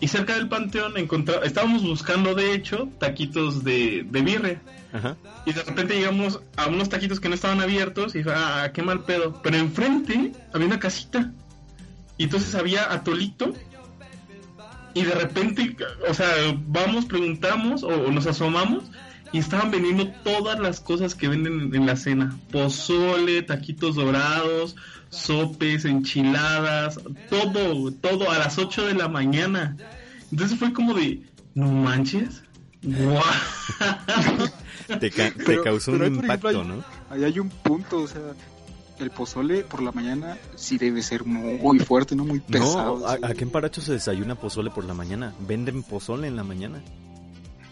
y 0.00 0.08
cerca 0.08 0.34
del 0.34 0.48
panteón 0.48 0.96
encontra 0.96 1.40
estábamos 1.44 1.82
buscando 1.82 2.34
de 2.34 2.52
hecho 2.52 2.88
taquitos 2.98 3.64
de, 3.64 4.06
de 4.08 4.22
birria. 4.22 4.62
Ajá. 4.94 5.16
Y 5.44 5.52
de 5.52 5.62
repente 5.62 5.96
llegamos 5.96 6.40
a 6.56 6.68
unos 6.68 6.88
taquitos 6.88 7.18
que 7.18 7.28
no 7.28 7.34
estaban 7.34 7.60
abiertos 7.60 8.14
y 8.14 8.18
dije, 8.18 8.30
ah, 8.32 8.70
qué 8.72 8.80
mal 8.80 9.02
pedo. 9.02 9.40
Pero 9.42 9.56
enfrente 9.56 10.32
había 10.52 10.68
una 10.68 10.78
casita. 10.78 11.32
Y 12.16 12.24
entonces 12.24 12.54
había 12.54 12.92
atolito. 12.92 13.52
Y 14.94 15.02
de 15.02 15.12
repente, 15.12 15.76
o 16.08 16.14
sea, 16.14 16.28
vamos, 16.68 17.06
preguntamos 17.06 17.82
o, 17.82 18.12
nos 18.12 18.28
asomamos 18.28 18.84
y 19.32 19.38
estaban 19.38 19.72
vendiendo 19.72 20.06
todas 20.22 20.60
las 20.60 20.78
cosas 20.78 21.16
que 21.16 21.26
venden 21.26 21.74
en 21.74 21.86
la 21.86 21.96
cena. 21.96 22.38
Pozole, 22.52 23.42
taquitos 23.42 23.96
dorados, 23.96 24.76
sopes, 25.10 25.84
enchiladas, 25.86 27.00
todo, 27.28 27.90
todo 27.90 28.30
a 28.30 28.38
las 28.38 28.58
8 28.58 28.86
de 28.86 28.94
la 28.94 29.08
mañana. 29.08 29.76
Entonces 30.30 30.56
fue 30.56 30.72
como 30.72 30.94
de, 30.94 31.24
no 31.54 31.66
manches. 31.72 32.44
¡Guau! 32.84 33.24
Te, 35.00 35.10
ca- 35.10 35.30
te 35.30 35.44
Pero- 35.44 35.62
causó 35.62 35.92
un 35.92 36.02
ejemplo, 36.02 36.22
impacto, 36.22 36.48
hay- 36.48 36.56
¿no? 36.66 36.84
Ahí 37.10 37.24
hay 37.24 37.38
un 37.38 37.48
punto, 37.48 37.98
o 38.02 38.06
sea, 38.06 38.20
el 38.98 39.10
pozole 39.10 39.64
por 39.64 39.82
la 39.82 39.92
mañana 39.92 40.38
sí 40.56 40.78
debe 40.78 41.02
ser 41.02 41.24
muy 41.24 41.78
fuerte, 41.80 42.14
no 42.14 42.24
muy 42.24 42.40
pesado. 42.40 42.98
No, 43.00 43.06
a- 43.06 43.16
sí. 43.16 43.20
aquí 43.24 43.42
en 43.42 43.50
Paracho 43.50 43.80
se 43.80 43.92
desayuna 43.92 44.34
pozole 44.36 44.70
por 44.70 44.84
la 44.84 44.94
mañana. 44.94 45.34
Venden 45.40 45.82
pozole 45.82 46.28
en 46.28 46.36
la 46.36 46.44
mañana. 46.44 46.82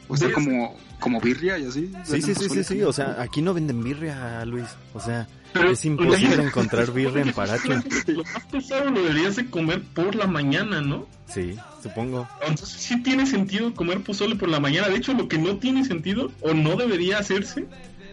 O 0.09 0.17
sea, 0.17 0.31
como, 0.33 0.75
como 1.01 1.21
birria 1.21 1.59
y 1.59 1.65
así. 1.67 1.91
Sí, 2.05 2.21
sí, 2.23 2.35
sí, 2.35 2.49
sí, 2.51 2.65
sí. 2.65 2.83
O 2.83 2.93
sea, 2.93 3.17
aquí 3.21 3.41
no 3.41 3.55
venden 3.55 3.83
birria, 3.83 4.45
Luis. 4.45 4.67
O 4.95 5.01
sea, 5.01 5.27
Pero- 5.53 5.71
es 5.71 5.85
imposible 5.85 6.43
encontrar 6.45 6.93
birria 6.93 7.23
en 7.23 7.33
Paracho. 7.33 7.73
Lo 8.07 8.25
más 8.25 8.45
pesado 8.51 8.91
lo 8.91 9.03
deberías 9.03 9.37
de 9.37 9.49
comer 9.51 9.83
por 9.83 10.15
la 10.15 10.27
mañana, 10.27 10.81
¿no? 10.81 11.07
Sí, 11.27 11.55
supongo. 11.83 12.29
Entonces 12.47 12.69
sí 12.81 13.03
tiene 13.03 13.27
sentido 13.27 13.75
comer 13.75 14.03
pozole 14.03 14.37
por 14.37 14.49
la 14.49 14.61
mañana. 14.61 14.89
De 14.89 14.97
hecho, 14.97 15.13
lo 15.15 15.29
que 15.29 15.39
no 15.39 15.57
tiene 15.59 15.85
sentido 15.85 16.31
o 16.41 16.55
no 16.55 16.77
debería 16.77 17.19
hacerse 17.19 17.67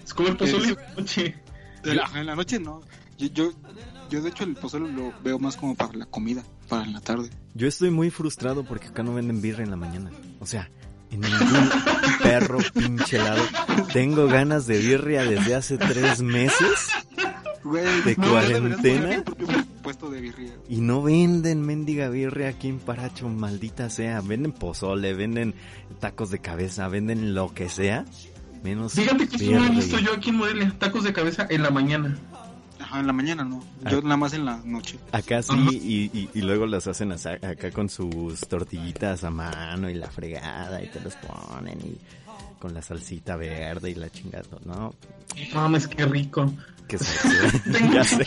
es 0.04 0.14
comer 0.14 0.38
pozole 0.38 0.70
en 0.70 0.76
la 0.76 0.94
noche. 0.98 1.36
En 1.84 1.96
la, 1.96 2.10
en 2.16 2.26
la 2.26 2.36
noche 2.36 2.60
no. 2.60 2.82
Yo, 3.18 3.28
yo, 3.28 3.52
yo, 4.10 4.22
de 4.22 4.30
hecho, 4.30 4.44
el 4.44 4.56
pozole 4.56 4.92
lo 4.92 5.14
veo 5.24 5.40
más 5.40 5.56
como 5.58 5.76
para 5.76 5.94
la 5.94 6.06
comida, 6.06 6.44
para 6.68 6.84
en 6.84 6.94
la 6.94 7.02
tarde. 7.02 7.30
Yo 7.54 7.68
estoy 7.68 7.90
muy 7.90 8.10
frustrado 8.10 8.64
porque 8.64 8.88
acá 8.88 9.04
no 9.04 9.14
venden 9.14 9.42
birria 9.42 9.64
en 9.64 9.70
la 9.72 9.76
mañana. 9.76 10.10
O 10.40 10.46
sea, 10.46 10.70
en 11.12 11.22
ningún 11.22 11.70
perro 12.22 12.60
pinche 12.74 13.18
lado. 13.18 13.44
Tengo 13.92 14.28
ganas 14.28 14.68
de 14.68 14.78
birria 14.80 15.24
desde 15.24 15.56
hace 15.56 15.78
tres 15.78 16.22
meses 16.22 16.90
Güey, 17.64 18.02
¿De 18.04 18.16
no, 18.18 18.30
cuarentena? 18.30 19.24
puesto 19.84 20.10
de 20.10 20.22
birria. 20.22 20.54
y 20.70 20.82
no 20.82 21.02
venden 21.02 21.62
mendiga 21.62 22.10
birria 22.10 22.50
aquí 22.50 22.68
en 22.70 22.80
Paracho, 22.80 23.28
maldita 23.30 23.90
sea. 23.90 24.22
Venden 24.22 24.52
pozole, 24.52 25.14
venden 25.14 25.54
tacos 26.00 26.30
de 26.32 26.40
cabeza, 26.40 26.88
venden 26.88 27.34
lo 27.34 27.54
que 27.54 27.70
sea. 27.70 28.06
Menos 28.64 28.94
Fíjate 28.94 29.28
que 29.28 29.36
eso 29.38 29.52
no 29.52 29.66
he 29.66 29.70
visto 29.70 30.00
yo 30.00 30.14
aquí 30.14 30.30
en 30.32 30.36
Morelia. 30.38 30.76
Tacos 30.78 31.04
de 31.04 31.14
cabeza 31.14 31.48
en 31.50 31.64
la 31.64 31.70
mañana. 31.70 32.18
Ajá, 32.80 33.00
en 33.02 33.08
la 33.08 33.14
mañana 33.14 33.44
no. 33.44 33.62
Yo 33.90 33.98
Ah. 34.00 34.02
nada 34.04 34.18
más 34.18 34.34
en 34.34 34.46
la 34.46 34.58
noche. 34.66 34.98
Acá 35.12 35.42
sí, 35.42 35.54
y, 35.70 36.18
y, 36.18 36.30
y 36.34 36.42
luego 36.42 36.66
las 36.66 36.88
hacen 36.88 37.12
acá 37.12 37.72
con 37.72 37.90
sus 37.90 38.40
tortillitas 38.42 39.24
a 39.24 39.30
mano 39.30 39.90
y 39.90 39.94
la 39.96 40.10
fregada 40.10 40.82
y 40.84 40.88
te 40.88 41.00
los 41.02 41.14
ponen 41.16 41.78
y 41.82 41.98
con 42.60 42.74
la 42.74 42.82
salsita 42.82 43.36
verde 43.38 43.92
y 43.92 43.96
la 43.96 44.10
chingada, 44.10 44.44
¿no? 44.66 44.94
Mames, 45.54 45.88
qué 45.88 46.06
rico. 46.06 46.52
Que 46.90 46.98
se 46.98 47.72
Tengo 47.72 47.94
ya 47.94 48.04
sé. 48.04 48.26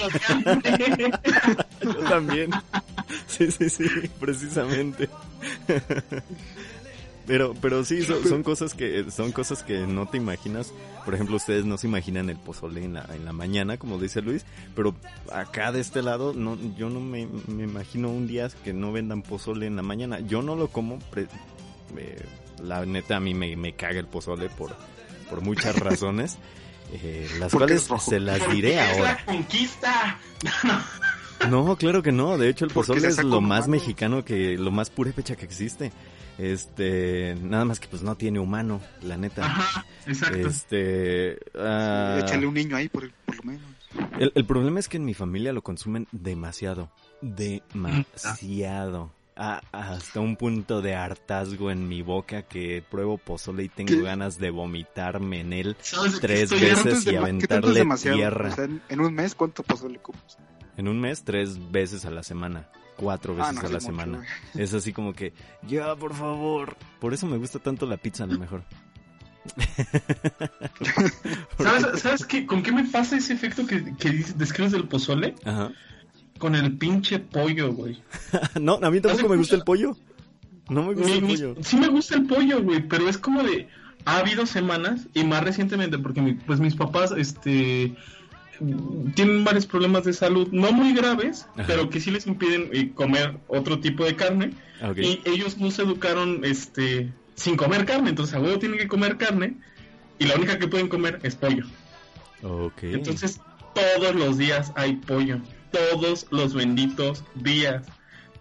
Yo 1.83 1.95
también. 2.09 2.51
Sí, 3.27 3.51
sí, 3.51 3.69
sí, 3.69 3.85
precisamente. 4.21 5.09
Pero, 7.27 7.55
pero 7.61 7.85
sí, 7.85 8.03
son, 8.03 8.25
son, 8.25 8.43
cosas 8.43 8.75
que 8.75 9.11
son 9.11 9.33
cosas 9.33 9.63
que 9.63 9.87
no 9.87 10.07
te 10.07 10.17
imaginas. 10.17 10.73
Por 11.05 11.15
ejemplo, 11.15 11.37
ustedes 11.37 11.65
no 11.65 11.77
se 11.77 11.89
imaginan 11.89 12.31
el 12.31 12.37
pozole 12.37 12.85
en 12.85 12.95
la, 12.95 13.09
en 13.13 13.25
la 13.25 13.33
mañana, 13.33 13.77
como 13.77 13.99
dice 13.99 14.23
Luis, 14.23 14.45
pero 14.77 14.95
acá 15.33 15.73
de 15.73 15.81
este 15.81 16.03
lado, 16.03 16.33
no, 16.33 16.57
yo 16.77 16.89
no 16.89 17.01
me, 17.01 17.27
me 17.49 17.65
imagino 17.65 18.11
un 18.11 18.29
día 18.29 18.49
que 18.63 18.73
no 18.73 18.93
vendan 18.93 19.23
pozole 19.23 19.67
en 19.67 19.77
la 19.77 19.83
mañana. 19.83 20.21
Yo 20.21 20.43
no 20.43 20.55
lo 20.55 20.69
como, 20.69 21.01
pre, 21.11 21.27
eh, 21.97 22.23
la 22.63 22.87
neta 22.87 23.17
a 23.17 23.21
mí 23.21 23.35
me, 23.35 23.57
me 23.57 23.75
caga 23.75 23.99
el 23.99 24.07
pozole 24.07 24.49
por, 24.49 24.77
por 25.29 25.41
muchas 25.41 25.77
razones, 25.79 26.39
eh, 26.93 27.29
las 27.39 27.53
cuales 27.53 27.89
se 28.01 28.21
las 28.21 28.51
diré 28.51 28.81
ahora. 28.81 29.13
Es 29.13 29.19
la 29.19 29.25
conquista. 29.25 30.19
No, 31.51 31.77
claro 31.77 32.03
que 32.03 32.13
no. 32.13 32.39
De 32.39 32.49
hecho, 32.49 32.65
el 32.65 32.71
pozole 32.71 33.09
es 33.09 33.23
lo 33.23 33.41
más 33.41 33.67
mexicano 33.67 34.25
que, 34.25 34.57
lo 34.57 34.71
más 34.71 34.91
purépecha 34.91 35.35
que 35.37 35.45
existe. 35.45 35.91
Este, 36.39 37.37
nada 37.43 37.65
más 37.65 37.79
que 37.79 37.89
pues 37.89 38.03
no 38.03 38.15
tiene 38.17 38.39
humano, 38.39 38.81
la 39.03 39.17
neta. 39.17 39.45
Ajá, 39.45 39.85
exacto. 40.07 40.49
Este, 40.49 41.39
uh, 41.55 42.21
échale 42.21 42.47
un 42.47 42.55
niño 42.55 42.77
ahí 42.77 42.89
por, 42.89 43.05
el, 43.05 43.13
por 43.27 43.37
lo 43.37 43.43
menos. 43.43 43.63
El, 44.19 44.33
el, 44.35 44.47
problema 44.47 44.81
es 44.81 44.89
que 44.89 44.97
en 44.97 45.05
mi 45.05 45.15
familia 45.15 45.53
lo 45.53 45.63
consumen 45.63 46.09
demasiado, 46.11 46.91
demasiado. 47.21 47.93
Hasta 49.35 50.21
un 50.21 50.37
punto 50.37 50.83
de 50.83 50.95
hartazgo 50.95 51.71
en 51.71 51.89
mi 51.89 52.03
boca 52.03 52.43
que 52.43 52.85
pruebo 52.89 53.17
pozole 53.17 53.65
y 53.65 53.69
tengo 53.69 53.91
¿Qué? 53.91 54.03
ganas 54.03 54.39
de 54.39 54.51
vomitarme 54.51 55.41
en 55.41 55.55
él 55.55 55.77
¿Sabes 55.81 56.21
tres 56.21 56.51
¿Qué 56.51 56.75
tanto 56.75 56.91
veces 56.91 57.07
y 57.07 57.17
ma- 57.17 57.27
¿qué 57.39 57.47
tanto 57.47 57.71
es 57.71 57.77
aventarle 57.79 57.97
tierra. 58.19 58.49
O 58.51 58.55
sea, 58.55 58.65
en, 58.65 59.01
un 59.01 59.15
mes, 59.15 59.35
¿cuánto 59.35 59.63
pozole 59.63 59.99
comes? 60.01 60.37
En 60.77 60.87
un 60.87 61.01
mes, 61.01 61.25
tres 61.25 61.71
veces 61.71 62.05
a 62.05 62.11
la 62.11 62.23
semana. 62.23 62.69
Cuatro 62.97 63.35
veces 63.35 63.51
Ah, 63.51 63.53
no, 63.55 63.61
a 63.61 63.63
la 63.65 63.69
mucho, 63.71 63.87
semana. 63.87 64.27
Es 64.55 64.75
así 64.75 64.93
como 64.93 65.15
que, 65.15 65.33
ya, 65.67 65.97
por 65.97 66.15
favor. 66.15 66.77
Por 67.01 67.15
eso 67.15 67.27
me 67.27 67.39
gusta 67.39 67.59
tanto 67.59 67.87
la 67.87 67.97
pizza, 67.97 68.25
a 68.25 68.27
lo 68.27 68.37
mejor. 68.39 68.63
¿Sabes, 71.59 72.01
¿sabes 72.01 72.27
qué? 72.27 72.47
¿Con 72.47 72.63
qué 72.63 72.71
me 72.73 72.85
pasa 72.85 73.17
ese 73.17 73.33
efecto 73.33 73.67
que, 73.67 73.97
que 73.97 74.11
describes 74.37 74.73
del 74.73 74.89
pozole? 74.89 75.35
Ajá. 75.45 75.71
Con 76.43 76.57
el 76.57 76.77
pinche 76.77 77.21
pollo, 77.21 77.73
güey. 77.73 78.03
No, 78.61 78.81
a 78.83 78.91
mí 78.91 79.01
tampoco 79.01 79.29
me 79.29 79.37
gusta 79.37 79.55
el 79.55 79.63
pollo. 79.63 79.97
No 80.69 80.83
me 80.83 80.95
gusta 80.95 81.07
Mi- 81.09 81.17
el 81.19 81.23
mi- 81.23 81.37
pollo. 81.37 81.55
sí 81.63 81.77
me 81.77 81.87
gusta 81.87 82.17
el 82.17 82.27
pollo, 82.27 82.61
güey, 82.63 82.81
pero 82.89 83.09
es 83.09 83.17
como 83.17 83.45
de... 83.45 83.69
Ha 84.05 84.17
habido 84.19 84.45
semanas, 84.47 85.07
y 85.15 85.23
más 85.23 85.45
recientemente, 85.45 85.99
porque 85.99 86.21
mi- 86.21 86.35
pues 86.35 86.59
mis 86.59 86.75
papás, 86.75 87.13
este... 87.17 87.95
Tienen 89.15 89.45
varios 89.45 89.67
problemas 89.67 90.03
de 90.05 90.13
salud, 90.13 90.49
no 90.53 90.73
muy 90.73 90.93
graves, 90.95 91.47
Ajá. 91.55 91.65
pero 91.69 91.91
que 91.91 92.01
sí 92.01 92.11
les 92.11 92.27
impiden 92.27 92.71
eh, 92.73 92.91
comer 92.95 93.39
otro 93.49 93.79
tipo 93.81 94.05
de 94.05 94.15
carne. 94.17 94.53
Ok. 94.83 94.99
Y 94.99 95.21
ellos 95.25 95.59
no 95.59 95.71
se 95.71 95.83
educaron 95.83 96.41
este 96.45 97.13
sin 97.37 97.57
comer 97.57 97.85
carne, 97.87 98.11
entonces 98.11 98.35
a 98.35 98.41
huevo 98.41 98.59
tienen 98.59 98.79
que 98.79 98.87
comer 98.89 99.17
carne 99.17 99.55
y 100.19 100.27
la 100.27 100.35
única 100.37 100.59
que 100.59 100.69
pueden 100.69 100.89
comer 100.89 101.19
es 101.23 101.35
pollo. 101.35 101.65
Ok. 102.43 102.83
Entonces 102.85 103.41
todos 103.75 104.15
los 104.15 104.39
días 104.39 104.73
hay 104.77 104.95
pollo, 104.97 105.39
todos 105.73 106.27
los 106.31 106.55
benditos 106.55 107.25
días. 107.35 107.85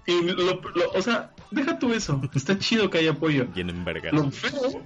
Y 0.05 0.21
lo- 0.21 0.35
lo- 0.61 0.91
o 0.93 1.01
sea, 1.01 1.31
deja 1.51 1.79
tú 1.79 1.93
eso, 1.93 2.21
está 2.33 2.57
chido 2.59 2.89
que 2.89 2.99
haya 2.99 3.13
pollo. 3.13 3.45
Bien 3.53 3.69
envergado. 3.69 4.15
Lo 4.23 4.31
feo 4.31 4.83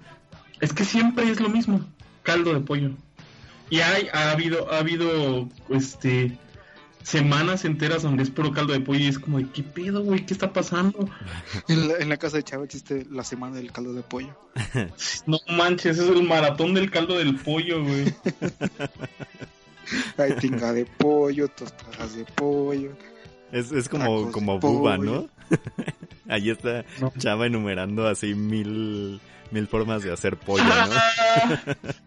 es 0.59 0.73
que 0.73 0.85
siempre 0.85 1.29
es 1.29 1.39
lo 1.39 1.49
mismo, 1.49 1.81
caldo 2.23 2.53
de 2.53 2.59
pollo. 2.61 2.91
Y 3.69 3.79
hay, 3.79 4.07
ha 4.13 4.31
habido, 4.31 4.71
ha 4.71 4.79
habido, 4.79 5.49
este, 5.69 6.37
semanas 7.01 7.65
enteras 7.65 8.03
donde 8.03 8.23
es 8.23 8.29
puro 8.29 8.51
caldo 8.51 8.73
de 8.73 8.79
pollo 8.81 8.99
y 8.99 9.07
es 9.07 9.19
como 9.19 9.37
de, 9.39 9.47
¿qué 9.49 9.63
pedo, 9.63 10.01
güey? 10.03 10.25
¿Qué 10.25 10.33
está 10.33 10.53
pasando? 10.53 11.09
En 11.67 11.87
la, 11.87 11.97
en 11.97 12.09
la 12.09 12.17
casa 12.17 12.37
de 12.37 12.43
Chava 12.43 12.65
existe 12.65 13.05
la 13.09 13.23
semana 13.23 13.55
del 13.55 13.71
caldo 13.71 13.93
de 13.93 14.01
pollo. 14.03 14.37
No 15.25 15.39
manches, 15.47 15.97
es 15.97 16.09
el 16.09 16.23
maratón 16.23 16.73
del 16.73 16.91
caldo 16.91 17.17
del 17.17 17.35
pollo, 17.37 17.83
güey. 17.83 18.13
Hay 20.17 20.33
tinga 20.37 20.73
de 20.73 20.85
pollo, 20.85 21.47
tostadas 21.47 22.15
de 22.15 22.25
pollo. 22.25 22.91
Es, 23.51 23.71
es 23.71 23.89
como, 23.89 24.31
como 24.31 24.59
buba, 24.59 24.97
pollo. 24.97 25.11
¿no? 25.11 25.57
Ahí 26.33 26.49
está 26.49 26.83
No. 26.99 27.13
Chava 27.17 27.45
enumerando 27.45 28.07
así 28.07 28.33
mil, 28.33 29.19
mil 29.51 29.67
formas 29.67 30.03
de 30.03 30.11
hacer 30.11 30.37
pollo, 30.37 30.63
¿no? 30.63 31.83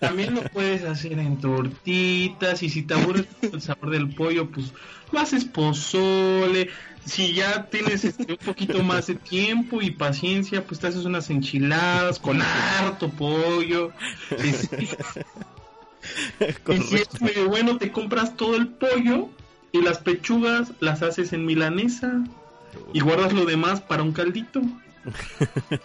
También 0.00 0.34
lo 0.34 0.42
puedes 0.42 0.84
hacer 0.84 1.18
en 1.18 1.38
tortitas 1.38 2.62
y 2.62 2.68
si 2.68 2.82
te 2.82 2.94
aburres 2.94 3.26
el 3.40 3.60
sabor 3.60 3.90
del 3.90 4.14
pollo, 4.14 4.50
pues 4.50 4.72
lo 5.12 5.18
haces 5.18 5.44
pozole. 5.44 6.70
Si 7.04 7.32
ya 7.32 7.66
tienes 7.66 8.04
este, 8.04 8.32
un 8.32 8.38
poquito 8.38 8.82
más 8.82 9.06
de 9.06 9.14
tiempo 9.14 9.80
y 9.80 9.92
paciencia, 9.92 10.64
pues 10.64 10.80
te 10.80 10.88
haces 10.88 11.04
unas 11.04 11.30
enchiladas 11.30 12.18
con 12.18 12.42
harto 12.42 13.08
pollo. 13.10 13.92
Este, 14.30 14.88
y 16.68 16.78
si 16.78 16.96
es 16.96 17.20
medio 17.20 17.48
bueno, 17.48 17.78
te 17.78 17.92
compras 17.92 18.36
todo 18.36 18.56
el 18.56 18.68
pollo 18.68 19.28
y 19.72 19.82
las 19.82 19.98
pechugas 19.98 20.72
las 20.80 21.02
haces 21.02 21.32
en 21.32 21.44
milanesa 21.46 22.24
y 22.92 23.00
guardas 23.00 23.32
lo 23.32 23.44
demás 23.44 23.80
para 23.80 24.02
un 24.02 24.12
caldito. 24.12 24.60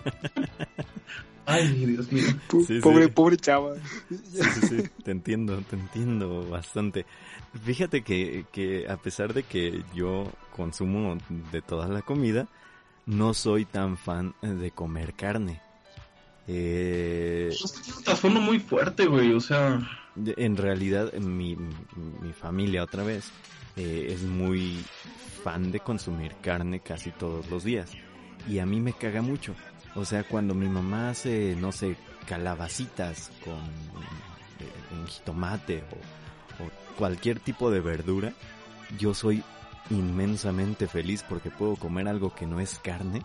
Ay, 1.46 1.68
Dios 1.86 2.12
mío. 2.12 2.24
Sí. 2.68 2.80
pobre, 2.82 3.08
pobre 3.10 3.38
Chava. 3.38 3.76
Sí, 4.10 4.40
sí, 4.42 4.68
sí, 4.68 4.84
te 5.04 5.12
entiendo, 5.12 5.62
te 5.70 5.76
entiendo 5.76 6.48
bastante. 6.50 7.06
Fíjate 7.64 8.04
que, 8.04 8.46
que 8.52 8.88
a 8.88 8.98
pesar 8.98 9.34
de 9.34 9.44
que 9.44 9.84
yo 9.94 10.32
consumo 10.56 11.18
de 11.52 11.62
toda 11.62 11.88
la 11.88 12.02
comida, 12.04 12.48
no 13.06 13.34
soy 13.34 13.66
tan 13.66 13.98
fan 13.98 14.34
de 14.42 14.72
comer 14.72 15.14
carne. 15.14 15.60
Eh, 16.48 17.50
Es 17.52 17.98
un 17.98 18.04
trasfondo 18.04 18.40
muy 18.40 18.60
fuerte, 18.60 19.06
güey. 19.08 19.34
O 19.34 19.42
sea, 19.42 19.80
en 20.16 20.58
realidad 20.58 21.14
mi, 21.14 21.56
mi 21.56 22.34
familia 22.34 22.84
otra 22.84 23.04
vez 23.04 23.32
eh, 23.76 24.08
es 24.10 24.24
muy 24.24 24.84
fan 25.44 25.72
de 25.72 25.80
consumir 25.80 26.36
carne 26.42 26.80
casi 26.80 27.12
todos 27.12 27.50
los 27.50 27.64
días. 27.64 27.92
Y 28.48 28.60
a 28.60 28.66
mí 28.66 28.80
me 28.80 28.94
caga 28.94 29.22
mucho. 29.22 29.56
O 29.96 30.06
sea, 30.06 30.24
cuando 30.24 30.54
mi 30.54 30.68
mamá 30.68 31.10
hace, 31.10 31.56
no 31.60 31.72
sé, 31.72 31.96
calabacitas 32.28 33.32
con 33.44 33.54
eh, 33.54 34.94
en 34.94 35.08
jitomate 35.08 35.84
o, 36.60 36.64
o 36.64 36.70
cualquier 36.98 37.40
tipo 37.40 37.72
de 37.72 37.82
verdura, 37.82 38.34
yo 38.98 39.14
soy 39.14 39.44
inmensamente 39.90 40.88
feliz 40.88 41.24
porque 41.28 41.50
puedo 41.50 41.76
comer 41.76 42.08
algo 42.08 42.34
que 42.34 42.46
no 42.46 42.60
es 42.60 42.80
carne 42.80 43.22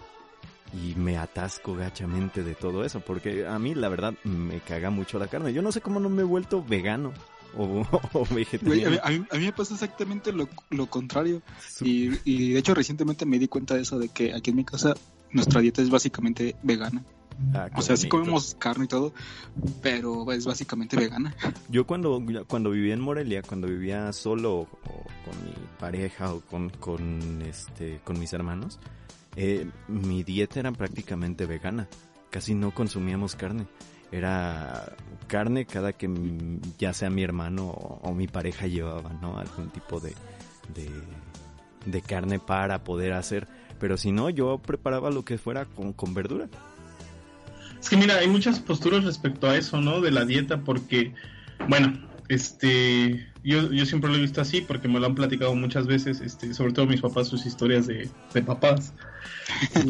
y 0.72 0.94
me 0.96 1.16
atasco 1.18 1.74
gachamente 1.74 2.42
de 2.42 2.54
todo 2.54 2.84
eso, 2.84 3.00
porque 3.00 3.46
a 3.46 3.58
mí 3.58 3.74
la 3.74 3.88
verdad 3.88 4.14
me 4.24 4.60
caga 4.60 4.90
mucho 4.90 5.18
la 5.18 5.28
carne. 5.28 5.52
Yo 5.52 5.62
no 5.62 5.72
sé 5.72 5.80
cómo 5.80 6.00
no 6.00 6.08
me 6.08 6.22
he 6.22 6.24
vuelto 6.24 6.64
vegano 6.64 7.12
o, 7.56 7.86
vegetariano. 8.34 8.98
a 9.02 9.10
mí- 9.10 9.26
a 9.30 9.36
mí 9.36 9.44
me 9.46 9.52
pasa 9.52 9.74
exactamente 9.74 10.32
lo, 10.32 10.48
lo 10.70 10.86
contrario. 10.86 11.40
Y, 11.80 12.10
y 12.24 12.52
de 12.52 12.58
hecho 12.58 12.74
recientemente 12.74 13.24
me 13.26 13.38
di 13.38 13.48
cuenta 13.48 13.74
de 13.74 13.82
eso, 13.82 13.98
de 13.98 14.08
que 14.08 14.34
aquí 14.34 14.50
en 14.50 14.56
mi 14.56 14.64
casa 14.64 14.94
nuestra 15.32 15.60
dieta 15.60 15.80
es 15.82 15.88
básicamente 15.90 16.56
vegana. 16.62 17.04
Ah, 17.54 17.68
O 17.76 17.82
sea, 17.82 17.96
sí 17.98 18.08
comemos 18.08 18.56
carne 18.58 18.86
y 18.86 18.88
todo, 18.88 19.12
pero 19.82 20.30
es 20.32 20.46
básicamente 20.46 20.96
vegana. 20.96 21.34
Yo 21.68 21.86
cuando, 21.86 22.22
cuando 22.48 22.70
vivía 22.70 22.94
en 22.94 23.00
Morelia, 23.00 23.42
cuando 23.42 23.66
vivía 23.68 24.12
solo 24.12 24.54
o, 24.54 24.60
o 24.62 25.04
con 25.24 25.44
mi 25.44 25.52
pareja 25.78 26.32
o 26.32 26.40
con, 26.40 26.70
con, 26.70 27.42
este, 27.42 28.00
con 28.04 28.18
mis 28.18 28.32
hermanos, 28.32 28.78
eh, 29.36 29.70
mi 29.86 30.22
dieta 30.22 30.60
era 30.60 30.72
prácticamente 30.72 31.46
vegana. 31.46 31.88
Casi 32.30 32.54
no 32.54 32.72
consumíamos 32.72 33.36
carne. 33.36 33.66
Era 34.10 34.96
carne 35.26 35.66
cada 35.66 35.92
que 35.92 36.08
ya 36.78 36.92
sea 36.92 37.10
mi 37.10 37.22
hermano 37.22 37.66
o, 37.68 38.14
mi 38.14 38.28
pareja 38.28 38.66
llevaba, 38.66 39.12
¿no? 39.20 39.38
Algún 39.38 39.68
tipo 39.70 40.00
de, 40.00 40.14
de, 40.74 40.90
de 41.84 42.02
carne 42.02 42.38
para 42.38 42.82
poder 42.82 43.12
hacer. 43.12 43.46
Pero 43.78 43.96
si 43.96 44.12
no, 44.12 44.30
yo 44.30 44.58
preparaba 44.58 45.10
lo 45.10 45.24
que 45.24 45.38
fuera 45.38 45.66
con, 45.66 45.92
con 45.92 46.14
verdura. 46.14 46.48
es 47.78 47.88
que 47.88 47.96
mira, 47.96 48.16
hay 48.16 48.28
muchas 48.28 48.58
posturas 48.58 49.04
respecto 49.04 49.48
a 49.48 49.56
eso, 49.56 49.80
¿no? 49.80 50.00
De 50.00 50.10
la 50.10 50.24
dieta, 50.24 50.60
porque, 50.60 51.14
bueno, 51.68 51.98
este, 52.28 53.26
yo, 53.44 53.70
yo 53.72 53.86
siempre 53.86 54.10
lo 54.10 54.16
he 54.16 54.20
visto 54.20 54.40
así, 54.40 54.60
porque 54.60 54.88
me 54.88 54.98
lo 55.00 55.06
han 55.06 55.14
platicado 55.14 55.54
muchas 55.54 55.86
veces, 55.86 56.20
este, 56.20 56.52
sobre 56.54 56.72
todo 56.72 56.86
mis 56.86 57.00
papás, 57.00 57.28
sus 57.28 57.46
historias 57.46 57.86
de, 57.86 58.08
de 58.34 58.42
papás. 58.42 58.92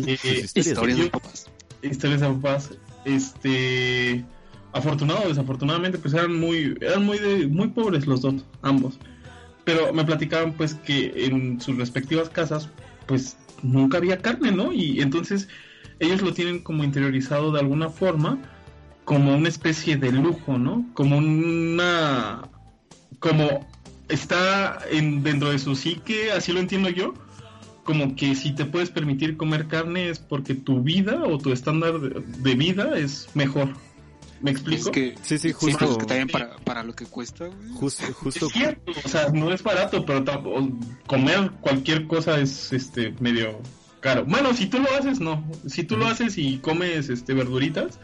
Eh, 0.07 0.47
historias 0.55 0.99
yo- 0.99 1.05
de 1.05 1.11
papás. 1.11 1.47
historias 1.83 2.21
de 2.21 2.27
papás, 2.29 2.71
este, 3.05 4.25
afortunado 4.73 5.29
desafortunadamente, 5.29 5.99
pues 5.99 6.15
eran 6.15 6.39
muy, 6.39 6.77
eran 6.81 7.05
muy 7.05 7.19
de, 7.19 7.47
muy 7.47 7.69
pobres 7.69 8.07
los 8.07 8.21
dos, 8.21 8.45
ambos. 8.63 8.99
Pero 9.65 9.93
me 9.93 10.05
platicaban 10.05 10.53
pues 10.53 10.75
que 10.75 11.13
en 11.27 11.61
sus 11.61 11.77
respectivas 11.77 12.29
casas, 12.29 12.69
pues 13.07 13.37
nunca 13.63 13.99
había 13.99 14.19
carne, 14.19 14.53
¿no? 14.53 14.73
Y 14.73 15.01
entonces 15.01 15.49
ellos 15.99 16.21
lo 16.23 16.33
tienen 16.35 16.61
como 16.63 16.85
interiorizado 16.85 17.51
de 17.53 17.61
alguna 17.61 17.89
forma, 17.89 18.39
como 19.07 19.35
una 19.35 19.49
especie 19.49 19.97
de 19.97 20.13
lujo, 20.13 20.59
¿no? 20.59 20.85
Como 20.93 21.17
una, 21.17 22.43
como 23.21 23.67
está 24.09 24.81
en, 24.91 25.23
dentro 25.23 25.51
de 25.51 25.59
su 25.59 25.75
psique, 25.75 26.33
así 26.33 26.53
lo 26.53 26.61
entiendo 26.61 26.91
yo, 26.91 27.15
como 27.85 28.17
que 28.17 28.35
si 28.35 28.53
te 28.53 28.65
puedes 28.65 28.91
permitir 28.91 29.37
comer 29.37 29.69
carne 29.69 30.11
es 30.11 30.19
porque 30.19 30.55
tu 30.55 30.83
vida 30.83 31.23
o 31.25 31.39
tu 31.39 31.53
estándar 31.53 32.01
de, 32.01 32.21
de 32.21 32.55
vida 32.57 32.99
es 32.99 33.29
mejor. 33.35 33.69
¿Me 34.43 34.51
explico? 34.51 34.91
Es 34.91 34.91
que, 34.91 35.15
Sí, 35.23 35.39
sí, 35.39 35.53
justo. 35.53 35.93
es 35.93 35.97
que 35.99 36.05
también 36.05 36.29
para, 36.29 36.57
para 36.57 36.83
lo 36.83 36.93
que 36.95 37.07
cuesta, 37.07 37.47
güey. 37.47 37.71
Justo, 37.75 38.05
justo 38.13 38.47
Es 38.49 38.53
cierto, 38.53 38.93
o 39.05 39.09
sea, 39.09 39.29
no 39.33 39.51
es 39.53 39.63
barato, 39.63 40.05
pero 40.05 40.23
tampoco- 40.25 40.69
comer 41.07 41.53
cualquier 41.63 42.07
cosa 42.09 42.39
es 42.41 42.73
este 42.73 43.15
medio 43.21 43.61
caro. 44.01 44.25
Bueno, 44.25 44.55
si 44.55 44.67
tú 44.67 44.79
lo 44.79 44.91
haces, 44.95 45.21
no. 45.21 45.45
Si 45.67 45.85
tú 45.85 45.97
lo 45.97 46.07
haces 46.07 46.39
y 46.39 46.59
comes 46.59 47.09
este 47.09 47.35
verduritas 47.35 47.99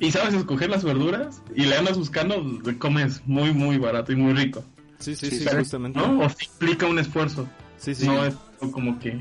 y 0.00 0.10
sabes 0.10 0.34
escoger 0.34 0.70
las 0.70 0.84
verduras 0.84 1.42
y 1.54 1.64
le 1.64 1.76
andas 1.76 1.98
buscando, 1.98 2.44
comes 2.78 3.22
muy, 3.26 3.52
muy 3.52 3.78
barato 3.78 4.12
y 4.12 4.16
muy 4.16 4.32
rico. 4.32 4.64
Sí, 4.98 5.16
sí, 5.16 5.30
Sí, 5.30 5.46
justamente. 5.46 5.98
¿No? 5.98 6.20
O 6.20 6.28
si 6.28 6.46
implica 6.46 6.86
un 6.86 6.98
esfuerzo. 6.98 7.48
Sí, 7.76 7.94
sí. 7.94 8.06
No 8.06 8.24
es 8.24 8.34
como 8.70 8.98
que, 8.98 9.20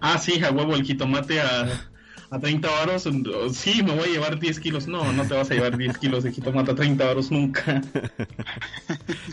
ah, 0.00 0.16
sí, 0.18 0.42
a 0.42 0.50
huevo 0.50 0.74
el 0.74 0.84
jitomate 0.84 1.40
a, 1.40 1.91
a 2.32 2.40
30 2.40 2.68
varos, 2.68 3.08
sí, 3.52 3.82
me 3.82 3.94
voy 3.94 4.08
a 4.08 4.12
llevar 4.12 4.38
10 4.38 4.58
kilos. 4.60 4.88
No, 4.88 5.12
no 5.12 5.24
te 5.26 5.34
vas 5.34 5.50
a 5.50 5.54
llevar 5.54 5.76
10 5.76 5.98
kilos 5.98 6.24
de 6.24 6.32
jitomate 6.32 6.70
a 6.70 6.74
30 6.74 7.04
varos 7.04 7.30
nunca. 7.30 7.80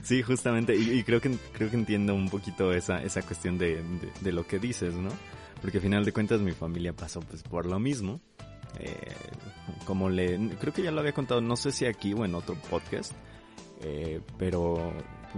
Sí, 0.03 0.23
justamente, 0.23 0.75
y, 0.75 0.91
y 0.91 1.03
creo 1.03 1.21
que 1.21 1.31
creo 1.53 1.69
que 1.69 1.75
entiendo 1.75 2.15
un 2.15 2.29
poquito 2.29 2.73
esa, 2.73 3.03
esa 3.03 3.21
cuestión 3.21 3.57
de, 3.57 3.75
de, 3.75 4.11
de 4.21 4.31
lo 4.31 4.47
que 4.47 4.57
dices, 4.57 4.95
¿no? 4.95 5.09
Porque 5.61 5.77
al 5.77 5.83
final 5.83 6.03
de 6.03 6.11
cuentas 6.11 6.41
mi 6.41 6.51
familia 6.51 6.93
pasó 6.93 7.19
pues 7.19 7.43
por 7.43 7.65
lo 7.65 7.79
mismo. 7.79 8.19
Eh, 8.79 8.95
como 9.85 10.09
le, 10.09 10.37
creo 10.59 10.73
que 10.73 10.81
ya 10.81 10.91
lo 10.91 10.99
había 10.99 11.13
contado, 11.13 11.41
no 11.41 11.55
sé 11.55 11.71
si 11.71 11.85
aquí 11.85 12.13
o 12.13 12.25
en 12.25 12.33
otro 12.33 12.55
podcast, 12.69 13.13
eh, 13.81 14.21
pero 14.37 14.93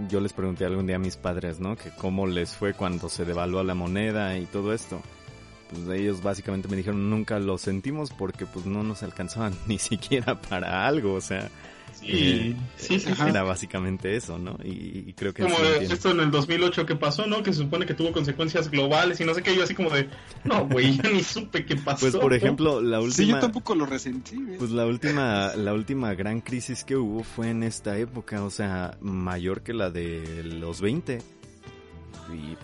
yo 0.08 0.20
les 0.20 0.32
pregunté 0.32 0.64
algún 0.64 0.86
día 0.86 0.96
a 0.96 1.00
mis 1.00 1.16
padres, 1.16 1.60
¿no? 1.60 1.76
Que 1.76 1.90
cómo 1.90 2.26
les 2.26 2.50
fue 2.50 2.72
cuando 2.74 3.08
se 3.08 3.24
devaluó 3.24 3.62
la 3.62 3.74
moneda 3.74 4.38
y 4.38 4.46
todo 4.46 4.72
esto. 4.72 5.02
Pues 5.72 6.00
ellos 6.00 6.22
básicamente 6.22 6.68
me 6.68 6.76
dijeron 6.76 7.08
nunca 7.10 7.38
lo 7.38 7.56
sentimos 7.58 8.10
porque 8.10 8.46
pues 8.46 8.66
no 8.66 8.82
nos 8.82 9.02
alcanzaban 9.02 9.54
ni 9.66 9.78
siquiera 9.78 10.40
para 10.40 10.86
algo, 10.86 11.14
o 11.14 11.20
sea, 11.20 11.50
Sí, 11.94 12.56
sí, 12.78 12.98
sí. 12.98 13.10
Ajá. 13.10 13.28
era 13.28 13.42
básicamente 13.44 14.16
eso, 14.16 14.36
¿no? 14.36 14.58
Y, 14.64 15.04
y 15.06 15.12
creo 15.12 15.32
que 15.32 15.42
Como 15.42 15.54
sí 15.56 15.62
de 15.62 15.84
esto 15.84 16.10
en 16.10 16.18
el 16.20 16.30
2008 16.32 16.84
que 16.84 16.96
pasó, 16.96 17.26
¿no? 17.26 17.42
Que 17.44 17.52
se 17.52 17.60
supone 17.60 17.86
que 17.86 17.94
tuvo 17.94 18.10
consecuencias 18.12 18.70
globales 18.70 19.20
y 19.20 19.24
no 19.24 19.34
sé 19.34 19.42
qué. 19.42 19.54
Yo 19.54 19.62
así 19.62 19.74
como 19.74 19.90
de, 19.90 20.08
no, 20.42 20.66
güey, 20.66 20.96
yo 20.96 21.10
ni 21.12 21.22
supe 21.22 21.64
qué 21.64 21.76
pasó. 21.76 22.00
Pues 22.00 22.16
por 22.16 22.34
ejemplo, 22.34 22.80
la 22.80 22.98
Sí, 22.98 23.04
última 23.04 23.28
yo 23.32 23.38
tampoco 23.40 23.74
lo 23.76 23.86
resentí, 23.86 24.36
güey. 24.36 24.58
pues 24.58 24.70
la 24.72 24.84
última 24.86 25.54
la 25.54 25.74
última 25.74 26.12
gran 26.14 26.40
crisis 26.40 26.82
que 26.82 26.96
hubo 26.96 27.22
fue 27.22 27.50
en 27.50 27.62
esta 27.62 27.96
época, 27.98 28.42
o 28.42 28.50
sea, 28.50 28.96
mayor 29.00 29.62
que 29.62 29.72
la 29.74 29.90
de 29.90 30.42
los 30.44 30.80
20. 30.80 31.18
Y 32.34 32.56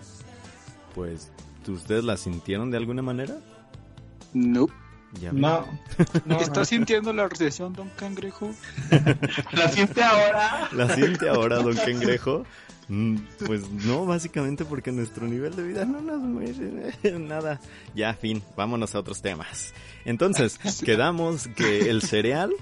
pues 0.97 1.31
¿ustedes 1.69 2.05
la 2.05 2.17
sintieron 2.17 2.71
de 2.71 2.77
alguna 2.79 3.03
manera? 3.03 3.37
No. 4.35 4.69
Ya. 5.21 5.33
No, 5.33 5.67
no, 6.27 6.37
¿Estás 6.39 6.59
no. 6.59 6.65
sintiendo 6.67 7.13
la 7.15 7.29
recesión, 7.29 7.73
don 7.73 7.89
Cangrejo? 7.97 8.51
La 9.53 9.69
siente 9.71 10.03
ahora. 10.03 10.69
¿La 10.73 10.95
siente 10.95 11.29
ahora, 11.31 11.57
don 11.61 11.75
Cangrejo? 11.75 12.45
Mm, 12.89 13.17
Pues 13.47 13.71
no, 13.71 14.05
básicamente 14.05 14.67
porque 14.67 14.93
nuestro 14.93 15.27
nivel 15.27 15.57
de 15.57 15.63
vida 15.63 15.87
no 15.87 16.03
nos 16.03 16.19
muere 16.21 16.93
nada. 17.19 17.59
Ya, 17.95 18.13
fin, 18.13 18.43
vámonos 18.55 18.95
a 18.95 18.99
otros 18.99 19.23
temas. 19.23 19.73
Entonces, 20.05 20.59
quedamos 20.85 21.49
que 21.49 21.89
el 21.89 22.03
cereal, 22.03 22.53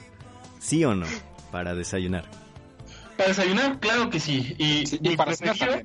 sí 0.60 0.84
o 0.84 0.94
no, 0.94 1.06
para 1.50 1.74
desayunar. 1.74 2.26
Para 3.16 3.30
desayunar, 3.30 3.80
claro 3.80 4.08
que 4.08 4.20
sí. 4.20 4.54
Y, 4.58 4.86
Sí, 4.86 5.00
mi, 5.02 5.14
y 5.14 5.16
para 5.16 5.34
preferido, 5.34 5.80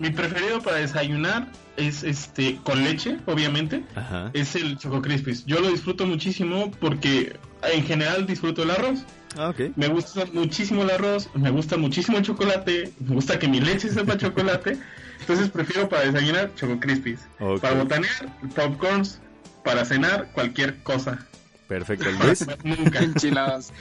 mi 0.00 0.10
preferido 0.10 0.60
para 0.62 0.78
desayunar 0.78 1.48
es 1.76 2.02
este 2.02 2.58
con 2.64 2.82
leche, 2.84 3.18
obviamente. 3.26 3.84
Ajá. 3.94 4.30
Es 4.34 4.54
el 4.56 4.78
Choco 4.78 5.02
Crispies. 5.02 5.44
Yo 5.46 5.60
lo 5.60 5.68
disfruto 5.68 6.06
muchísimo 6.06 6.70
porque 6.80 7.36
en 7.62 7.84
general 7.84 8.26
disfruto 8.26 8.62
el 8.62 8.70
arroz. 8.70 9.04
Ah. 9.36 9.54
Me 9.76 9.88
gusta 9.88 10.26
muchísimo 10.32 10.82
el 10.82 10.90
arroz, 10.90 11.30
me 11.34 11.50
gusta 11.50 11.78
muchísimo 11.78 12.18
el 12.18 12.24
chocolate, 12.24 12.92
me 13.00 13.14
gusta 13.14 13.38
que 13.38 13.48
mi 13.48 13.60
leche 13.60 13.88
sepa 13.88 14.16
chocolate. 14.18 14.78
Entonces 15.20 15.48
prefiero 15.48 15.88
para 15.88 16.04
desayunar 16.04 16.54
Choco 16.54 16.78
Crispies. 16.80 17.20
Ok. 17.40 17.60
Para 17.60 17.74
botanear, 17.76 18.38
popcorns. 18.54 19.20
Para 19.64 19.84
cenar, 19.84 20.28
cualquier 20.32 20.82
cosa. 20.82 21.24
Perfecto, 21.68 22.10
Luis. 22.22 22.44
Nunca. 22.64 22.98
Enchiladas. 22.98 23.72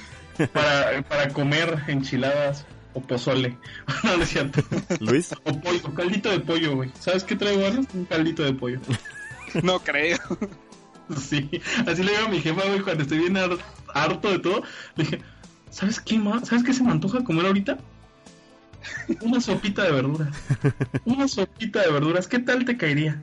para, 0.53 1.01
para 1.01 1.29
comer 1.29 1.83
enchiladas 1.87 2.65
o 2.93 3.01
pozole. 3.01 3.57
no, 4.03 4.17
no 4.17 4.23
es 4.23 4.29
cierto. 4.29 4.61
Luis. 4.99 5.31
O 5.43 5.59
pollo, 5.61 5.93
caldito 5.93 6.29
de 6.29 6.39
pollo, 6.39 6.75
güey. 6.75 6.91
¿Sabes 6.99 7.23
qué 7.23 7.35
traigo 7.35 7.61
ganas? 7.61 7.85
Un 7.93 8.05
caldito 8.05 8.43
de 8.43 8.53
pollo. 8.53 8.79
No 9.63 9.79
creo. 9.79 10.17
Sí, 11.19 11.49
así 11.85 12.03
le 12.03 12.11
digo 12.13 12.25
a 12.25 12.29
mi 12.29 12.39
jefa, 12.39 12.61
güey, 12.67 12.79
cuando 12.79 13.03
estoy 13.03 13.17
bien 13.17 13.35
har- 13.35 13.57
harto 13.93 14.31
de 14.31 14.39
todo. 14.39 14.63
Le 14.95 15.03
dije, 15.03 15.21
¿sabes 15.69 15.99
qué 15.99 16.17
más? 16.17 16.47
¿Sabes 16.47 16.63
qué 16.63 16.73
se 16.73 16.83
me 16.83 16.91
antoja 16.91 17.21
comer 17.21 17.47
ahorita? 17.47 17.77
Una 19.19 19.41
sopita 19.41 19.83
de 19.83 19.91
verduras. 19.91 20.29
Una 21.03 21.27
sopita 21.27 21.81
de 21.81 21.91
verduras. 21.91 22.27
¿Qué 22.29 22.39
tal 22.39 22.63
te 22.63 22.77
caería? 22.77 23.21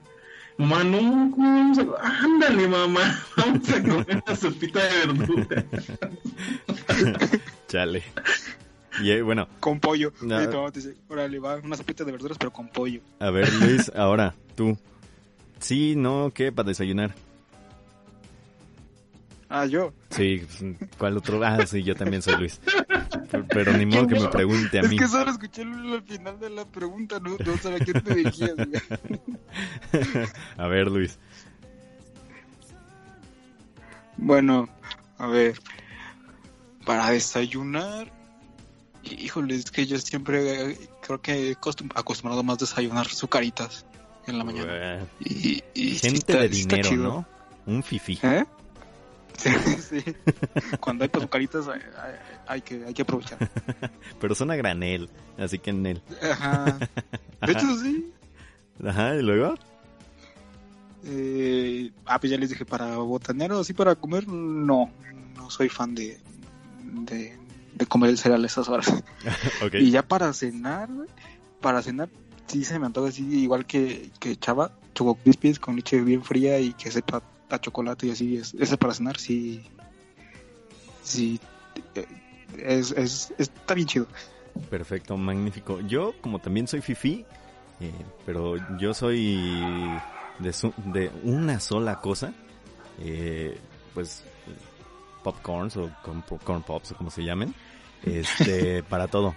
Mamá, 0.58 0.84
no, 0.84 0.98
¿cómo 1.30 1.36
vamos 1.38 1.78
a... 1.78 2.24
Ándale, 2.24 2.68
mamá. 2.68 3.24
Vamos 3.38 3.68
a 3.70 3.80
comer 3.82 4.22
una 4.26 4.36
sopita 4.36 4.80
de 4.84 5.06
verduras. 5.06 5.64
Chale. 7.68 8.02
Y 9.02 9.10
eh, 9.10 9.22
bueno, 9.22 9.48
Con 9.60 9.80
pollo. 9.80 10.12
No. 10.22 10.70
Dice, 10.70 10.96
órale, 11.08 11.38
va, 11.38 11.56
una 11.56 11.76
sopita 11.76 12.04
de 12.04 12.12
verduras, 12.12 12.38
pero 12.38 12.52
con 12.52 12.68
pollo. 12.68 13.00
a 13.20 13.30
ver, 13.30 13.52
Luis, 13.54 13.90
ahora 13.96 14.34
tú. 14.54 14.76
Sí, 15.60 15.94
no, 15.96 16.30
¿qué? 16.34 16.52
Para 16.52 16.68
desayunar. 16.68 17.14
Ah, 19.48 19.64
yo. 19.64 19.92
Sí, 20.10 20.44
pues, 20.46 20.90
¿cuál 20.98 21.16
otro? 21.16 21.42
Ah, 21.42 21.64
sí, 21.66 21.82
yo 21.82 21.94
también 21.94 22.20
soy 22.22 22.36
Luis. 22.36 22.60
Pero, 23.30 23.46
pero 23.48 23.72
ni 23.72 23.86
modo 23.86 24.06
que 24.06 24.20
me 24.20 24.28
pregunte 24.28 24.78
a 24.78 24.82
Es 24.82 24.90
mí. 24.90 24.96
que 24.96 25.08
solo 25.08 25.30
escuché 25.30 25.62
el 25.62 26.02
final 26.06 26.38
de 26.38 26.50
la 26.50 26.64
pregunta, 26.66 27.18
no, 27.18 27.30
no 27.44 27.56
sabía 27.56 27.78
a 27.78 27.84
quién 27.84 28.00
te 28.02 28.14
güey. 28.54 28.72
A 30.58 30.68
ver, 30.68 30.88
Luis. 30.88 31.18
Bueno, 34.18 34.68
a 35.16 35.26
ver. 35.28 35.58
Para 36.84 37.10
desayunar. 37.10 38.12
Híjole, 39.18 39.54
es 39.54 39.70
que 39.70 39.86
yo 39.86 39.98
siempre 39.98 40.72
eh, 40.72 40.78
creo 41.02 41.20
que 41.20 41.50
he 41.50 41.56
acostum- 41.56 41.92
acostumbrado 41.94 42.42
más 42.42 42.58
desayunar 42.58 43.06
sucaritas 43.08 43.84
en 44.26 44.38
la 44.38 44.44
mañana. 44.44 45.06
Y, 45.20 45.62
sí 45.74 45.98
Gente 46.00 46.18
está- 46.18 46.38
de 46.40 46.46
está 46.46 46.76
dinero, 46.76 46.88
chido. 46.88 47.04
¿no? 47.66 47.72
Un 47.74 47.82
fifi. 47.82 48.18
¿Eh? 48.22 48.44
Sí, 49.38 49.50
sí. 50.02 50.04
Cuando 50.80 51.04
hay 51.04 51.10
azucaritas 51.14 51.68
hay, 51.68 51.80
hay- 51.80 52.14
hay 52.48 52.60
que, 52.62 52.84
hay 52.84 52.92
que 52.92 53.02
aprovechar. 53.02 53.38
Pero 54.20 54.34
son 54.34 54.50
a 54.50 54.56
granel, 54.56 55.08
así 55.38 55.60
que 55.60 55.70
en 55.70 55.86
él. 55.86 56.02
Ajá. 56.28 56.76
De 57.46 57.52
hecho, 57.52 57.78
sí. 57.80 58.12
Ajá, 58.84 59.14
y 59.14 59.22
luego. 59.22 59.54
Eh, 61.04 61.92
ah, 62.06 62.18
pues 62.18 62.30
ya 62.32 62.36
les 62.38 62.50
dije, 62.50 62.64
para 62.64 62.96
botanero, 62.96 63.60
así 63.60 63.72
para 63.72 63.94
comer, 63.94 64.26
no. 64.26 64.90
No 65.36 65.50
soy 65.50 65.68
fan 65.68 65.94
de, 65.94 66.18
de, 66.82 67.36
de 67.78 67.86
comer 67.86 68.10
el 68.10 68.18
cereal 68.18 68.42
a 68.42 68.46
esas 68.46 68.68
horas. 68.68 68.92
Y 69.72 69.90
ya 69.90 70.02
para 70.02 70.32
cenar, 70.32 70.88
para 71.60 71.82
cenar, 71.82 72.08
sí 72.46 72.64
se 72.64 72.78
me 72.78 72.86
antoja 72.86 73.08
así, 73.08 73.24
igual 73.42 73.64
que, 73.66 74.10
que 74.20 74.36
Chava, 74.36 74.72
Choco 74.94 75.14
Crispies 75.16 75.58
con 75.58 75.76
leche 75.76 76.00
bien 76.02 76.22
fría 76.24 76.58
y 76.60 76.72
que 76.74 76.90
sepa 76.90 77.22
a 77.50 77.58
chocolate 77.60 78.06
y 78.06 78.10
así. 78.10 78.36
Es, 78.36 78.54
ese 78.54 78.76
para 78.76 78.94
cenar, 78.94 79.18
sí. 79.18 79.62
Sí. 81.02 81.40
eh, 81.94 82.06
Es, 82.58 82.92
es, 82.92 83.32
está 83.38 83.74
bien 83.74 83.86
chido. 83.86 84.06
Perfecto, 84.70 85.16
magnífico. 85.16 85.80
Yo, 85.82 86.14
como 86.20 86.40
también 86.40 86.66
soy 86.66 86.80
fifi, 86.80 87.24
eh, 87.80 87.92
pero 88.26 88.56
yo 88.78 88.92
soy 88.94 90.00
de, 90.38 90.52
su- 90.52 90.74
de 90.86 91.10
una 91.22 91.60
sola 91.60 92.00
cosa, 92.00 92.32
eh, 93.00 93.58
pues 93.94 94.24
popcorns 95.22 95.76
o 95.76 95.90
corn, 96.02 96.22
corn 96.44 96.62
pops 96.62 96.92
o 96.92 96.96
como 96.96 97.10
se 97.10 97.22
llamen, 97.22 97.54
este, 98.04 98.82
para 98.88 99.08
todo, 99.08 99.34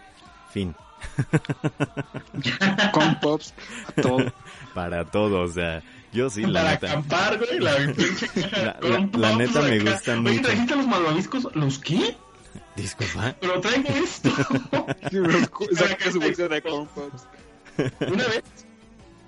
fin, 0.52 0.76
Con 2.94 3.20
pops, 3.20 3.54
todo. 4.02 4.32
para 4.74 5.06
todo, 5.06 5.42
o 5.42 5.48
sea, 5.48 5.82
yo 6.14 6.30
sí, 6.30 6.44
la 6.46 6.62
Para 6.62 6.72
neta. 6.74 6.88
acampar, 6.88 7.38
güey, 7.40 7.60
la 7.60 9.34
neta 9.36 9.62
me 9.62 9.80
gustan 9.80 10.26
Oye, 10.26 10.38
mucho. 10.38 10.48
¿trajiste 10.48 10.76
los 10.76 10.88
malvaviscos? 10.88 11.56
¿Los 11.56 11.80
qué? 11.80 12.16
Disculpa. 12.76 13.36
Pero 13.40 13.60
traigo 13.62 13.90
esto. 13.90 14.30
Saca 15.74 16.12
su 16.12 16.20
bolsa 16.20 16.48
de 16.48 16.62
corn 16.62 16.88
pops. 16.88 17.28
una 18.02 18.28
vez, 18.28 18.44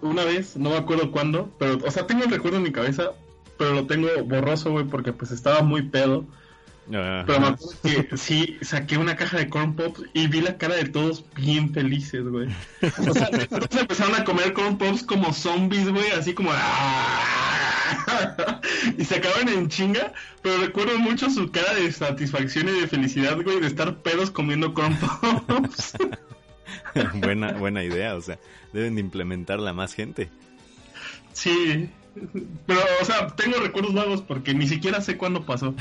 una 0.02 0.24
vez, 0.26 0.58
no 0.58 0.70
me 0.72 0.78
acuerdo 0.78 1.12
cuándo, 1.12 1.50
pero, 1.58 1.78
o 1.86 1.92
sea, 1.92 2.06
tengo 2.06 2.24
el 2.24 2.32
recuerdo 2.32 2.58
en 2.58 2.64
mi 2.64 2.72
cabeza, 2.72 3.12
pero 3.58 3.74
lo 3.74 3.88
tengo 3.88 4.08
borroso, 4.26 4.72
güey, 4.72 4.86
porque 4.86 5.14
pues 5.14 5.32
estaba 5.32 5.62
muy 5.62 5.84
pedo. 5.84 6.26
Pero 6.90 7.40
me 7.40 7.48
acuerdo 7.48 7.58
que 7.82 8.18
sí, 8.18 8.58
saqué 8.62 8.98
una 8.98 9.16
caja 9.16 9.38
de 9.38 9.50
corn 9.50 9.76
pops 9.76 10.04
y 10.14 10.28
vi 10.28 10.42
la 10.42 10.58
cara 10.58 10.76
de 10.76 10.86
todos 10.86 11.24
bien 11.36 11.74
felices, 11.74 12.24
güey. 12.28 12.50
O 13.08 13.14
sea, 13.14 13.30
todos 13.50 13.76
empezaron 13.76 14.16
a 14.16 14.24
comer 14.24 14.54
corn 14.54 14.78
pops 14.78 15.04
como 15.04 15.34
zombies, 15.34 15.90
güey, 15.90 16.12
así 16.12 16.34
como... 16.34 16.52
¡ah! 16.54 17.40
Y 18.98 19.06
se 19.06 19.16
acaban 19.16 19.48
en 19.48 19.70
chinga, 19.70 20.14
pero 20.42 20.58
recuerdo 20.58 20.98
mucho 21.00 21.30
su 21.30 21.52
cara 21.52 21.74
de 21.74 21.92
satisfacción 21.92 22.68
y 22.70 22.82
de 22.82 22.88
felicidad, 22.88 23.42
güey, 23.42 23.60
de 23.60 23.68
estar 23.68 23.96
pedos 23.98 24.30
comiendo 24.30 24.74
corn 24.74 24.98
pops. 24.98 25.94
buena, 27.14 27.54
buena 27.54 27.84
idea, 27.84 28.16
o 28.16 28.22
sea, 28.22 28.40
deben 28.74 28.96
de 28.96 29.02
implementarla 29.02 29.74
más 29.74 29.94
gente. 29.94 30.30
Sí, 31.32 31.90
pero, 32.66 32.82
o 33.02 33.06
sea, 33.06 33.28
tengo 33.28 33.58
recuerdos 33.58 33.94
vagos 33.94 34.22
porque 34.22 34.54
ni 34.54 34.68
siquiera 34.68 35.02
sé 35.02 35.18
cuándo 35.18 35.46
pasó. 35.46 35.74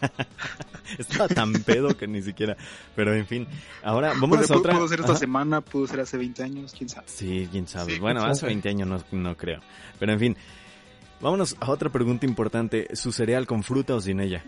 Estaba 0.98 1.28
tan 1.28 1.52
pedo 1.52 1.96
que 1.96 2.06
ni 2.06 2.22
siquiera. 2.22 2.56
Pero 2.96 3.14
en 3.14 3.26
fin, 3.26 3.46
ahora 3.82 4.12
vamos 4.18 4.50
a 4.50 4.56
otra. 4.56 4.74
Pudo 4.74 4.88
ser 4.88 5.00
esta 5.00 5.12
Ajá. 5.12 5.18
semana, 5.20 5.60
pudo 5.60 5.86
ser 5.86 6.00
hace 6.00 6.16
20 6.16 6.42
años, 6.42 6.74
quién 6.76 6.88
sabe. 6.88 7.06
Sí, 7.08 7.48
quién 7.50 7.66
sabe. 7.68 7.94
Sí, 7.94 7.98
bueno, 8.00 8.20
quién 8.20 8.30
hace 8.30 8.40
sabe. 8.40 8.50
20 8.54 8.68
años 8.70 8.88
no, 8.88 9.18
no 9.18 9.36
creo. 9.36 9.60
Pero 9.98 10.12
en 10.12 10.18
fin, 10.18 10.36
vámonos 11.20 11.56
a 11.60 11.70
otra 11.70 11.90
pregunta 11.90 12.26
importante. 12.26 12.88
¿Su 12.96 13.12
cereal 13.12 13.46
con 13.46 13.62
fruta 13.62 13.94
o 13.94 14.00
sin 14.00 14.20
ella? 14.20 14.42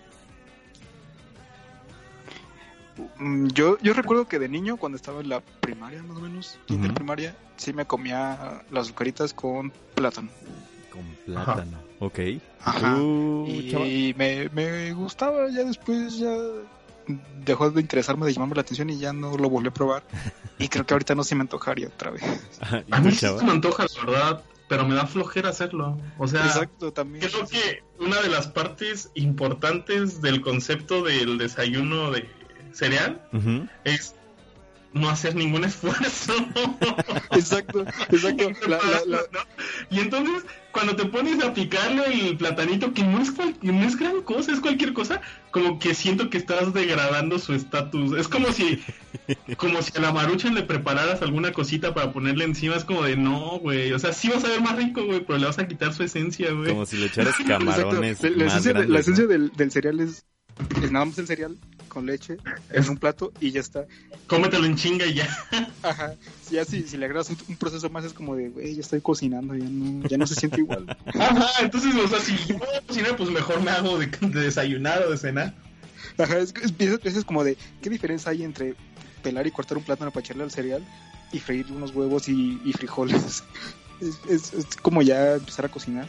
Mm, 3.18 3.48
Yo, 3.48 3.78
yo 3.78 3.92
recuerdo 3.94 4.26
que 4.28 4.38
de 4.38 4.48
niño, 4.48 4.76
cuando 4.76 4.96
estaba 4.96 5.20
en 5.20 5.28
la 5.28 5.40
primaria, 5.40 6.02
más 6.02 6.16
o 6.16 6.20
menos, 6.20 6.58
Ujú. 6.70 6.84
en 6.84 6.94
primaria, 6.94 7.34
sí 7.56 7.72
me 7.72 7.84
comía 7.86 8.62
las 8.70 8.86
azucaritas 8.86 9.32
con 9.34 9.70
plátano. 9.94 10.30
Con 10.90 11.02
plátano. 11.24 11.78
Ok. 12.00 12.18
Ajá. 12.62 12.96
Y 12.98 14.14
me, 14.18 14.48
me 14.50 14.92
gustaba, 14.92 15.48
ya 15.50 15.64
después 15.64 16.18
ya 16.18 16.34
dejó 17.44 17.70
de 17.70 17.80
interesarme, 17.80 18.26
de 18.26 18.32
llamarme 18.32 18.54
la 18.56 18.62
atención 18.62 18.90
y 18.90 18.98
ya 18.98 19.12
no 19.12 19.36
lo 19.36 19.48
volví 19.48 19.68
a 19.68 19.72
probar. 19.72 20.02
Y 20.58 20.68
creo 20.68 20.84
que 20.86 20.94
ahorita 20.94 21.14
no 21.14 21.24
se 21.24 21.34
me 21.34 21.42
antojaría 21.42 21.88
otra 21.88 22.10
vez. 22.10 22.22
Ajá, 22.60 22.82
¿y 22.86 22.94
A 22.94 23.00
mí 23.00 23.10
sí 23.12 23.18
se 23.26 23.44
me 23.44 23.52
antoja, 23.52 23.84
la 23.96 24.04
verdad, 24.04 24.44
pero 24.68 24.86
me 24.86 24.94
da 24.94 25.06
flojera 25.06 25.50
hacerlo. 25.50 25.98
O 26.18 26.26
sea, 26.28 26.44
Exacto, 26.46 26.92
también. 26.92 27.26
creo 27.28 27.46
que 27.46 27.82
una 27.98 28.20
de 28.20 28.28
las 28.28 28.46
partes 28.48 29.10
importantes 29.14 30.22
del 30.22 30.40
concepto 30.40 31.02
del 31.02 31.38
desayuno 31.38 32.10
de 32.10 32.28
cereal 32.72 33.20
es 33.84 34.14
no 34.92 35.08
hacer 35.10 35.34
ningún 35.34 35.64
esfuerzo. 35.64 36.32
Exacto, 37.32 37.82
exacto. 38.10 38.50
La- 38.68 38.78
la- 38.78 39.02
la- 39.06 39.22
¿no? 39.32 39.40
Y 39.90 40.01
entonces, 40.01 40.45
cuando 40.73 40.97
te 40.97 41.05
pones 41.07 41.43
a 41.45 41.55
picarle 41.55 42.29
el 42.29 42.37
platanito, 42.37 42.93
que 42.93 43.03
no 43.03 43.21
es, 43.21 43.31
cual- 43.31 43.55
no 43.62 43.83
es 43.87 43.97
gran 43.97 44.23
cosa, 44.23 44.53
es 44.53 44.61
cualquier 44.61 44.93
cosa, 44.93 45.21
como 45.51 45.79
que 45.79 45.95
siento 45.95 46.31
que 46.31 46.38
estás 46.38 46.73
degradando 46.75 47.38
su 47.38 47.55
estatus. 47.55 48.16
Es 48.19 48.29
como 48.29 48.53
si, 48.53 48.83
como 49.57 49.83
si 49.83 49.97
a 49.97 50.01
la 50.01 50.12
maruchan 50.12 50.55
le 50.55 50.62
prepararas 50.62 51.23
alguna 51.23 51.53
cosita 51.53 51.93
para 51.95 52.12
ponerle 52.12 52.45
encima. 52.45 52.77
Es 52.77 52.85
como 52.85 53.03
de, 53.03 53.16
no, 53.16 53.59
güey. 53.59 53.93
O 53.93 53.99
sea, 53.99 54.12
sí 54.12 54.29
vas 54.29 54.45
a 54.45 54.49
ver 54.49 54.61
más 54.61 54.77
rico, 54.77 55.05
güey, 55.05 55.21
pero 55.25 55.38
le 55.38 55.47
vas 55.47 55.59
a 55.59 55.66
quitar 55.66 55.93
su 55.93 56.03
esencia, 56.03 56.53
güey. 56.53 56.69
Como 56.71 56.87
si 56.87 56.97
le 56.99 57.07
echaras 57.07 57.35
camarones 57.47 58.23
La, 58.23 58.31
la 58.31 58.37
más 58.45 58.53
esencia, 58.55 58.73
de- 58.73 58.79
grandes. 58.87 58.88
la 58.90 58.95
¿no? 58.95 58.99
esencia 59.01 59.27
del, 59.27 59.53
del 59.57 59.71
cereal 59.73 60.01
es, 60.01 60.25
es 60.83 60.90
nada 60.90 61.05
más 61.05 61.18
el 61.18 61.27
cereal 61.27 61.57
con 61.88 62.07
leche 62.07 62.37
en 62.70 62.88
un 62.88 62.96
plato 62.99 63.33
y 63.40 63.51
ya 63.51 63.61
está. 63.61 63.85
Cómetelo 64.29 64.64
en 64.64 64.77
chinga 64.77 65.07
y 65.07 65.14
ya. 65.14 65.29
Ajá. 65.83 66.14
Si 66.46 66.55
ya 66.55 66.64
si, 66.64 66.83
si 66.85 66.96
le 66.96 67.07
agregas 67.07 67.31
un, 67.31 67.37
un 67.49 67.57
proceso 67.57 67.90
más 67.90 68.05
es 68.05 68.12
como 68.12 68.37
de, 68.37 68.49
güey, 68.49 68.75
ya 68.77 68.81
estoy 68.81 69.01
cocinando, 69.01 69.55
ya 69.57 69.64
no, 69.68 70.07
ya 70.09 70.16
no 70.16 70.27
se 70.27 70.37
siente 70.37 70.61
igual. 70.61 70.87
Ajá, 71.18 71.49
entonces, 71.61 71.92
o 71.96 72.07
sea, 72.07 72.20
si 72.20 72.37
yo 72.46 72.59
voy 72.59 72.68
a 72.77 72.81
cocinar, 72.83 73.16
pues 73.16 73.31
mejor 73.31 73.61
me 73.62 73.70
hago 73.73 73.99
de, 73.99 74.07
de 74.07 74.40
desayunar 74.40 75.03
o 75.03 75.11
de 75.11 75.16
cenar. 75.18 75.55
Ajá, 76.16 76.38
es, 76.38 76.55
es, 76.79 77.01
es- 77.16 77.25
como 77.25 77.42
de, 77.42 77.57
¿qué 77.83 77.90
diferencia 77.90 78.31
hay 78.31 78.44
entre 78.44 78.75
pelar 79.23 79.46
y 79.46 79.51
cortar 79.51 79.77
un 79.79 79.85
plátano 79.85 80.11
para 80.12 80.25
echarle 80.25 80.44
al 80.44 80.51
cereal 80.51 80.85
y 81.33 81.38
freír 81.40 81.66
unos 81.73 81.92
huevos 81.94 82.29
y, 82.29 82.61
y 82.64 82.73
frijoles? 82.73 83.42
Es, 84.01 84.18
es- 84.31 84.55
es 84.55 84.64
como 84.81 85.03
ya 85.03 85.35
empezar 85.35 85.66
a 85.66 85.68
cocinar. 85.68 86.07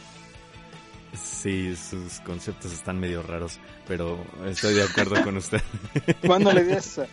Sí, 1.14 1.76
sus 1.76 2.20
conceptos 2.20 2.72
están 2.72 2.98
medio 2.98 3.22
raros, 3.22 3.58
pero 3.86 4.24
estoy 4.46 4.74
de 4.74 4.82
acuerdo 4.82 5.22
con 5.22 5.36
usted. 5.36 5.60
¿Cuándo 6.26 6.52
le 6.52 6.64
des 6.64 6.86
esa? 6.86 7.06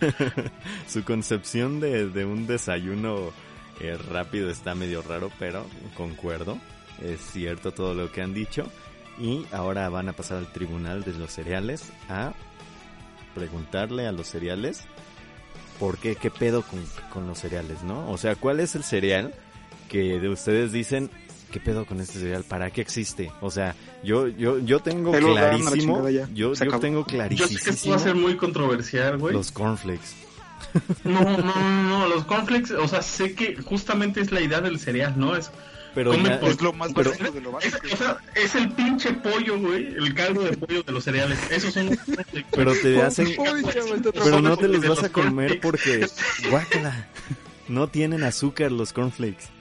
Su 0.88 1.02
concepción 1.04 1.80
de, 1.80 2.08
de 2.08 2.24
un 2.24 2.46
desayuno 2.46 3.32
eh, 3.80 3.96
rápido 4.10 4.50
está 4.50 4.74
medio 4.74 5.02
raro, 5.02 5.30
pero 5.38 5.66
concuerdo. 5.96 6.58
Es 7.02 7.20
cierto 7.20 7.72
todo 7.72 7.94
lo 7.94 8.12
que 8.12 8.22
han 8.22 8.34
dicho. 8.34 8.70
Y 9.18 9.46
ahora 9.52 9.88
van 9.88 10.08
a 10.08 10.12
pasar 10.12 10.38
al 10.38 10.52
tribunal 10.52 11.02
de 11.02 11.12
los 11.12 11.32
cereales 11.32 11.92
a 12.08 12.34
preguntarle 13.34 14.06
a 14.06 14.12
los 14.12 14.28
cereales 14.28 14.84
por 15.78 15.98
qué, 15.98 16.14
qué 16.14 16.30
pedo 16.30 16.62
con, 16.62 16.84
con 17.12 17.26
los 17.26 17.38
cereales, 17.38 17.82
¿no? 17.82 18.10
O 18.10 18.18
sea, 18.18 18.36
¿cuál 18.36 18.60
es 18.60 18.74
el 18.76 18.84
cereal 18.84 19.34
que 19.88 20.18
de 20.18 20.28
ustedes 20.28 20.72
dicen, 20.72 21.10
qué 21.54 21.60
pedo 21.60 21.86
con 21.86 22.00
este 22.00 22.18
cereal? 22.18 22.42
¿Para 22.42 22.68
qué 22.72 22.80
existe? 22.80 23.30
O 23.40 23.48
sea, 23.48 23.76
yo, 24.02 24.26
yo, 24.26 24.58
yo 24.58 24.80
tengo 24.80 25.12
clarísimo, 25.12 26.08
ya. 26.10 26.28
yo, 26.34 26.52
yo 26.54 26.78
tengo 26.80 27.06
Yo 27.30 27.46
sé 27.46 27.54
que 27.62 27.70
esto 27.70 27.90
va 27.90 27.96
a 27.96 27.98
clarísimo 27.98 27.98
ser 28.00 28.14
muy 28.16 28.36
controversial, 28.36 29.18
güey. 29.18 29.34
los 29.34 29.52
cornflakes. 29.52 30.08
No, 31.04 31.20
no, 31.20 31.36
no, 31.38 31.82
no, 32.00 32.08
los 32.08 32.24
cornflakes, 32.24 32.74
o 32.74 32.88
sea, 32.88 33.02
sé 33.02 33.36
que 33.36 33.54
justamente 33.62 34.20
es 34.20 34.32
la 34.32 34.40
idea 34.40 34.60
del 34.60 34.80
cereal, 34.80 35.14
¿no? 35.16 35.36
Es, 35.36 35.52
Pero 35.94 36.10
Come 36.10 36.28
ya- 36.28 36.40
por- 36.40 36.48
Es 36.50 36.60
lo 36.60 36.72
más 36.72 36.92
Pero- 36.92 37.10
básico 37.10 37.30
de 37.30 37.40
lo 37.40 37.60
es, 37.60 37.70
básico. 37.72 37.94
o 37.94 37.96
sea, 37.96 38.16
es 38.34 38.54
el 38.56 38.72
pinche 38.72 39.12
pollo, 39.12 39.56
güey, 39.60 39.94
el 39.94 40.12
caldo 40.12 40.42
de 40.42 40.56
pollo 40.56 40.82
de 40.82 40.90
los 40.92 41.04
cereales. 41.04 41.38
Esos 41.52 41.72
son 41.72 41.86
los 41.86 41.98
pero 42.50 42.72
te 42.72 43.00
hacen, 43.00 43.28
pero 44.12 44.40
no 44.40 44.56
te 44.56 44.66
los 44.66 44.84
vas 44.88 45.04
a 45.04 45.08
comer 45.10 45.60
porque, 45.60 46.08
guácala, 46.50 47.06
no 47.68 47.86
tienen 47.86 48.24
azúcar 48.24 48.72
los 48.72 48.92
cornflakes. 48.92 49.53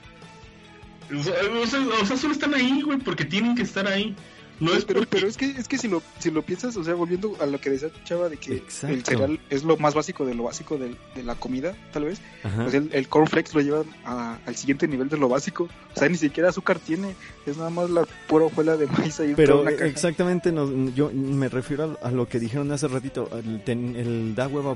O 1.19 2.05
sea, 2.05 2.17
solo 2.17 2.33
están 2.33 2.53
ahí, 2.53 2.81
güey, 2.81 2.97
porque 2.99 3.25
tienen 3.25 3.55
que 3.55 3.63
estar 3.63 3.87
ahí. 3.87 4.15
No 4.63 4.73
es 4.73 4.85
pero, 4.85 4.99
porque... 5.01 5.09
pero 5.17 5.27
es 5.27 5.37
que 5.37 5.45
es 5.45 5.67
que 5.67 5.77
si 5.77 5.87
lo 5.87 6.01
si 6.19 6.31
lo 6.31 6.41
piensas, 6.41 6.75
o 6.77 6.83
sea, 6.83 6.93
volviendo 6.93 7.35
a 7.41 7.45
lo 7.45 7.59
que 7.59 7.69
decía 7.69 7.89
Chava 8.05 8.29
de 8.29 8.37
que 8.37 8.55
Exacto. 8.55 8.95
el 8.95 9.03
cereal 9.05 9.39
es 9.49 9.63
lo 9.63 9.77
más 9.77 9.93
básico 9.93 10.25
de 10.25 10.33
lo 10.35 10.43
básico 10.43 10.77
de, 10.77 10.95
la 11.23 11.35
comida, 11.35 11.75
tal 11.91 12.05
vez, 12.05 12.19
Ajá. 12.43 12.63
pues 12.63 12.73
el, 12.73 12.89
el 12.93 13.07
cornflakes 13.07 13.53
lo 13.53 13.61
llevan 13.61 13.85
a- 14.05 14.37
al 14.45 14.55
siguiente 14.55 14.87
nivel 14.87 15.09
de 15.09 15.17
lo 15.17 15.29
básico. 15.29 15.67
O 15.95 15.99
sea, 15.99 16.09
ni 16.09 16.17
siquiera 16.17 16.49
azúcar 16.49 16.79
tiene, 16.79 17.15
es 17.45 17.57
nada 17.57 17.69
más 17.69 17.89
la 17.89 18.05
pura 18.27 18.45
hojuela 18.45 18.77
de 18.77 18.87
maíz 18.87 19.19
ahí 19.19 19.33
Pero 19.35 19.53
toda 19.57 19.61
una 19.63 19.71
caja. 19.73 19.85
exactamente, 19.85 20.51
no, 20.51 20.89
yo 20.95 21.11
me 21.13 21.49
refiero 21.49 21.97
a, 22.01 22.07
a 22.07 22.11
lo 22.11 22.27
que 22.27 22.39
dijeron 22.39 22.71
hace 22.71 22.87
ratito. 22.87 23.29
El, 23.33 23.63
ten- 23.63 23.95
el 23.95 24.33
da 24.35 24.47
hueva 24.47 24.75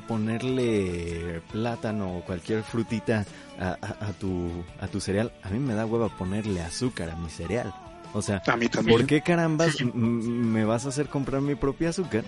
ponerle 0.51 1.41
plátano 1.51 2.17
o 2.17 2.21
cualquier 2.25 2.63
frutita 2.63 3.25
a, 3.59 3.69
a- 3.81 4.07
a 4.09 4.13
tu, 4.13 4.49
a 4.79 4.87
tu 4.87 4.99
cereal. 4.99 5.31
A 5.43 5.49
mí 5.49 5.59
me 5.59 5.73
da 5.73 5.85
hueva 5.85 6.09
ponerle 6.17 6.61
azúcar 6.61 7.09
a 7.09 7.15
mi 7.15 7.29
cereal. 7.29 7.73
O 8.13 8.21
sea, 8.21 8.41
A 8.47 8.55
mí 8.57 8.67
también. 8.69 8.97
¿por 8.97 9.05
qué 9.07 9.21
carambas 9.21 9.75
Sí. 9.75 9.85
me 9.85 10.65
vas 10.65 10.85
a 10.85 10.89
hacer 10.89 11.07
comprar 11.07 11.41
mi 11.41 11.55
propio 11.55 11.89
azúcar? 11.89 12.23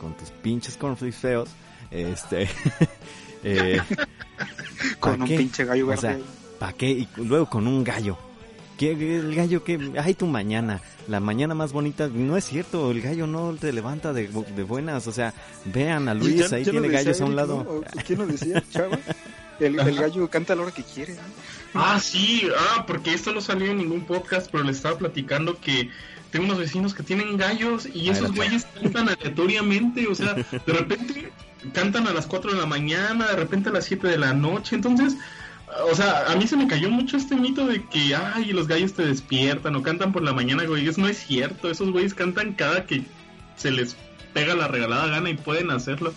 Con 0.00 0.14
tus 0.16 0.30
pinches 0.30 0.76
cornflakes 0.76 1.16
feos. 1.18 1.48
Este. 1.90 2.48
eh, 3.44 3.80
Con 5.00 5.16
¿pa' 5.16 5.22
un 5.24 5.28
qué? 5.28 5.36
pinche 5.38 5.64
gallo 5.64 5.84
O 5.86 5.88
verde. 5.88 6.00
sea, 6.02 6.18
¿Para 6.58 6.72
qué? 6.72 6.90
Y 6.90 7.08
luego 7.16 7.46
con 7.48 7.66
un 7.66 7.82
gallo. 7.84 8.16
¿Qué, 8.76 8.92
el 8.92 9.34
gallo 9.34 9.64
que 9.64 9.90
ay 10.00 10.14
tu 10.14 10.26
mañana, 10.26 10.80
la 11.08 11.18
mañana 11.18 11.52
más 11.54 11.72
bonita, 11.72 12.08
no 12.12 12.36
es 12.36 12.44
cierto, 12.44 12.92
el 12.92 13.00
gallo 13.00 13.26
no 13.26 13.52
te 13.56 13.72
levanta 13.72 14.12
de, 14.12 14.30
bu- 14.30 14.46
de 14.46 14.62
buenas, 14.62 15.08
o 15.08 15.12
sea, 15.12 15.34
vean 15.64 16.08
a 16.08 16.14
Y 16.14 16.18
Luis, 16.18 16.48
ya- 16.48 16.56
ahí 16.56 16.62
tiene 16.62 16.82
decía 16.82 16.98
gallos 17.02 17.20
a 17.20 17.24
un 17.24 17.34
lado. 17.34 17.64
¿no? 17.64 17.70
¿O 17.70 17.84
¿Quién 18.06 18.20
lo 18.20 18.26
decía, 18.28 18.62
Chava? 18.70 18.96
El, 19.58 19.80
el 19.80 19.96
gallo 19.96 20.28
canta 20.30 20.52
a 20.52 20.56
la 20.56 20.62
hora 20.62 20.70
que 20.72 20.84
quiere. 20.84 21.14
¿no? 21.14 21.20
Ah, 21.74 22.00
sí, 22.00 22.48
ah, 22.56 22.84
porque 22.86 23.12
esto 23.12 23.32
no 23.32 23.40
salió 23.40 23.70
en 23.70 23.78
ningún 23.78 24.04
podcast, 24.04 24.50
pero 24.50 24.64
les 24.64 24.76
estaba 24.76 24.98
platicando 24.98 25.60
que 25.60 25.90
tengo 26.30 26.46
unos 26.46 26.58
vecinos 26.58 26.94
que 26.94 27.02
tienen 27.02 27.36
gallos 27.36 27.88
y 27.92 28.10
esos 28.10 28.34
güeyes 28.34 28.66
cantan 28.80 29.08
aleatoriamente, 29.08 30.06
o 30.06 30.14
sea, 30.14 30.34
de 30.34 30.44
repente 30.66 31.32
cantan 31.72 32.06
a 32.06 32.12
las 32.12 32.26
4 32.26 32.52
de 32.52 32.58
la 32.58 32.66
mañana, 32.66 33.28
de 33.28 33.36
repente 33.36 33.70
a 33.70 33.72
las 33.72 33.84
7 33.86 34.06
de 34.06 34.18
la 34.18 34.32
noche, 34.32 34.76
entonces, 34.76 35.16
o 35.90 35.94
sea, 35.94 36.26
a 36.30 36.36
mí 36.36 36.46
se 36.46 36.56
me 36.56 36.68
cayó 36.68 36.90
mucho 36.90 37.16
este 37.16 37.36
mito 37.36 37.66
de 37.66 37.84
que, 37.84 38.14
ay, 38.14 38.52
los 38.52 38.68
gallos 38.68 38.94
te 38.94 39.06
despiertan 39.06 39.76
o 39.76 39.82
cantan 39.82 40.12
por 40.12 40.22
la 40.22 40.32
mañana, 40.32 40.64
güey, 40.64 40.86
eso 40.86 41.00
no 41.00 41.08
es 41.08 41.18
cierto, 41.18 41.70
esos 41.70 41.90
güeyes 41.90 42.14
cantan 42.14 42.52
cada 42.54 42.84
que 42.84 43.04
se 43.56 43.70
les 43.70 43.96
pega 44.32 44.54
la 44.54 44.68
regalada 44.68 45.06
gana 45.08 45.30
y 45.30 45.34
pueden 45.34 45.70
hacerlo. 45.70 46.12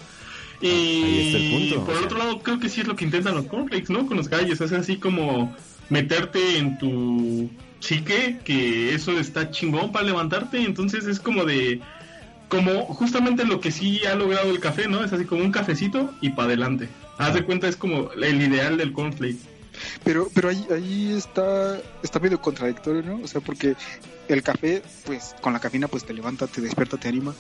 Y 0.62 0.68
Ahí 0.68 1.26
está 1.28 1.38
el 1.38 1.52
punto, 1.52 1.86
por 1.86 1.90
o 1.90 1.92
el 1.92 1.98
sea. 1.98 2.06
otro 2.06 2.18
lado, 2.18 2.40
creo 2.40 2.60
que 2.60 2.70
sí 2.70 2.82
es 2.82 2.88
lo 2.88 2.96
que 2.96 3.06
intentan 3.06 3.36
los 3.36 3.46
cornflakes, 3.46 3.92
¿no? 3.92 4.06
Con 4.06 4.18
los 4.18 4.30
gallos, 4.30 4.62
es 4.62 4.72
así 4.72 4.98
como 4.98 5.56
meterte 5.90 6.58
en 6.58 6.78
tu 6.78 7.50
psique 7.80 8.40
que 8.44 8.94
eso 8.94 9.20
está 9.20 9.50
chingón 9.50 9.92
para 9.92 10.06
levantarte, 10.06 10.62
entonces 10.64 11.06
es 11.08 11.20
como 11.20 11.46
de 11.46 11.82
como 12.48 12.86
justamente 12.86 13.46
lo 13.46 13.60
que 13.62 13.72
sí 13.72 14.02
ha 14.06 14.14
logrado 14.16 14.52
el 14.52 14.60
café, 14.60 14.88
¿no? 14.88 15.04
Es 15.04 15.14
así 15.14 15.26
como 15.26 15.42
un 15.44 15.52
cafecito 15.52 16.14
y 16.22 16.30
para 16.32 16.48
adelante. 16.50 16.90
Haz 17.18 17.34
de 17.34 17.44
cuenta 17.46 17.68
es 17.68 17.78
como 17.78 18.12
el 18.12 18.42
ideal 18.42 18.78
del 18.78 18.92
cornflake. 18.92 19.38
Pero, 20.04 20.28
pero 20.34 20.50
ahí, 20.50 20.68
ahí 20.70 21.14
está, 21.14 21.80
está 22.04 22.20
medio 22.20 22.42
contradictorio, 22.42 23.04
¿no? 23.04 23.22
O 23.24 23.28
sea, 23.28 23.40
porque 23.40 23.76
el 24.28 24.44
café, 24.44 24.84
pues, 25.06 25.34
con 25.42 25.54
la 25.54 25.60
cafeína, 25.60 25.88
pues 25.88 26.04
te 26.04 26.14
levanta, 26.14 26.46
te 26.46 26.60
despierta, 26.62 26.98
te 26.98 27.08
anima. 27.08 27.34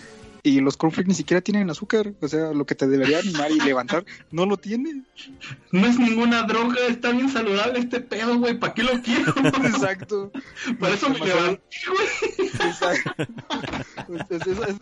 Y 0.43 0.59
los 0.59 0.75
cornflakes 0.77 1.07
ni 1.07 1.13
siquiera 1.13 1.41
tienen 1.41 1.69
azúcar. 1.69 2.13
O 2.19 2.27
sea, 2.27 2.51
lo 2.51 2.65
que 2.65 2.73
te 2.75 2.87
debería 2.87 3.19
animar 3.19 3.51
y 3.51 3.59
levantar, 3.59 4.05
no 4.31 4.45
lo 4.45 4.57
tiene. 4.57 5.03
No 5.71 5.85
es 5.85 5.99
ninguna 5.99 6.43
droga, 6.43 6.77
está 6.89 7.11
bien 7.11 7.29
saludable 7.29 7.79
este 7.79 7.99
pedo, 8.01 8.37
güey. 8.39 8.57
¿Para 8.57 8.73
qué 8.73 8.83
lo 8.83 9.01
quiero? 9.01 9.33
Exacto. 9.65 10.31
Para 10.79 10.95
eso 10.95 11.09
me 11.09 11.19
levanté, 11.19 11.61
güey. 11.87 12.49
Exacto. 12.69 13.11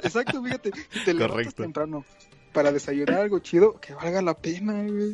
Exacto, 0.03 0.43
fíjate. 0.43 0.71
Si 0.91 1.03
te 1.03 1.13
levantas 1.13 1.29
Correcto. 1.31 1.63
temprano 1.63 2.05
para 2.53 2.71
desayunar 2.71 3.19
algo 3.21 3.39
chido, 3.39 3.79
que 3.79 3.93
valga 3.93 4.21
la 4.21 4.33
pena, 4.35 4.73
güey. 4.81 5.13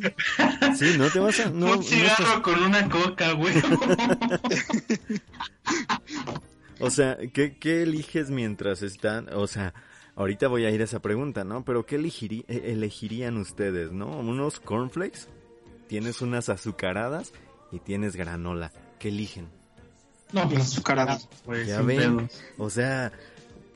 Sí, 0.78 0.94
no 0.96 1.10
te 1.10 1.18
vas 1.18 1.38
a... 1.40 1.50
No, 1.50 1.72
Un 1.72 1.82
cigarro 1.84 2.24
estás- 2.24 2.40
con 2.40 2.62
una 2.62 2.88
coca, 2.88 3.32
güey. 3.32 3.54
O 6.78 6.90
sea, 6.90 7.16
¿qué, 7.32 7.56
¿qué 7.58 7.82
eliges 7.82 8.30
mientras 8.30 8.82
están? 8.82 9.28
O 9.32 9.46
sea, 9.46 9.72
ahorita 10.16 10.48
voy 10.48 10.64
a 10.64 10.70
ir 10.70 10.80
a 10.80 10.84
esa 10.84 11.00
pregunta, 11.00 11.44
¿no? 11.44 11.64
Pero 11.64 11.86
¿qué 11.86 11.98
elegiri- 12.00 12.44
eh, 12.48 12.72
elegirían 12.72 13.36
ustedes, 13.36 13.92
no? 13.92 14.08
¿Unos 14.18 14.58
cornflakes? 14.60 15.28
Tienes 15.88 16.20
unas 16.22 16.48
azucaradas 16.48 17.32
y 17.70 17.78
tienes 17.78 18.16
granola. 18.16 18.72
¿Qué 18.98 19.08
eligen? 19.08 19.48
No, 20.32 20.48
pues 20.48 20.62
Azucaradas. 20.62 21.28
güey, 21.44 21.66
Ya 21.66 21.80
ven. 21.82 22.16
pedos. 22.16 22.42
O 22.58 22.68
sea, 22.70 23.12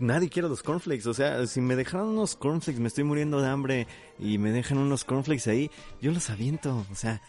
nadie 0.01 0.29
quiere 0.29 0.49
los 0.49 0.63
cornflakes. 0.65 1.09
O 1.09 1.15
sea, 1.15 1.47
si 1.47 1.61
me 1.61 1.77
dejaran 1.77 2.09
unos 2.09 2.35
cornflakes, 2.35 2.81
me 2.81 2.89
estoy 2.89 3.05
muriendo 3.05 3.41
de 3.41 3.49
hambre 3.49 3.87
y 4.19 4.39
me 4.39 4.51
dejan 4.51 4.79
unos 4.79 5.05
cornflakes 5.05 5.49
ahí, 5.49 5.71
yo 6.03 6.11
los 6.11 6.29
aviento. 6.31 6.85
O 6.91 6.95
sea, 6.97 7.23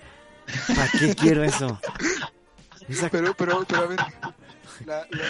¿para 0.75 0.89
qué 0.99 1.13
quiero 1.13 1.43
eso? 1.43 1.79
Pero, 3.11 3.33
pero, 3.35 3.63
pero 3.67 3.81
a 3.83 3.87
ver, 3.87 3.99
la, 4.85 5.07
la, 5.09 5.25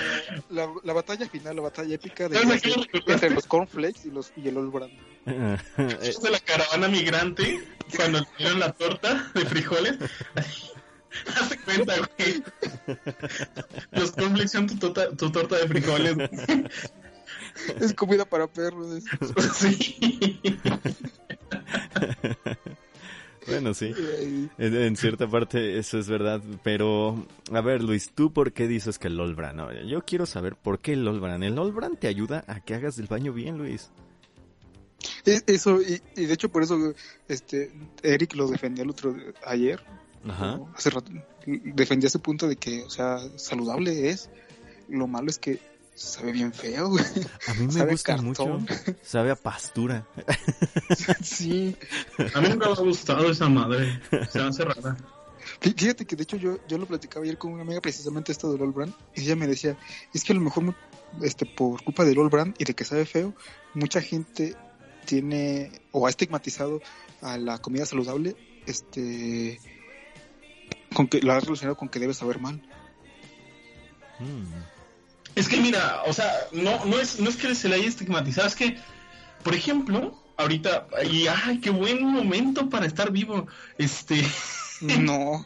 la, 0.49 0.74
la 0.84 0.93
batalla 0.93 1.28
final, 1.28 1.55
la 1.55 1.62
batalla 1.62 1.95
épica 1.95 2.28
de 2.30 2.39
entre 2.39 3.30
los 3.30 3.45
cornflakes 3.45 4.01
y 4.05 4.12
los 4.12 4.32
y 4.36 4.47
el 4.47 4.57
Old 4.57 4.72
Brand. 4.72 4.93
Eh, 5.26 5.57
de 6.22 6.30
la 6.30 6.39
caravana 6.39 6.88
migrante 6.88 7.64
cuando 7.95 8.26
dieron 8.38 8.59
la 8.59 8.72
torta 8.72 9.32
de 9.34 9.45
frijoles. 9.45 9.97
Hace 11.41 11.59
cuenta, 11.59 11.93
güey. 12.18 12.43
Los 13.91 14.12
cornflakes 14.12 14.49
son 14.49 14.68
tu, 14.68 14.78
tota- 14.78 15.16
tu 15.16 15.30
torta 15.32 15.57
de 15.57 15.68
frijoles. 15.68 16.16
Es 17.80 17.93
comida 17.93 18.26
para 18.26 18.47
perros. 18.47 19.03
Sí. 19.53 20.41
bueno, 23.47 23.73
sí. 23.73 23.93
En, 24.57 24.75
en 24.75 24.95
cierta 24.95 25.27
parte 25.27 25.77
eso 25.77 25.97
es 25.99 26.07
verdad, 26.07 26.41
pero 26.63 27.25
a 27.51 27.61
ver 27.61 27.83
Luis, 27.83 28.11
¿tú 28.13 28.31
por 28.31 28.51
qué 28.53 28.67
dices 28.67 28.99
que 28.99 29.07
el 29.07 29.19
Olbran? 29.19 29.55
No, 29.57 29.71
yo 29.83 30.03
quiero 30.05 30.25
saber 30.25 30.55
por 30.55 30.79
qué 30.79 30.93
el 30.93 31.07
Olbran. 31.07 31.43
El 31.43 31.57
Olbran 31.57 31.95
te 31.97 32.07
ayuda 32.07 32.43
a 32.47 32.59
que 32.59 32.75
hagas 32.75 32.97
el 32.99 33.07
baño 33.07 33.33
bien, 33.33 33.57
Luis. 33.57 33.89
es- 35.25 35.43
Eso, 35.47 35.81
y, 35.81 36.01
y 36.15 36.25
de 36.25 36.33
hecho 36.33 36.49
por 36.49 36.63
eso 36.63 36.93
este 37.27 37.71
Eric 38.03 38.35
lo 38.35 38.47
defendió 38.47 38.83
el 38.83 38.89
otro 38.91 39.15
ayer, 39.45 39.79
Ajá. 40.27 40.59
hace 40.75 40.89
rato, 40.91 41.11
defendía 41.45 42.07
ese 42.07 42.19
punto 42.19 42.47
de 42.47 42.55
que, 42.55 42.83
o 42.83 42.89
sea, 42.89 43.17
saludable 43.37 44.09
es, 44.09 44.29
lo 44.89 45.07
malo 45.07 45.29
es 45.29 45.39
que 45.39 45.59
sabe 45.95 46.31
bien 46.31 46.51
feo, 46.53 46.89
güey. 46.89 47.03
A 47.47 47.53
mí 47.53 47.67
me 47.67 47.71
Sabe 47.73 47.91
gusta 47.91 48.15
cartón. 48.15 48.27
mucho. 48.27 48.59
Sabe 49.03 49.31
a 49.31 49.35
pastura. 49.35 50.05
sí. 51.21 51.75
A 52.33 52.41
mí 52.41 52.49
nunca 52.49 52.67
me 52.67 52.73
ha 52.73 52.81
gustado 52.81 53.29
esa 53.29 53.47
madre. 53.49 53.99
Se 54.31 54.39
hace 54.39 54.63
rara. 54.65 54.97
Fí- 55.59 55.73
Fíjate 55.77 56.05
que 56.05 56.15
de 56.15 56.23
hecho 56.23 56.37
yo, 56.37 56.57
yo 56.67 56.77
lo 56.77 56.85
platicaba 56.85 57.23
ayer 57.25 57.37
con 57.37 57.51
una 57.53 57.63
amiga 57.63 57.81
precisamente 57.81 58.31
esto 58.31 58.51
del 58.51 58.61
All 58.61 58.71
Brand 58.71 58.93
y 59.15 59.21
ella 59.21 59.35
me 59.35 59.47
decía, 59.47 59.77
es 60.13 60.23
que 60.23 60.33
a 60.33 60.35
lo 60.35 60.41
mejor 60.41 60.75
este 61.21 61.45
por 61.45 61.83
culpa 61.83 62.05
del 62.05 62.17
All 62.19 62.29
Brand 62.29 62.55
y 62.57 62.63
de 62.65 62.73
que 62.73 62.85
sabe 62.85 63.05
feo, 63.05 63.33
mucha 63.73 64.01
gente 64.01 64.55
tiene 65.05 65.71
o 65.91 66.07
ha 66.07 66.09
estigmatizado 66.09 66.81
a 67.21 67.37
la 67.37 67.57
comida 67.59 67.85
saludable, 67.85 68.35
este 68.65 69.59
con 70.93 71.07
que 71.07 71.21
la 71.21 71.37
ha 71.37 71.39
relacionado 71.39 71.75
con 71.75 71.89
que 71.89 71.99
debe 71.99 72.13
saber 72.13 72.39
mal. 72.39 72.61
Mm. 74.19 74.43
Es 75.36 75.47
que 75.47 75.57
mira, 75.57 76.01
o 76.05 76.13
sea, 76.13 76.32
no, 76.51 76.84
no 76.86 76.99
es, 76.99 77.19
no 77.19 77.29
es 77.29 77.36
que 77.38 77.53
se 77.55 77.69
le 77.69 77.75
haya 77.75 77.88
estigmatizado, 77.88 78.47
es 78.47 78.55
que, 78.55 78.77
por 79.43 79.55
ejemplo, 79.55 80.21
ahorita, 80.38 80.88
y 81.09 81.27
ay, 81.27 81.59
qué 81.59 81.69
buen 81.69 82.03
momento 82.03 82.69
para 82.69 82.86
estar 82.86 83.11
vivo. 83.11 83.47
Este, 83.77 84.23
No, 84.99 85.45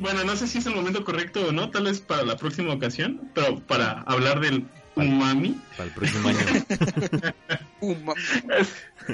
bueno, 0.00 0.24
no 0.24 0.34
sé 0.34 0.48
si 0.48 0.58
es 0.58 0.66
el 0.66 0.74
momento 0.74 1.04
correcto 1.04 1.46
o 1.46 1.52
no, 1.52 1.70
tal 1.70 1.84
vez 1.84 2.00
para 2.00 2.24
la 2.24 2.36
próxima 2.36 2.74
ocasión, 2.74 3.30
pero 3.32 3.60
para 3.60 4.02
hablar 4.02 4.40
del 4.40 4.66
umami. 4.96 5.56
Para 5.76 5.84
el 5.88 5.94
próximo 5.94 6.28
año. 6.28 6.38
uma- 7.80 8.14
Es, 8.58 8.68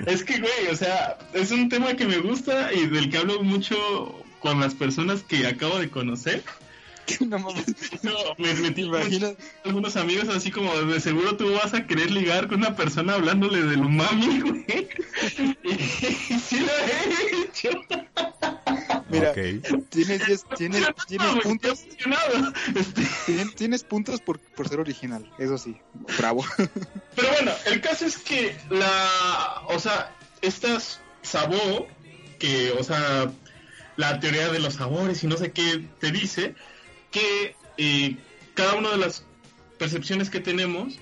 es 0.07 0.25
que, 0.25 0.39
güey, 0.41 0.69
o 0.73 0.77
sea, 0.77 1.19
es 1.35 1.51
un 1.51 1.69
tema 1.69 1.93
que 1.95 2.07
me 2.07 2.17
gusta 2.19 2.73
y 2.73 2.87
del 2.87 3.11
que 3.11 3.19
hablo 3.19 3.43
mucho 3.43 3.77
con 4.41 4.61
las 4.61 4.75
personas 4.75 5.23
que 5.23 5.47
acabo 5.47 5.79
de 5.79 5.91
conocer. 5.91 6.43
No 7.27 7.39
mames, 7.39 7.65
No, 8.03 8.13
me 8.39 8.55
metí 8.55 8.75
¿te 8.75 8.81
imaginas? 8.83 9.35
algunos 9.65 9.97
amigos 9.97 10.29
así 10.29 10.51
como 10.51 10.75
de 10.75 11.01
seguro 11.01 11.37
tú 11.37 11.53
vas 11.55 11.75
a 11.75 11.87
querer 11.87 12.11
ligar 12.11 12.49
con 12.49 12.59
una 12.59 12.77
persona 12.77 13.15
hablándole 13.15 13.63
del 13.63 13.81
umami, 13.81 14.41
güey. 14.41 14.65
Y, 15.65 15.75
sí 16.39 16.61
lo 16.61 16.67
he 16.67 17.43
hecho. 17.45 17.71
Mira, 19.09 19.33
tienes, 19.33 20.23
diez- 20.27 20.45
tienes, 20.57 20.87
tienes 21.07 21.29
puntos. 21.43 21.85
Este, 22.75 23.03
tien- 23.27 23.55
tienes 23.55 23.85
puntos 23.85 24.21
por, 24.21 24.39
por 24.41 24.69
ser 24.69 24.81
original, 24.81 25.29
eso 25.39 25.57
sí, 25.59 25.77
bravo. 26.19 26.45
pero 27.15 27.29
bueno, 27.33 27.53
el 27.67 27.81
caso 27.81 28.07
es 28.07 28.19
que 28.19 28.57
la, 28.71 29.63
o 29.69 29.79
sea, 29.79 30.15
estas 30.43 31.01
sabor 31.23 31.87
que, 32.39 32.73
o 32.73 32.83
sea, 32.83 33.31
la 33.97 34.19
teoría 34.21 34.49
de 34.51 34.59
los 34.59 34.75
sabores 34.75 35.23
y 35.23 35.27
no 35.29 35.37
sé 35.37 35.53
qué 35.53 35.87
te 36.01 36.11
dice 36.11 36.55
que 37.15 37.57
eh, 37.79 38.17
cada 38.55 38.75
una 38.75 38.91
de 38.91 38.99
las 38.99 39.25
percepciones 39.79 40.29
que 40.31 40.41
tenemos 40.41 40.95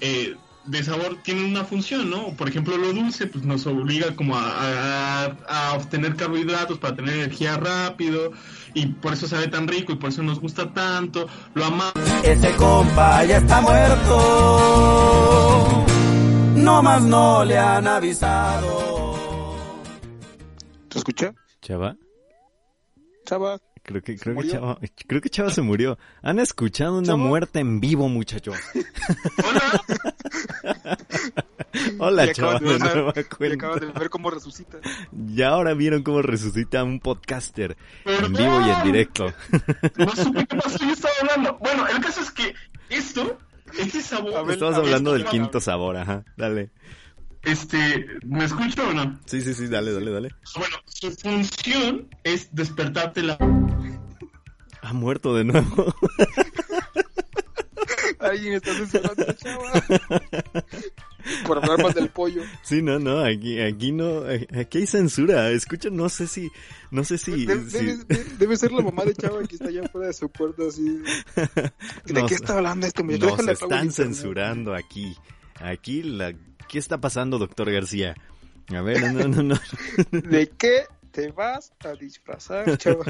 eh, 0.00 0.36
de 0.66 0.82
sabor 0.82 1.18
tienen 1.22 1.44
una 1.44 1.64
función, 1.64 2.08
¿no? 2.08 2.34
Por 2.36 2.48
ejemplo, 2.48 2.76
lo 2.78 2.92
dulce 2.92 3.26
pues 3.26 3.44
nos 3.44 3.66
obliga 3.66 4.16
como 4.16 4.34
a, 4.36 5.24
a- 5.26 5.36
a 5.48 5.74
obtener 5.74 6.16
carbohidratos 6.16 6.78
para 6.78 6.96
tener 6.96 7.14
energía 7.16 7.56
rápido 7.58 8.32
y 8.72 8.86
por 8.86 9.12
eso 9.12 9.26
sabe 9.28 9.48
tan 9.48 9.68
rico 9.68 9.92
y 9.92 9.96
por 9.96 10.08
eso 10.10 10.22
nos 10.22 10.40
gusta 10.40 10.72
tanto. 10.72 11.26
Lo 11.54 11.64
amamos 11.66 11.92
Ese 12.22 12.54
compa 12.56 13.24
ya 13.24 13.38
está 13.38 13.60
muerto. 14.94 15.84
No 16.56 16.82
más 16.82 17.02
no 17.02 17.44
le 17.44 17.58
han 17.58 17.86
avisado. 17.86 19.54
¿Te 20.88 20.98
escucha? 20.98 21.34
Chava, 21.60 21.96
Chava, 23.26 23.58
creo 23.84 24.02
que 24.02 24.16
creo 24.18 24.36
que? 24.36 24.48
Chava, 24.48 24.78
creo 25.06 25.20
que 25.20 25.30
Chava 25.30 25.50
se 25.50 25.62
murió. 25.62 25.98
Han 26.22 26.38
escuchado 26.40 26.98
una 26.98 27.06
Chava. 27.06 27.18
muerte 27.18 27.60
en 27.60 27.80
vivo, 27.80 28.08
muchachos. 28.08 28.56
Hola, 29.44 29.84
Hola, 31.98 32.32
Chava, 32.32 32.56
acabas 32.56 33.14
de 33.14 33.52
acabas 33.54 33.80
de 33.80 33.86
ver 33.86 34.10
cómo 34.10 34.30
resucita. 34.30 34.78
Ya 35.12 35.48
ahora 35.48 35.74
vieron 35.74 36.02
cómo 36.02 36.22
resucita 36.22 36.82
un 36.84 37.00
podcaster 37.00 37.76
en 38.04 38.32
vivo 38.32 38.60
y 38.60 38.70
en 38.70 38.82
directo. 38.84 39.32
no 39.96 40.16
supe 40.16 40.46
qué 40.46 40.56
pasó, 40.56 40.78
yo 40.84 40.92
estaba 40.92 41.14
hablando. 41.20 41.58
Bueno, 41.58 41.86
el 41.88 42.00
caso 42.00 42.20
es 42.20 42.30
que 42.30 42.54
esto, 42.90 43.38
este 43.78 44.00
sabor, 44.00 44.50
Estabas 44.50 44.76
hablando 44.76 45.12
del 45.12 45.24
quinto 45.24 45.60
sabor, 45.60 45.96
ajá. 45.96 46.24
Dale. 46.36 46.70
este, 47.42 48.06
¿me 48.24 48.44
escucho 48.44 48.88
o 48.88 48.92
no? 48.92 49.18
Sí, 49.26 49.40
sí, 49.42 49.52
sí, 49.54 49.66
dale, 49.66 49.92
dale, 49.92 50.10
dale. 50.10 50.28
Bueno, 50.56 50.76
su 50.86 51.10
función 51.12 52.08
es 52.22 52.48
despertarte 52.54 53.22
la... 53.22 53.36
Ha 54.84 54.92
muerto 54.92 55.34
de 55.34 55.44
nuevo. 55.44 55.94
Alguien 58.20 58.54
está 58.54 58.72
censurando 58.74 59.32
Chava. 59.34 59.72
Por 61.46 61.58
hablar 61.58 61.82
más 61.82 61.94
del 61.94 62.08
pollo. 62.10 62.42
Sí, 62.62 62.82
no, 62.82 62.98
no, 62.98 63.24
aquí, 63.24 63.60
aquí 63.60 63.92
no, 63.92 64.22
aquí 64.58 64.78
hay 64.78 64.86
censura. 64.86 65.50
Escucha, 65.50 65.88
no 65.90 66.08
sé 66.08 66.26
si, 66.26 66.50
no 66.90 67.04
sé 67.04 67.18
si, 67.18 67.46
Debe, 67.46 67.70
si- 67.70 67.78
debe- 67.78 68.04
de- 68.04 68.24
debe 68.38 68.56
ser 68.56 68.72
la 68.72 68.82
mamá 68.82 69.04
de 69.04 69.14
Chava 69.14 69.42
que 69.44 69.54
está 69.56 69.68
allá 69.68 69.86
fuera 69.88 70.08
de 70.08 70.12
su 70.14 70.28
puerta 70.30 70.62
así. 70.68 70.82
¿De 72.04 72.14
Nos- 72.20 72.28
qué 72.28 72.34
está 72.34 72.56
hablando 72.56 72.86
este 72.86 73.02
muchacho? 73.02 73.36
nos 73.42 73.48
están 73.62 73.92
censurando 73.92 74.74
aquí. 74.74 75.16
Aquí 75.60 76.02
la, 76.02 76.34
¿qué 76.68 76.78
está 76.78 76.98
pasando, 76.98 77.38
doctor 77.38 77.70
García? 77.72 78.14
A 78.68 78.80
ver, 78.80 79.12
no, 79.12 79.28
no, 79.28 79.42
no. 79.42 79.60
¿De 80.10 80.50
qué 80.58 80.84
te 81.10 81.30
vas 81.30 81.72
a 81.84 81.92
disfrazar, 81.92 82.76
Chava? 82.78 83.04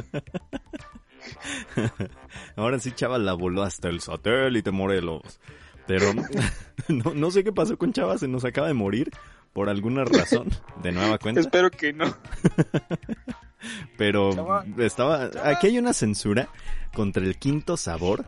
Ahora 2.56 2.78
sí, 2.78 2.92
Chava 2.92 3.18
la 3.18 3.34
voló 3.34 3.62
hasta 3.62 3.88
el 3.88 4.00
satélite 4.00 4.70
Morelos. 4.70 5.40
Pero 5.86 6.12
no, 6.88 7.14
no 7.14 7.30
sé 7.30 7.44
qué 7.44 7.52
pasó 7.52 7.76
con 7.76 7.92
Chava, 7.92 8.18
se 8.18 8.28
nos 8.28 8.44
acaba 8.44 8.68
de 8.68 8.74
morir 8.74 9.10
por 9.52 9.68
alguna 9.68 10.04
razón, 10.04 10.48
de 10.82 10.92
nueva 10.92 11.18
cuenta. 11.18 11.40
Espero 11.40 11.70
que 11.70 11.92
no. 11.92 12.06
Pero 13.96 14.34
Chava. 14.34 14.64
estaba. 14.78 15.30
Chava. 15.30 15.48
Aquí 15.50 15.68
hay 15.68 15.78
una 15.78 15.92
censura 15.92 16.48
contra 16.94 17.24
el 17.24 17.38
quinto 17.38 17.76
sabor, 17.76 18.26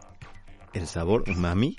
el 0.72 0.86
sabor 0.86 1.24
umami, 1.28 1.76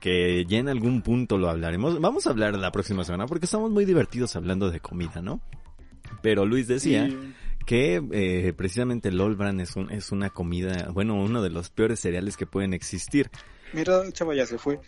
que 0.00 0.44
ya 0.46 0.58
en 0.58 0.68
algún 0.68 1.02
punto 1.02 1.38
lo 1.38 1.48
hablaremos. 1.48 2.00
Vamos 2.00 2.26
a 2.26 2.30
hablar 2.30 2.54
la 2.54 2.70
próxima 2.72 3.04
semana 3.04 3.26
porque 3.26 3.46
estamos 3.46 3.70
muy 3.70 3.84
divertidos 3.84 4.36
hablando 4.36 4.70
de 4.70 4.80
comida, 4.80 5.22
¿no? 5.22 5.40
Pero 6.22 6.44
Luis 6.44 6.68
decía 6.68 7.08
que 7.66 8.02
eh, 8.12 8.52
precisamente 8.56 9.08
el 9.10 9.20
Olbran 9.20 9.60
es, 9.60 9.76
un, 9.76 9.90
es 9.90 10.12
una 10.12 10.30
comida, 10.30 10.88
bueno, 10.92 11.16
uno 11.16 11.42
de 11.42 11.50
los 11.50 11.68
peores 11.68 12.00
cereales 12.00 12.36
que 12.36 12.46
pueden 12.46 12.72
existir. 12.72 13.28
Mira, 13.72 14.00
chava, 14.12 14.34
ya 14.34 14.46
se 14.46 14.56
fue. 14.58 14.78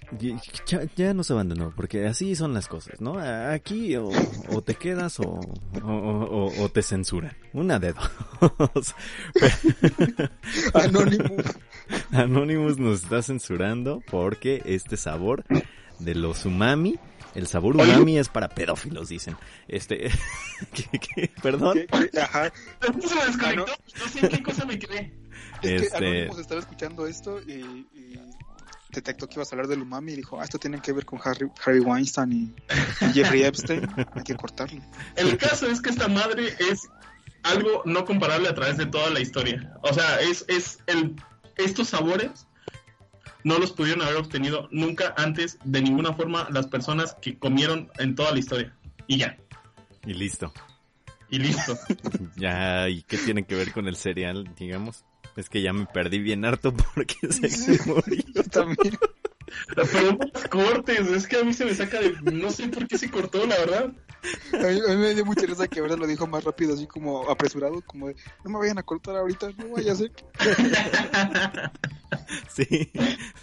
Ya, 0.67 0.85
ya 0.95 1.13
nos 1.13 1.31
abandonó, 1.31 1.73
porque 1.75 2.07
así 2.07 2.37
son 2.37 2.55
las 2.55 2.69
cosas, 2.69 3.01
¿no? 3.01 3.19
Aquí 3.19 3.97
o, 3.97 4.09
o 4.51 4.63
te 4.63 4.77
quedas 4.77 5.19
o, 5.19 5.41
o, 5.83 6.69
te 6.73 6.83
censuran. 6.83 7.37
Una 7.53 7.81
de 7.81 7.93
dos. 7.93 8.95
Anónimo. 10.75 11.37
Anonymous 12.13 12.79
nos 12.79 13.03
está 13.03 13.21
censurando 13.23 14.01
porque 14.09 14.63
este 14.65 14.97
sabor 14.97 15.45
de 15.99 16.15
los 16.15 16.47
umami, 16.47 16.99
el 17.39 17.47
sabor 17.47 17.81
Oye. 17.81 17.93
umami 17.95 18.19
es 18.19 18.29
para 18.29 18.49
pedófilos, 18.49 19.09
dicen. 19.09 19.37
Este, 19.69 20.11
¿qué- 20.75 20.99
qué? 20.99 21.31
perdón. 21.43 21.79
¿Qué- 21.91 22.09
qué? 22.11 22.21
Ajá. 22.21 22.53
Se 22.81 23.15
me 23.15 23.25
desconectó, 23.27 23.67
no 23.99 24.09
sé 24.09 24.21
en 24.21 24.29
qué 24.29 24.43
cosa 24.43 24.65
me 24.65 24.79
quedé. 24.79 25.13
Es 25.63 25.63
que 25.63 25.77
Este- 25.77 25.97
Anonymous 25.97 26.39
estaba 26.39 26.61
escuchando 26.61 27.07
esto 27.07 27.41
y, 27.41 27.87
y 27.95 28.21
detectó 28.91 29.29
que 29.29 29.35
ibas 29.37 29.53
a 29.53 29.55
hablar 29.55 29.69
del 29.69 29.83
umami 29.83 30.13
y 30.13 30.17
dijo, 30.17 30.41
ah, 30.41 30.45
esto 30.45 30.59
tiene 30.59 30.81
que 30.81 30.93
ver 30.93 31.05
con 31.05 31.21
Harry, 31.25 31.49
Harry 31.65 31.81
Weinstein 31.81 32.33
y, 32.33 33.05
y 33.05 33.13
Jeffrey 33.13 33.45
Epstein. 33.45 33.87
Hay 34.15 34.23
que 34.25 34.35
cortarlo. 34.35 34.83
El 35.17 35.37
caso 35.37 35.67
es 35.71 35.81
que 35.81 35.91
esta 35.91 36.09
madre 36.09 36.55
es 36.71 36.89
algo 37.45 37.83
no 37.85 38.05
comparable 38.05 38.49
a 38.49 38.55
través 38.55 38.77
de 38.79 38.87
toda 38.87 39.11
la 39.11 39.21
historia. 39.21 39.75
O 39.83 39.93
sea, 39.95 40.21
es, 40.21 40.45
es 40.49 40.79
el, 40.87 41.15
estos 41.57 41.91
sabores 41.91 42.48
no 43.45 43.59
los 43.59 43.73
pudieron 43.73 44.03
haber 44.03 44.17
obtenido 44.17 44.69
nunca 44.71 45.15
antes 45.17 45.59
de 45.65 45.81
ninguna 45.83 46.13
forma 46.15 46.49
las 46.51 46.67
personas 46.67 47.17
que 47.21 47.39
comieron 47.39 47.91
en 47.99 48.15
toda 48.15 48.33
la 48.33 48.39
historia. 48.39 48.75
Y 49.07 49.19
ya, 49.19 49.37
Y 50.05 50.15
listo. 50.15 50.53
y 51.31 51.39
listo. 51.39 51.77
Ya, 52.37 52.89
¿y 52.89 53.03
qué 53.03 53.17
tiene 53.19 53.45
que 53.45 53.55
ver 53.55 53.73
con 53.73 53.89
el 53.89 53.97
cereal, 53.97 54.49
digamos? 54.59 55.05
Es 55.37 55.49
que 55.49 55.63
ya 55.63 55.73
me 55.73 55.87
perdí 55.87 56.19
bien 56.19 56.45
harto 56.45 56.75
porque 56.75 57.15
se 57.31 57.79
murió. 57.87 58.23
Yo 58.35 58.43
también. 58.45 58.99
Pero 59.75 60.13
no 60.13 60.19
las 60.33 60.49
cortes, 60.49 61.01
es 61.09 61.27
que 61.27 61.37
a 61.39 61.45
mí 61.45 61.53
se 61.55 61.65
me 61.65 61.75
saca 61.75 62.01
de... 62.01 62.13
No 62.33 62.51
sé 62.51 62.69
por 62.69 62.87
qué 62.87 62.99
se 62.99 63.11
cortó, 63.11 63.47
la 63.47 63.57
verdad. 63.59 63.93
A 64.53 64.57
mí, 64.67 64.81
a 64.87 64.89
mí 64.91 64.97
me 64.97 65.15
dio 65.15 65.25
mucha 65.25 65.47
risa 65.47 65.69
que 65.69 65.81
ahora 65.81 65.97
lo 65.97 66.07
dijo 66.07 66.27
más 66.27 66.43
rápido, 66.45 66.75
así 66.75 66.87
como 66.87 67.29
apresurado, 67.31 67.81
como 67.83 68.09
de, 68.09 68.17
no 68.45 68.51
me 68.51 68.59
vayan 68.59 68.79
a 68.79 68.83
cortar 68.83 69.17
ahorita, 69.17 69.51
no 69.59 69.69
vaya 69.71 69.93
a 69.93 69.97
ser. 69.97 70.13
Sí, 72.55 72.65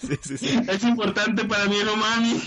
sí, 0.02 0.18
sí, 0.22 0.38
sí. 0.38 0.60
Es 0.68 0.84
importante 0.84 1.46
para 1.46 1.66
mí, 1.66 1.78
no 1.86 1.96
mami. 1.96 2.42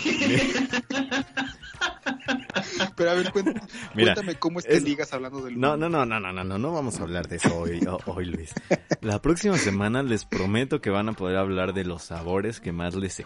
Pero 2.96 3.10
a 3.10 3.14
ver, 3.14 3.32
cuéntame, 3.32 3.60
Mira, 3.94 4.14
cuéntame 4.14 4.38
cómo 4.38 4.58
es 4.58 4.66
que 4.66 4.74
es- 4.74 4.82
ligas 4.82 5.12
hablando 5.12 5.40
del 5.42 5.58
No, 5.58 5.76
no, 5.76 5.88
no, 5.88 6.04
no, 6.04 6.20
no, 6.20 6.32
no, 6.32 6.44
no, 6.44 6.58
no 6.58 6.72
vamos 6.72 6.98
a 7.00 7.02
hablar 7.04 7.28
de 7.28 7.36
eso 7.36 7.56
hoy, 7.56 7.80
ho- 7.86 7.98
hoy, 8.06 8.26
Luis. 8.26 8.52
La 9.00 9.20
próxima 9.22 9.56
semana 9.58 10.02
les 10.02 10.24
prometo 10.24 10.80
que 10.80 10.90
van 10.90 11.08
a 11.08 11.12
poder 11.12 11.36
hablar 11.36 11.72
de 11.72 11.84
los 11.84 12.02
sabores 12.04 12.60
que 12.60 12.72
más 12.72 12.94
les 12.94 13.18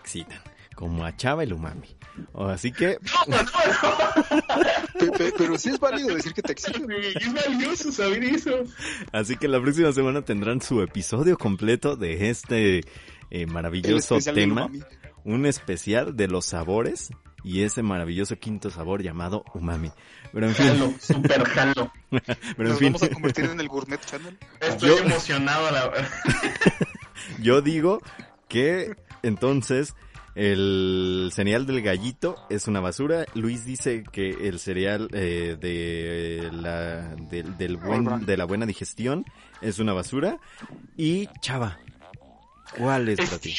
como 0.74 1.04
a 1.04 1.16
Chava 1.16 1.42
el 1.44 1.52
umami. 1.52 1.96
Así 2.34 2.72
que, 2.72 2.98
Pe- 4.98 5.10
pe- 5.12 5.32
pero 5.36 5.56
sí 5.58 5.70
es 5.70 5.78
válido 5.80 6.14
decir 6.14 6.32
que 6.34 6.42
te 6.42 6.52
exigen. 6.52 6.86
Es 6.90 7.32
valioso 7.32 7.90
saber 7.92 8.22
eso. 8.24 8.50
así 9.12 9.36
que 9.36 9.48
la 9.48 9.60
próxima 9.60 9.92
semana 9.92 10.22
tendrán 10.22 10.60
su 10.60 10.82
episodio 10.82 11.36
completo 11.38 11.96
de 11.96 12.30
este 12.30 12.82
eh, 13.30 13.46
maravilloso 13.46 14.18
tema, 14.18 14.70
un 15.24 15.46
especial 15.46 16.16
de 16.16 16.28
los 16.28 16.46
sabores 16.46 17.10
y 17.44 17.62
ese 17.62 17.82
maravilloso 17.82 18.36
quinto 18.38 18.70
sabor 18.70 19.02
llamado 19.02 19.44
umami. 19.54 19.90
Pero 20.32 20.46
en 20.46 20.54
fin, 20.54 20.66
Jalo, 20.68 20.92
super 21.00 21.44
jalo. 21.44 21.92
pero 22.10 22.22
en 22.58 22.68
Nos 22.68 22.78
fin, 22.78 22.88
vamos 22.92 23.02
a 23.02 23.08
convertir 23.08 23.44
en 23.46 23.58
el 23.60 23.68
Gourmet 23.68 24.00
Channel. 24.04 24.38
Estoy 24.60 24.88
Yo- 24.90 24.98
emocionado, 24.98 25.70
la 25.70 25.88
verdad. 25.88 26.08
Yo 27.40 27.60
digo 27.62 28.00
que 28.48 28.94
entonces 29.22 29.94
el 30.34 31.30
cereal 31.34 31.66
del 31.66 31.82
gallito 31.82 32.36
es 32.48 32.66
una 32.66 32.80
basura. 32.80 33.26
Luis 33.34 33.64
dice 33.64 34.04
que 34.10 34.48
el 34.48 34.58
cereal 34.58 35.08
eh, 35.12 35.56
de, 35.60 36.50
la, 36.52 37.14
del- 37.30 37.56
del 37.58 37.76
buen, 37.76 38.24
de 38.26 38.36
la 38.36 38.44
buena 38.44 38.66
digestión 38.66 39.26
es 39.60 39.78
una 39.78 39.92
basura. 39.92 40.38
Y 40.96 41.28
Chava, 41.40 41.78
¿cuál 42.78 43.08
es 43.08 43.18
para 43.20 43.38
ti? 43.38 43.54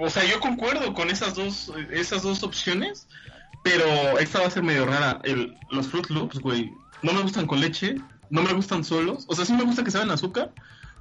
O 0.00 0.08
sea, 0.08 0.24
yo 0.24 0.40
concuerdo 0.40 0.94
con 0.94 1.10
esas 1.10 1.34
dos, 1.34 1.72
esas 1.90 2.22
dos 2.22 2.42
opciones, 2.42 3.06
pero 3.62 4.18
esta 4.18 4.40
va 4.40 4.46
a 4.46 4.50
ser 4.50 4.62
medio 4.62 4.86
rara. 4.86 5.20
El, 5.24 5.56
los 5.70 5.88
Fruit 5.88 6.08
Loops, 6.08 6.38
güey, 6.40 6.72
no 7.02 7.12
me 7.12 7.22
gustan 7.22 7.46
con 7.46 7.60
leche, 7.60 7.96
no 8.30 8.42
me 8.42 8.52
gustan 8.54 8.82
solos. 8.82 9.24
O 9.28 9.34
sea, 9.34 9.44
sí 9.44 9.52
me 9.52 9.64
gusta 9.64 9.84
que 9.84 9.90
saben 9.90 10.10
azúcar, 10.10 10.52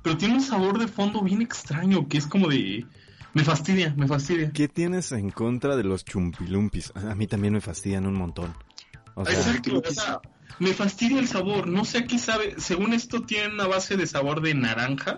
pero 0.01 0.17
tiene 0.17 0.35
un 0.35 0.41
sabor 0.41 0.77
de 0.79 0.87
fondo 0.87 1.21
bien 1.21 1.41
extraño, 1.41 2.07
que 2.09 2.17
es 2.17 2.27
como 2.27 2.49
de... 2.49 2.85
Me 3.33 3.43
fastidia, 3.43 3.93
me 3.97 4.07
fastidia. 4.07 4.51
¿Qué 4.51 4.67
tienes 4.67 5.11
en 5.11 5.31
contra 5.31 5.75
de 5.75 5.83
los 5.83 6.05
chumpilumpis? 6.05 6.91
A 6.95 7.15
mí 7.15 7.27
también 7.27 7.53
me 7.53 7.61
fastidian 7.61 8.05
un 8.05 8.13
montón. 8.15 8.53
O 9.15 9.25
sea, 9.25 9.33
Exacto, 9.35 9.81
o 9.87 9.91
sea, 9.91 10.21
me 10.59 10.73
fastidia 10.73 11.19
el 11.19 11.27
sabor, 11.27 11.67
no 11.67 11.83
sé 11.85 11.99
a 11.99 12.03
qué 12.05 12.17
sabe. 12.19 12.55
Según 12.59 12.93
esto 12.93 13.21
tiene 13.23 13.53
una 13.53 13.67
base 13.67 13.97
de 13.97 14.05
sabor 14.07 14.41
de 14.41 14.53
naranja. 14.53 15.17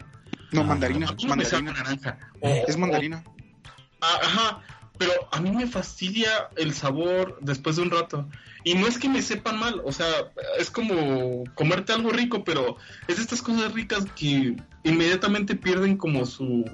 No, 0.52 0.62
Ah. 0.62 0.64
mandarina, 0.64 1.08
no 1.08 1.28
mandarina. 1.28 1.74
naranja. 1.74 2.18
Es 2.42 2.78
mandarina. 2.78 3.24
Ah, 4.02 4.20
Ajá, 4.24 4.62
pero 4.98 5.12
a 5.32 5.42
mí 5.42 5.52
me 5.52 5.68
fastidia 5.68 6.30
el 6.56 6.74
sabor 6.74 7.38
después 7.42 7.76
de 7.76 7.82
un 7.82 7.92
rato. 7.92 8.30
Y 8.64 8.76
no 8.76 8.88
es 8.88 8.98
que 8.98 9.10
me 9.10 9.22
sepan 9.22 9.60
mal, 9.60 9.82
o 9.84 9.92
sea, 9.92 10.08
es 10.58 10.72
como 10.72 11.44
comerte 11.54 11.92
algo 11.94 12.12
rico, 12.12 12.44
pero 12.46 12.78
es 13.08 13.18
de 13.18 13.22
estas 13.24 13.42
cosas 13.42 13.74
ricas 13.74 14.06
que 14.16 14.56
inmediatamente 14.84 15.56
pierden 15.56 15.98
como 15.98 16.26
su, 16.26 16.66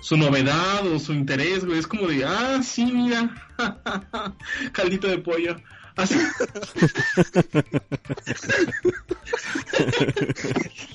su 0.00 0.16
novedad 0.16 0.86
o 0.86 0.98
su 0.98 1.12
interés, 1.12 1.64
güey. 1.64 1.78
Es 1.78 1.86
como 1.86 2.08
de, 2.08 2.24
ah, 2.24 2.60
sí, 2.62 2.86
mira, 2.86 3.30
caldito 4.72 5.08
de 5.08 5.18
pollo. 5.18 5.56
Así. 5.98 6.14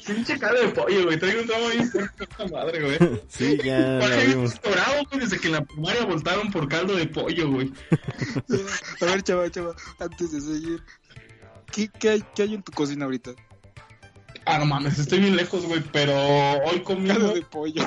Pinche 0.07 0.39
caldo 0.39 0.61
de 0.61 0.69
pollo, 0.69 1.03
güey. 1.03 1.19
Traigo 1.19 1.41
un 1.41 1.47
trauma 1.47 1.69
bien 1.69 1.91
fuerte 1.91 2.23
esta 2.23 2.47
madre, 2.47 2.81
güey. 2.81 2.97
sí, 3.27 3.57
ya 3.63 3.97
dorado, 4.63 5.03
güey, 5.09 5.19
desde 5.19 5.39
que 5.39 5.47
en 5.47 5.53
la 5.53 5.65
primaria 5.65 6.05
voltaron 6.05 6.49
por 6.51 6.69
caldo 6.69 6.95
de 6.95 7.05
pollo, 7.07 7.51
güey. 7.51 7.73
A 9.01 9.05
ver, 9.05 9.23
chava, 9.23 9.51
chava, 9.51 9.75
antes 9.99 10.31
de 10.31 10.39
seguir, 10.39 10.81
¿qué, 11.73 11.89
qué, 11.99 12.09
hay, 12.09 12.23
qué 12.33 12.43
hay 12.43 12.53
en 12.55 12.63
tu 12.63 12.71
cocina 12.71 13.03
ahorita? 13.03 13.31
Ah, 14.45 14.57
no 14.57 14.65
mames, 14.65 14.99
estoy 14.99 15.19
bien 15.19 15.35
lejos, 15.35 15.65
güey, 15.65 15.81
pero 15.91 16.15
hoy 16.63 16.81
comí... 16.81 17.09
Caldo 17.09 17.33
de 17.33 17.41
pollo. 17.41 17.85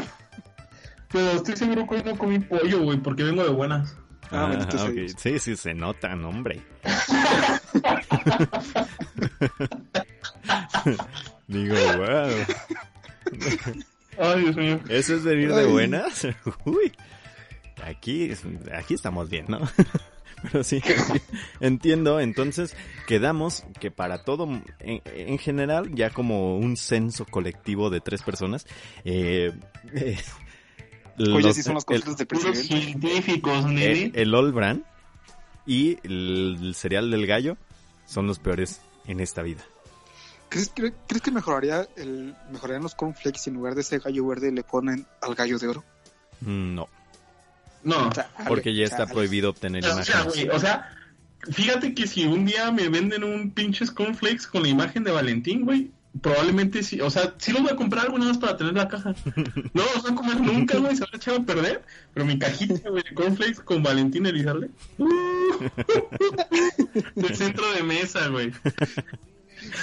Pero 1.17 1.33
estoy 1.33 1.57
seguro 1.57 1.87
que 1.87 1.95
hoy 1.95 2.03
no 2.05 2.19
comí 2.19 2.39
pollo, 2.41 2.83
güey, 2.83 2.99
porque 2.99 3.23
vengo 3.23 3.43
de 3.43 3.49
buenas. 3.49 3.97
Ah. 4.31 4.55
Dios. 4.93 5.15
Sí, 5.17 5.39
sí, 5.39 5.57
se 5.57 5.73
nota, 5.73 6.15
no, 6.15 6.29
hombre. 6.29 6.61
Digo, 11.49 11.75
wow. 11.97 12.29
Ay, 14.19 14.41
Dios 14.43 14.57
mío. 14.57 14.79
¿Eso 14.91 15.15
es 15.15 15.25
venir 15.25 15.55
de 15.55 15.65
buenas? 15.65 16.29
Uy. 16.67 16.93
Aquí, 17.83 18.31
aquí 18.75 18.93
estamos 18.93 19.31
bien, 19.31 19.47
¿no? 19.49 19.61
Pero 20.43 20.63
sí, 20.63 20.83
entiendo. 21.61 22.21
Entonces, 22.21 22.77
quedamos 23.07 23.65
que 23.81 23.91
para 23.91 24.23
todo, 24.23 24.51
en, 24.81 25.01
en 25.07 25.39
general, 25.39 25.95
ya 25.95 26.11
como 26.11 26.59
un 26.59 26.77
censo 26.77 27.25
colectivo 27.25 27.89
de 27.89 28.03
tres 28.03 28.21
personas, 28.21 28.67
eh, 29.07 29.55
eh, 29.95 30.19
Oye, 31.19 31.43
los- 31.43 31.57
sí 31.57 31.63
son 31.63 31.75
las 31.75 31.85
el- 31.89 32.01
cosas 32.03 32.17
del 32.19 32.27
Puros 32.27 32.45
presidente. 32.45 32.87
científicos, 32.87 33.65
nene. 33.67 34.13
el 34.15 34.35
All 34.35 34.53
Brand 34.53 34.83
y 35.67 35.99
el, 36.05 36.59
el 36.61 36.75
cereal 36.75 37.11
del 37.11 37.27
gallo 37.27 37.57
son 38.07 38.27
los 38.27 38.39
peores 38.39 38.81
en 39.07 39.21
esta 39.21 39.43
vida. 39.43 39.63
¿Crees, 40.49 40.73
cre- 40.75 40.95
crees 41.09 41.23
que 41.23 41.31
mejoraría 41.33 41.89
el, 41.97 42.35
mejorarían 42.53 42.83
los 42.83 42.95
cornflakes 42.95 43.41
y 43.47 43.51
en 43.51 43.57
lugar 43.57 43.75
de 43.75 43.81
ese 43.81 43.99
gallo 43.99 44.27
verde 44.27 44.53
le 44.53 44.63
ponen 44.63 45.07
al 45.21 45.35
gallo 45.35 45.59
de 45.59 45.67
oro? 45.69 45.85
Mm, 46.41 46.75
No, 46.75 46.89
No, 47.83 48.11
porque 48.49 48.75
ya 48.75 48.85
está 48.85 49.07
prohibido 49.07 49.51
obtener 49.51 49.85
o 49.85 49.87
sea, 49.87 49.95
imágenes. 50.23 50.25
güey, 50.35 50.49
o 50.49 50.59
sea, 50.61 50.93
fíjate 51.51 51.95
que 51.95 52.07
si 52.07 52.25
un 52.27 52.45
día 52.45 52.71
me 52.73 52.89
venden 52.89 53.25
un 53.25 53.51
pinche 53.53 53.87
cornflakes 53.93 54.47
con 54.47 54.63
la 54.63 54.69
imagen 54.69 55.03
de 55.05 55.11
Valentín, 55.13 55.65
güey, 55.65 55.91
probablemente 56.21 56.83
sí, 56.83 57.01
o 57.01 57.11
sea, 57.11 57.35
sí 57.39 57.53
lo 57.53 57.61
voy 57.63 57.71
a 57.71 57.77
comprar 57.77 58.07
alguna 58.07 58.27
vez 58.27 58.39
para 58.39 58.57
tener 58.57 58.75
la 58.75 58.89
caja. 58.89 59.15
No 59.73 59.83
los 59.95 60.03
voy 60.03 60.13
a 60.13 60.15
comer 60.15 60.41
nunca, 60.41 60.79
güey, 60.79 60.97
se 60.97 61.03
van 61.03 61.11
a 61.13 61.17
echar 61.17 61.35
a 61.35 61.45
perder, 61.45 61.85
pero 62.15 62.27
mi 62.27 62.39
cajita, 62.39 62.89
güey, 62.91 63.03
de 63.03 63.15
cornflakes 63.15 63.61
con 63.63 63.83
Valentín 63.83 64.27
Elizalde. 64.27 64.71
Uh, 64.99 65.07
del 67.15 67.37
centro 67.37 67.71
de 67.73 67.83
mesa, 67.83 68.29
güey. 68.29 68.53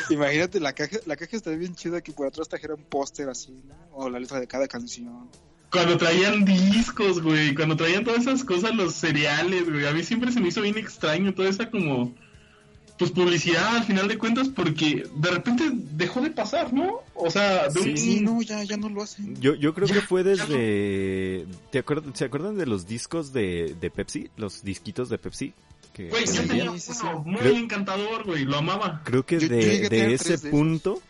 Imagínate, 0.10 0.60
la 0.60 0.74
caja, 0.74 0.98
la 1.06 1.16
caja 1.16 1.36
está 1.36 1.52
bien 1.52 1.76
chida 1.76 2.02
que 2.02 2.12
por 2.12 2.28
atrás 2.28 2.48
trajera 2.48 2.76
un 2.76 2.84
póster 2.84 3.30
así, 3.30 3.52
¿no? 3.52 3.76
O 3.92 4.10
la 4.10 4.20
letra 4.20 4.40
de 4.40 4.48
cada 4.48 4.68
canción. 4.68 5.30
Cuando 5.72 5.98
traían 5.98 6.46
discos, 6.46 7.22
güey, 7.22 7.56
cuando 7.56 7.76
traían 7.76 8.04
todas 8.04 8.22
esas 8.22 8.44
cosas, 8.44 8.76
los 8.76 8.94
cereales, 8.94 9.70
güey. 9.70 9.88
A 9.88 9.92
mí 9.92 10.04
siempre 10.04 10.32
se 10.32 10.40
me 10.40 10.50
hizo 10.50 10.62
bien 10.62 10.78
extraño 10.78 11.34
toda 11.34 11.50
esa 11.50 11.70
como 11.72 12.14
pues 13.04 13.12
publicidad 13.12 13.76
al 13.78 13.84
final 13.84 14.08
de 14.08 14.18
cuentas 14.18 14.50
porque 14.50 15.04
de 15.16 15.30
repente 15.32 15.70
dejó 15.74 16.22
de 16.22 16.32
pasar, 16.32 16.74
¿no? 16.74 17.02
O 17.16 17.30
sea, 17.30 17.70
de 17.70 17.82
Sí. 17.82 17.90
un... 17.92 17.98
Sí, 17.98 18.22
no, 18.22 18.42
ya, 18.42 18.64
ya 18.64 18.78
no 18.78 18.90
lo 18.90 19.02
hacen. 19.04 19.40
Yo, 19.42 19.56
yo 19.56 19.74
creo 19.74 19.88
Ya, 19.88 19.96
que 19.96 20.02
fue 20.02 20.24
desde... 20.24 21.46
¿Te 21.72 21.80
acuerdan, 21.80 22.16
¿Se 22.16 22.26
acuerdan 22.26 22.58
de 22.58 22.66
los 22.66 22.88
discos 22.88 23.34
de, 23.34 23.76
de 23.80 23.90
Pepsi? 23.92 24.30
Los 24.38 24.64
disquitos 24.64 25.10
de 25.10 25.18
Pepsi. 25.18 25.54
Que 25.94 26.10
Güey, 26.10 26.26
yo 26.26 26.42
tenía 26.48 26.72
uno 26.72 27.20
muy 27.26 27.36
Creo- 27.38 27.56
encantador, 27.56 28.24
güey, 28.26 28.46
lo 28.46 28.58
amaba. 28.58 29.02
Creo 29.04 29.26
que 29.26 29.40
Yo- 29.40 29.48
de, 29.48 29.90
de 29.90 30.14
ese 30.14 30.38
de 30.38 30.50
punto 30.50 31.02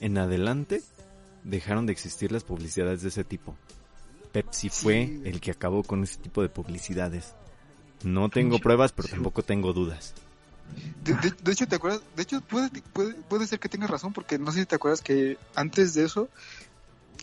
en 0.00 0.16
adelante 0.18 0.82
dejaron 1.44 1.86
de 1.86 1.92
existir 1.92 2.32
las 2.32 2.44
publicidades 2.44 3.02
de 3.02 3.08
ese 3.08 3.24
tipo. 3.24 3.56
Pepsi 4.32 4.68
Sí. 4.70 4.82
fue 4.84 5.02
el 5.24 5.40
que 5.40 5.50
acabó 5.50 5.82
con 5.82 6.02
ese 6.04 6.18
tipo 6.18 6.42
de 6.42 6.48
publicidades. 6.48 7.34
No 8.04 8.28
tengo 8.28 8.58
pruebas, 8.60 8.92
pero 8.92 9.08
tampoco 9.08 9.42
tengo 9.42 9.72
dudas. 9.72 10.14
De, 11.04 11.14
de- 11.14 11.34
de 11.42 11.52
hecho, 11.52 11.66
¿te 11.66 11.76
acuerdas? 11.76 12.00
De 12.16 12.22
hecho, 12.22 12.40
puede, 12.42 12.70
puede, 12.92 13.14
puede 13.14 13.46
ser 13.46 13.58
que 13.60 13.68
tengas 13.68 13.90
razón, 13.90 14.12
porque 14.12 14.38
no 14.38 14.52
sé 14.52 14.60
si 14.60 14.66
te 14.66 14.74
acuerdas 14.76 15.00
que 15.00 15.38
antes 15.54 15.94
de 15.94 16.04
eso, 16.04 16.28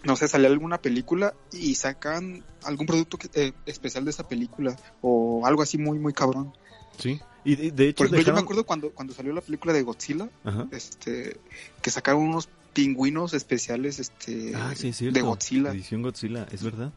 no 0.03 0.15
sé, 0.15 0.27
salía 0.27 0.47
alguna 0.47 0.77
película 0.79 1.33
y 1.51 1.75
sacan 1.75 2.43
algún 2.63 2.85
producto 2.87 3.17
que- 3.17 3.29
eh, 3.33 3.53
especial 3.65 4.05
de 4.05 4.11
esa 4.11 4.27
película 4.27 4.75
o 5.01 5.45
algo 5.45 5.61
así 5.61 5.77
muy, 5.77 5.99
muy 5.99 6.13
cabrón. 6.13 6.53
Sí. 6.97 7.19
Y 7.43 7.55
de, 7.55 7.71
de 7.71 7.89
hecho 7.89 7.97
Por 7.97 8.07
ejemplo, 8.07 8.25
yo 8.25 8.33
me 8.33 8.39
acuerdo 8.41 8.65
cuando, 8.65 8.89
cuando 8.91 9.13
salió 9.13 9.31
la 9.33 9.41
película 9.41 9.73
de 9.73 9.83
Godzilla, 9.83 10.29
Ajá. 10.43 10.67
este, 10.71 11.39
que 11.81 11.91
sacaron 11.91 12.23
unos 12.23 12.49
pingüinos 12.73 13.33
especiales, 13.33 13.99
este, 13.99 14.53
Ah, 14.55 14.73
sí, 14.75 14.89
es 14.89 14.97
cierto. 14.97 15.13
de 15.13 15.21
Godzilla. 15.21 15.69
Edición 15.71 16.01
Godzilla, 16.01 16.47
es 16.51 16.63
verdad. 16.63 16.91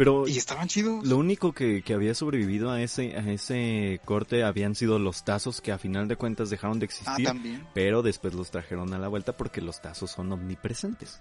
Pero 0.00 0.26
Y 0.26 0.38
estaban 0.38 0.66
chidos. 0.66 1.06
Lo 1.06 1.18
único 1.18 1.52
que, 1.52 1.82
que 1.82 1.92
había 1.92 2.14
sobrevivido 2.14 2.70
a 2.70 2.80
ese, 2.80 3.14
a 3.18 3.30
ese 3.30 4.00
corte 4.06 4.44
habían 4.44 4.74
sido 4.74 4.98
los 4.98 5.24
tazos 5.26 5.60
que 5.60 5.72
a 5.72 5.78
final 5.78 6.08
de 6.08 6.16
cuentas 6.16 6.48
dejaron 6.48 6.78
de 6.78 6.84
Ah, 6.84 6.86
existir, 6.86 7.26
también. 7.26 7.66
pero 7.74 8.00
después 8.00 8.32
los 8.32 8.50
trajeron 8.50 8.94
a 8.94 8.98
la 8.98 9.08
vuelta 9.08 9.36
porque 9.36 9.60
los 9.60 9.82
tazos 9.82 10.10
son 10.10 10.32
omnipresentes. 10.32 11.20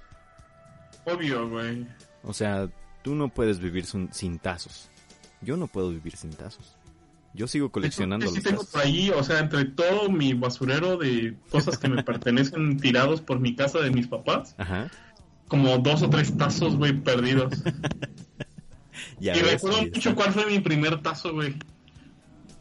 Obvio, 1.03 1.49
güey. 1.49 1.85
O 2.23 2.31
sea, 2.33 2.69
tú 3.03 3.15
no 3.15 3.27
puedes 3.27 3.59
vivir 3.59 3.85
sin, 3.85 4.13
sin 4.13 4.39
tazos. 4.39 4.89
Yo 5.41 5.57
no 5.57 5.67
puedo 5.67 5.89
vivir 5.89 6.15
sin 6.15 6.29
tazos. 6.31 6.77
Yo 7.33 7.47
sigo 7.47 7.69
coleccionando 7.73 8.27
Sí 8.29 8.35
los 8.35 8.43
tengo 8.45 8.59
tazos. 8.61 8.71
por 8.71 8.81
ahí, 8.83 9.09
o 9.09 9.23
sea, 9.25 9.39
entre 9.39 9.65
todo 9.65 10.09
mi 10.09 10.33
basurero 10.33 10.95
de 10.95 11.35
cosas 11.51 11.77
que 11.77 11.89
me 11.89 12.01
pertenecen 12.05 12.77
tirados 12.79 13.19
por 13.19 13.41
mi 13.41 13.57
casa 13.57 13.79
de 13.79 13.91
mis 13.91 14.07
papás, 14.07 14.55
Ajá. 14.57 14.89
como 15.49 15.77
dos 15.79 16.01
o 16.01 16.09
tres 16.09 16.37
tazos, 16.37 16.77
güey, 16.77 16.93
perdidos. 16.93 17.53
Ya 19.19 19.35
y 19.35 19.41
ves, 19.41 19.53
recuerdo 19.53 19.81
mucho 19.83 20.15
cuál 20.15 20.33
fue 20.33 20.45
mi 20.45 20.59
primer 20.59 21.01
tazo, 21.01 21.33
güey. 21.33 21.55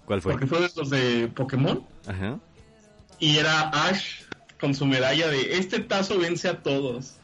¿Cuál 0.04 0.22
fue? 0.22 0.32
Porque 0.32 0.46
fue 0.46 0.60
de 0.60 0.70
los 0.76 0.90
de 0.90 1.28
Pokémon. 1.28 1.82
Ajá. 2.06 2.38
Y 3.20 3.36
era 3.36 3.68
Ash 3.70 4.22
con 4.60 4.74
su 4.74 4.86
medalla 4.86 5.28
de 5.28 5.58
este 5.58 5.80
tazo 5.80 6.18
vence 6.18 6.48
a 6.48 6.62
todos. 6.62 7.14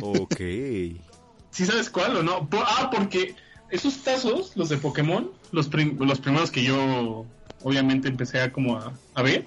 Ok. 0.00 0.36
¿Sí 1.50 1.66
sabes 1.66 1.90
cuál 1.90 2.16
o 2.16 2.22
no? 2.22 2.48
Ah, 2.66 2.90
porque 2.92 3.34
esos 3.70 3.98
tazos, 4.02 4.56
los 4.56 4.68
de 4.70 4.78
Pokémon, 4.78 5.30
los, 5.52 5.68
prim- 5.68 5.98
los 6.00 6.18
primeros 6.20 6.50
que 6.50 6.62
yo 6.62 7.26
obviamente 7.62 8.08
empecé 8.08 8.40
a 8.40 8.52
como 8.52 8.76
a, 8.78 8.92
a 9.14 9.22
ver, 9.22 9.46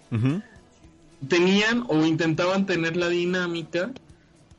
tenían 1.27 1.83
o 1.87 2.05
intentaban 2.05 2.65
tener 2.65 2.95
la 2.95 3.09
dinámica 3.09 3.91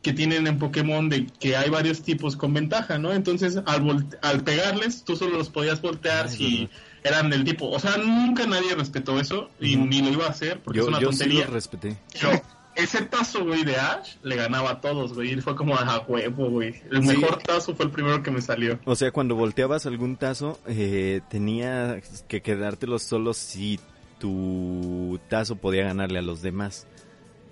que 0.06 0.12
tienen 0.12 0.46
en 0.46 0.60
Pokémon 0.60 1.08
de 1.08 1.26
que 1.40 1.56
hay 1.56 1.68
varios 1.68 2.02
tipos 2.02 2.36
con 2.36 2.54
ventaja, 2.54 2.96
¿no? 2.96 3.12
Entonces, 3.12 3.58
al, 3.66 3.82
volte- 3.82 4.16
al 4.22 4.44
pegarles, 4.44 5.02
tú 5.02 5.16
solo 5.16 5.36
los 5.36 5.48
podías 5.50 5.82
voltear 5.82 6.26
Ah, 6.26 6.28
si 6.28 6.68
eran 7.02 7.28
del 7.28 7.42
tipo. 7.42 7.68
O 7.68 7.80
sea, 7.80 7.96
nunca 7.96 8.46
nadie 8.46 8.72
respetó 8.76 9.18
eso 9.18 9.50
y 9.60 9.74
ni 9.76 10.02
lo 10.02 10.10
iba 10.10 10.26
a 10.26 10.30
hacer 10.30 10.60
porque 10.60 10.78
es 10.78 10.86
una 10.86 11.00
yo 11.00 11.10
sí 11.10 11.18
tontería. 11.18 11.44
los 11.46 11.54
respeté. 11.54 11.96
Pero 12.20 12.40
ese 12.76 13.02
tazo, 13.02 13.44
güey, 13.44 13.64
de 13.64 13.74
Ash 13.74 14.10
le 14.22 14.36
ganaba 14.36 14.70
a 14.70 14.80
todos, 14.80 15.12
güey. 15.12 15.32
Y 15.32 15.40
fue 15.40 15.56
como 15.56 15.74
a 15.76 16.04
huevo, 16.06 16.50
güey. 16.50 16.80
El 16.92 17.02
Sí. 17.02 17.08
mejor 17.08 17.38
tazo 17.38 17.74
fue 17.74 17.86
el 17.86 17.90
primero 17.90 18.22
que 18.22 18.30
me 18.30 18.40
salió. 18.40 18.78
O 18.84 18.94
sea, 18.94 19.10
cuando 19.10 19.34
volteabas 19.34 19.86
algún 19.86 20.14
tazo, 20.16 20.60
eh, 20.68 21.20
tenía 21.28 22.00
que 22.28 22.42
quedártelo 22.42 23.00
solo 23.00 23.34
si 23.34 23.80
tu 24.20 25.18
tazo 25.28 25.56
podía 25.56 25.84
ganarle 25.84 26.20
a 26.20 26.22
los 26.22 26.42
demás. 26.42 26.86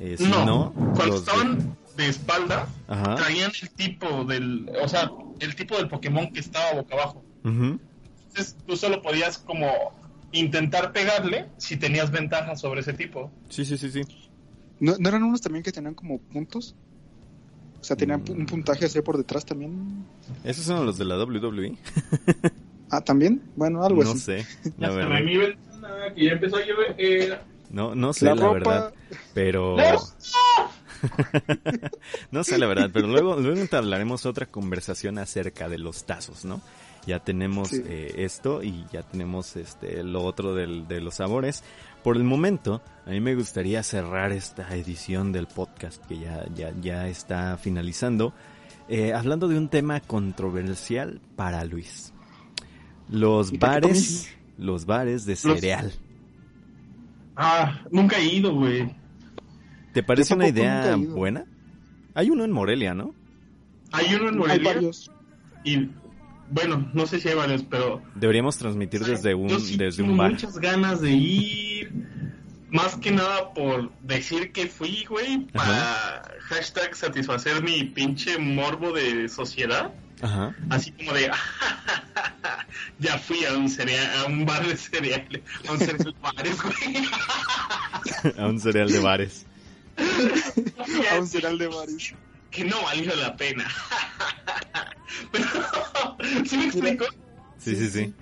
Eh, 0.01 0.17
si 0.19 0.25
no, 0.25 0.45
no, 0.45 0.73
cuando 0.73 1.07
los 1.07 1.21
estaban 1.21 1.77
de 1.97 2.09
espalda, 2.09 2.69
Ajá. 2.89 3.15
traían 3.17 3.53
el 3.63 3.71
tipo 3.71 4.25
del, 4.25 4.69
o 4.83 4.89
sea, 4.89 5.11
el 5.41 5.55
tipo 5.55 5.77
del 5.77 5.89
Pokémon 5.89 6.33
que 6.33 6.41
estaba 6.41 6.75
boca 6.75 6.95
abajo. 6.95 7.25
Entonces 7.45 8.57
tú 8.67 8.77
solo 8.77 9.01
podías 9.03 9.39
como 9.39 9.69
intentar 10.33 10.93
pegarle 10.93 11.47
si 11.59 11.77
tenías 11.77 12.11
ventaja 12.11 12.57
sobre 12.57 12.81
ese 12.81 12.93
tipo. 12.93 13.31
Sí, 13.49 13.65
sí, 13.65 13.79
sí, 13.79 13.91
sí. 13.91 14.03
¿No, 14.81 14.97
¿No 14.99 15.09
eran 15.09 15.23
unos 15.23 15.41
también 15.41 15.63
que 15.63 15.71
tenían 15.73 15.95
como 15.95 16.19
puntos? 16.19 16.75
O 17.81 17.85
sea, 17.85 17.97
tenían 17.97 18.23
Mm. 18.27 18.31
un 18.41 18.47
puntaje 18.47 18.87
así 18.87 19.01
por 19.03 19.17
detrás 19.17 19.45
también. 19.45 20.05
¿Esos 20.43 20.65
son 20.65 20.85
los 20.87 20.99
de 20.99 21.05
la 21.05 21.17
WWE? 21.19 21.77
Ah, 22.91 23.01
también. 23.01 23.43
Bueno, 23.57 23.83
algo 23.83 24.05
No 24.05 24.11
así. 24.11 24.21
sé, 24.21 24.47
Ya 24.79 24.89
la 24.89 24.89
se 24.91 24.95
ve 24.97 25.05
verdad. 25.07 25.21
mi 25.25 25.37
ventana, 25.37 26.15
que 26.15 26.25
ya 26.27 26.33
empezó 26.33 26.57
a 26.57 26.61
llover. 26.65 26.95
eh, 26.99 27.39
No, 27.71 27.95
no 27.95 28.13
sé 28.13 28.27
La 28.27 28.35
la, 28.37 28.43
ropa. 28.43 28.55
verdad. 28.55 28.95
Pero... 29.33 29.77
¡No! 32.31 32.45
sé 32.45 32.59
la 32.59 32.67
verdad, 32.67 32.91
pero 32.93 33.07
luego, 33.09 33.37
luego 33.41 33.61
entablaremos 33.61 34.27
otra 34.27 34.47
conversación 34.47 35.19
acerca 35.19 35.69
de 35.69 35.79
los 35.79 36.05
tazos, 36.05 36.45
¿no? 36.45 36.61
Ya 37.07 37.19
tenemos 37.21 37.69
Sí. 37.69 37.83
eh, 37.87 38.15
esto 38.19 38.63
y 38.63 38.85
ya 38.93 39.03
tenemos 39.03 39.57
este 39.57 40.03
lo 40.03 40.23
otro 40.23 40.55
del, 40.55 40.89
de 40.89 41.01
los 41.01 41.17
sabores. 41.17 41.63
Por 42.03 42.17
el 42.17 42.25
momento, 42.25 42.83
a 43.07 43.11
mí 43.11 43.21
me 43.21 43.35
gustaría 43.35 43.83
cerrar 43.83 44.33
esta 44.33 44.75
edición 44.75 45.33
del 45.33 45.47
podcast 45.47 46.05
que 46.07 46.19
ya, 46.19 46.45
ya, 46.55 46.73
ya 46.81 47.09
está 47.09 47.57
finalizando, 47.59 48.33
eh, 48.89 49.13
hablando 49.13 49.49
de 49.49 49.59
un 49.59 49.69
tema 49.69 50.01
controversial 50.01 51.21
para 51.37 51.65
Luis. 51.65 52.13
Los 53.11 53.49
¿Y 53.49 53.53
qué 53.53 53.59
te 53.59 53.67
bares, 53.67 54.31
los 54.57 54.87
bares 54.87 55.27
de 55.27 55.33
Los- 55.33 55.41
cereal. 55.41 55.93
Ah, 57.37 57.81
nunca 57.91 58.19
he 58.19 58.25
ido, 58.27 58.55
güey. 58.55 58.95
¿Te 59.95 60.03
parece 60.03 60.35
una 60.35 60.49
idea 60.49 60.97
buena? 60.97 61.45
Hay 62.15 62.29
uno 62.31 62.45
en 62.45 62.53
Morelia, 62.53 62.93
¿no? 62.95 63.15
Hay 63.93 64.15
uno 64.15 64.29
en 64.29 64.35
Hay 64.35 64.39
Morelia 64.39 64.73
varios. 64.75 65.11
y 65.65 65.89
bueno, 66.51 66.91
no 66.93 67.07
sé 67.07 67.21
si 67.21 67.29
hay 67.29 67.35
varios, 67.37 67.63
pero 67.63 68.03
Deberíamos 68.15 68.57
transmitir 68.59 69.01
desde 69.05 69.35
un, 69.35 69.49
yo 69.49 69.59
sí 69.59 69.77
desde 69.77 69.99
tengo 70.03 70.13
un 70.13 70.19
bar. 70.19 70.31
muchas 70.33 70.59
ganas 70.59 71.01
de 71.01 71.11
ir. 71.13 71.93
Más 72.71 72.97
que 72.97 73.13
nada 73.13 73.55
por 73.55 73.93
decir 74.03 74.51
que 74.53 74.67
fui, 74.67 75.05
güey, 75.09 75.47
para 75.53 76.23
hashtag 76.41 76.95
satisfacer 76.97 77.63
mi 77.63 77.85
pinche 77.85 78.37
morbo 78.39 78.93
de 78.93 79.29
sociedad. 79.29 79.93
Ajá. 80.21 80.55
Así 80.71 80.91
como 80.91 81.13
de, 81.13 81.31
ya 82.99 83.19
fui 83.19 83.45
a 83.45 83.57
un 83.57 83.69
cereal, 83.69 84.11
a 84.19 84.27
un 84.27 84.45
bar 84.45 84.67
de 84.67 84.77
cereales, 84.77 85.43
a 85.69 85.73
un 85.73 85.79
cereal 85.79 85.99
de 86.05 86.15
bares, 86.21 86.63
güey. 86.63 88.35
A 88.39 88.47
un 88.49 88.59
cereal 88.61 88.89
de 88.91 88.99
bares. 89.01 89.47
A 91.13 91.19
un 91.19 91.27
cereal 91.27 91.59
de 91.59 91.67
varios. 91.69 92.15
que 92.51 92.65
no 92.65 92.81
valió 92.83 93.15
la 93.17 93.37
pena. 93.37 93.69
Pero, 95.33 95.47
¿sí 96.47 96.57
me 96.57 96.65
explico? 96.67 97.05
Sí, 97.59 97.75
sí, 97.77 97.89
sí. 97.91 98.15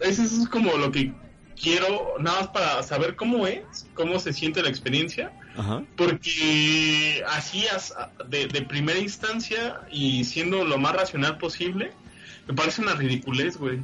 Eso 0.00 0.22
es 0.22 0.48
como 0.48 0.76
lo 0.76 0.90
que 0.92 1.12
quiero, 1.60 2.14
nada 2.20 2.40
más 2.40 2.48
para 2.48 2.82
saber 2.82 3.16
cómo 3.16 3.46
es, 3.46 3.86
cómo 3.94 4.18
se 4.20 4.32
siente 4.32 4.62
la 4.62 4.68
experiencia, 4.68 5.32
Ajá. 5.56 5.82
porque 5.96 7.24
así 7.28 7.66
as- 7.66 7.94
de, 8.28 8.46
de 8.46 8.62
primera 8.62 8.98
instancia 8.98 9.80
y 9.90 10.22
siendo 10.24 10.64
lo 10.64 10.78
más 10.78 10.94
racional 10.94 11.38
posible, 11.38 11.92
me 12.46 12.54
parece 12.54 12.80
una 12.82 12.94
ridiculez, 12.94 13.56
güey. 13.56 13.80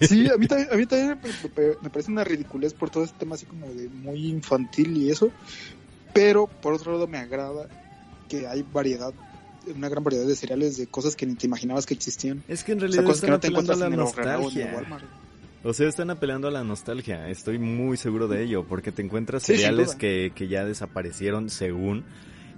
Sí, 0.00 0.28
a 0.28 0.36
mí 0.36 0.46
también, 0.46 0.68
a 0.72 0.76
mí 0.76 0.86
también 0.86 1.18
me, 1.82 1.90
parece 1.90 2.10
una 2.10 2.24
ridiculez 2.24 2.74
por 2.74 2.90
todo 2.90 3.04
este 3.04 3.18
tema 3.18 3.34
así 3.34 3.46
como 3.46 3.66
de 3.66 3.88
muy 3.88 4.26
infantil 4.28 4.96
y 4.96 5.10
eso. 5.10 5.30
Pero 6.12 6.46
por 6.46 6.74
otro 6.74 6.92
lado 6.92 7.06
me 7.06 7.18
agrada 7.18 7.68
que 8.28 8.46
hay 8.46 8.64
variedad, 8.72 9.12
una 9.74 9.88
gran 9.88 10.04
variedad 10.04 10.26
de 10.26 10.36
cereales 10.36 10.76
de 10.76 10.86
cosas 10.86 11.16
que 11.16 11.26
ni 11.26 11.34
te 11.34 11.46
imaginabas 11.46 11.86
que 11.86 11.94
existían. 11.94 12.42
Es 12.48 12.64
que 12.64 12.72
en 12.72 12.78
O 12.78 12.80
sea, 12.80 12.88
realidad 12.88 13.04
que 13.04 13.12
están 13.12 13.30
no 13.30 13.40
te 13.40 13.46
apelando 13.48 13.72
a 13.72 13.76
la 13.76 13.86
o 13.86 13.90
nostalgia. 13.90 14.72
Walmart. 14.74 15.04
O 15.64 15.72
sea, 15.72 15.88
están 15.88 16.10
apelando 16.10 16.48
a 16.48 16.50
la 16.50 16.62
nostalgia. 16.62 17.28
Estoy 17.28 17.58
muy 17.58 17.96
seguro 17.96 18.28
de 18.28 18.42
ello, 18.44 18.64
porque 18.64 18.92
te 18.92 19.02
encuentras 19.02 19.42
Sí, 19.42 19.56
cereales 19.56 19.96
que, 19.96 20.32
que 20.34 20.46
ya 20.48 20.64
desaparecieron 20.64 21.50
según 21.50 22.04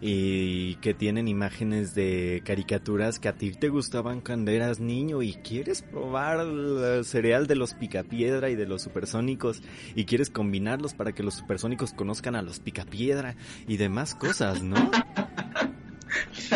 y 0.03 0.77
que 0.77 0.95
tienen 0.95 1.29
imágenes 1.29 1.95
de 1.95 2.43
caricaturas 2.45 3.19
que 3.19 3.29
a 3.29 3.35
ti 3.35 3.51
te 3.53 3.69
gustaban 3.69 4.21
cuando 4.21 4.51
eras 4.51 4.81
niño 4.81 5.23
y 5.23 5.35
quieres 5.35 5.83
probar 5.83 6.41
el 6.41 7.05
cereal 7.05 7.47
de 7.47 7.55
los 7.57 7.75
picapiedra 7.75 8.49
y 8.51 8.57
de 8.57 8.67
los 8.67 8.83
supersónicos 8.83 9.63
y 9.95 10.05
quieres 10.07 10.31
combinarlos 10.31 10.95
para 10.95 11.13
que 11.13 11.23
los 11.23 11.35
supersónicos 11.35 11.93
conozcan 11.93 12.35
a 12.35 12.43
los 12.43 12.61
picapiedra 12.61 13.37
y 13.69 13.77
demás 13.77 14.15
cosas, 14.15 14.63
¿no? 14.63 14.77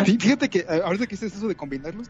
Fí- 0.05 0.19
Fíjate 0.21 0.49
que 0.49 0.61
eh, 0.61 0.81
ahorita 0.85 1.07
que 1.07 1.17
dices 1.17 1.35
eso 1.37 1.49
de 1.49 1.55
combinarlos, 1.55 2.09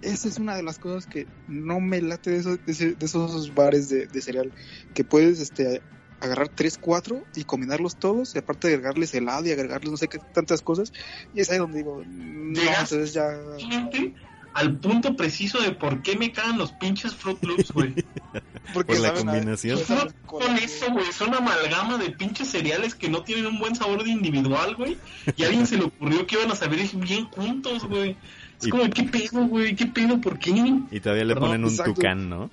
esa 0.00 0.28
es 0.28 0.38
una 0.38 0.56
de 0.56 0.62
las 0.62 0.78
cosas 0.78 1.06
que 1.06 1.26
no 1.48 1.80
me 1.80 2.00
late 2.00 2.30
de, 2.30 2.38
esos- 2.38 2.64
de 2.64 2.96
esos 3.04 3.54
bares 3.54 3.88
de, 3.88 4.06
de 4.06 4.20
cereal, 4.20 4.52
que 4.94 5.04
puedes 5.04 5.40
este 5.40 5.82
agarrar 6.20 6.48
tres, 6.48 6.78
cuatro 6.80 7.22
y 7.36 7.44
combinarlos 7.44 7.96
todos, 7.96 8.34
y 8.34 8.38
aparte 8.38 8.68
agregarles 8.68 9.14
helado 9.14 9.46
y 9.46 9.52
agregarles 9.52 9.90
no 9.90 9.96
sé 9.96 10.08
qué 10.08 10.18
tantas 10.18 10.62
cosas, 10.62 10.92
y 11.34 11.40
es 11.40 11.50
ahí 11.50 11.58
donde 11.58 11.78
digo, 11.78 12.02
no, 12.06 12.60
entonces 12.60 13.12
ya... 13.14 13.28
Al 14.54 14.76
punto 14.78 15.14
preciso 15.14 15.60
de 15.60 15.70
por 15.70 16.02
qué 16.02 16.16
me 16.16 16.32
cagan 16.32 16.58
los 16.58 16.72
pinches 16.72 17.14
Fruit 17.14 17.40
Loops, 17.44 17.70
güey. 17.70 17.94
Porque 18.74 18.94
Por 18.94 19.02
la 19.02 19.08
saben 19.10 19.26
combinación. 19.26 19.78
No, 19.88 19.96
con- 20.26 20.40
con 20.40 20.56
eso, 20.56 20.90
güey, 20.90 21.12
son 21.12 21.32
amalgama 21.32 21.96
de 21.98 22.10
pinches 22.10 22.48
cereales 22.48 22.96
que 22.96 23.08
no 23.08 23.22
tienen 23.22 23.46
un 23.46 23.58
buen 23.60 23.76
sabor 23.76 24.02
de 24.02 24.10
individual, 24.10 24.74
güey. 24.74 24.96
Y 25.36 25.44
a 25.44 25.46
alguien 25.46 25.66
se 25.66 25.76
le 25.76 25.84
ocurrió 25.84 26.26
que 26.26 26.36
iban 26.36 26.50
a 26.50 26.56
saber 26.56 26.80
bien 26.94 27.26
juntos, 27.26 27.84
güey. 27.84 28.16
Es 28.60 28.66
Y- 28.66 28.70
como, 28.70 28.90
¿qué 28.90 29.04
pedo, 29.04 29.46
güey? 29.46 29.76
¿Qué 29.76 29.86
pedo? 29.86 30.20
¿Por 30.20 30.38
qué? 30.40 30.50
Y 30.90 31.00
todavía 31.00 31.24
le 31.24 31.34
Perdón, 31.34 31.50
ponen 31.50 31.64
un 31.64 31.70
exacto. 31.70 31.94
tucán, 31.94 32.28
¿no? 32.28 32.50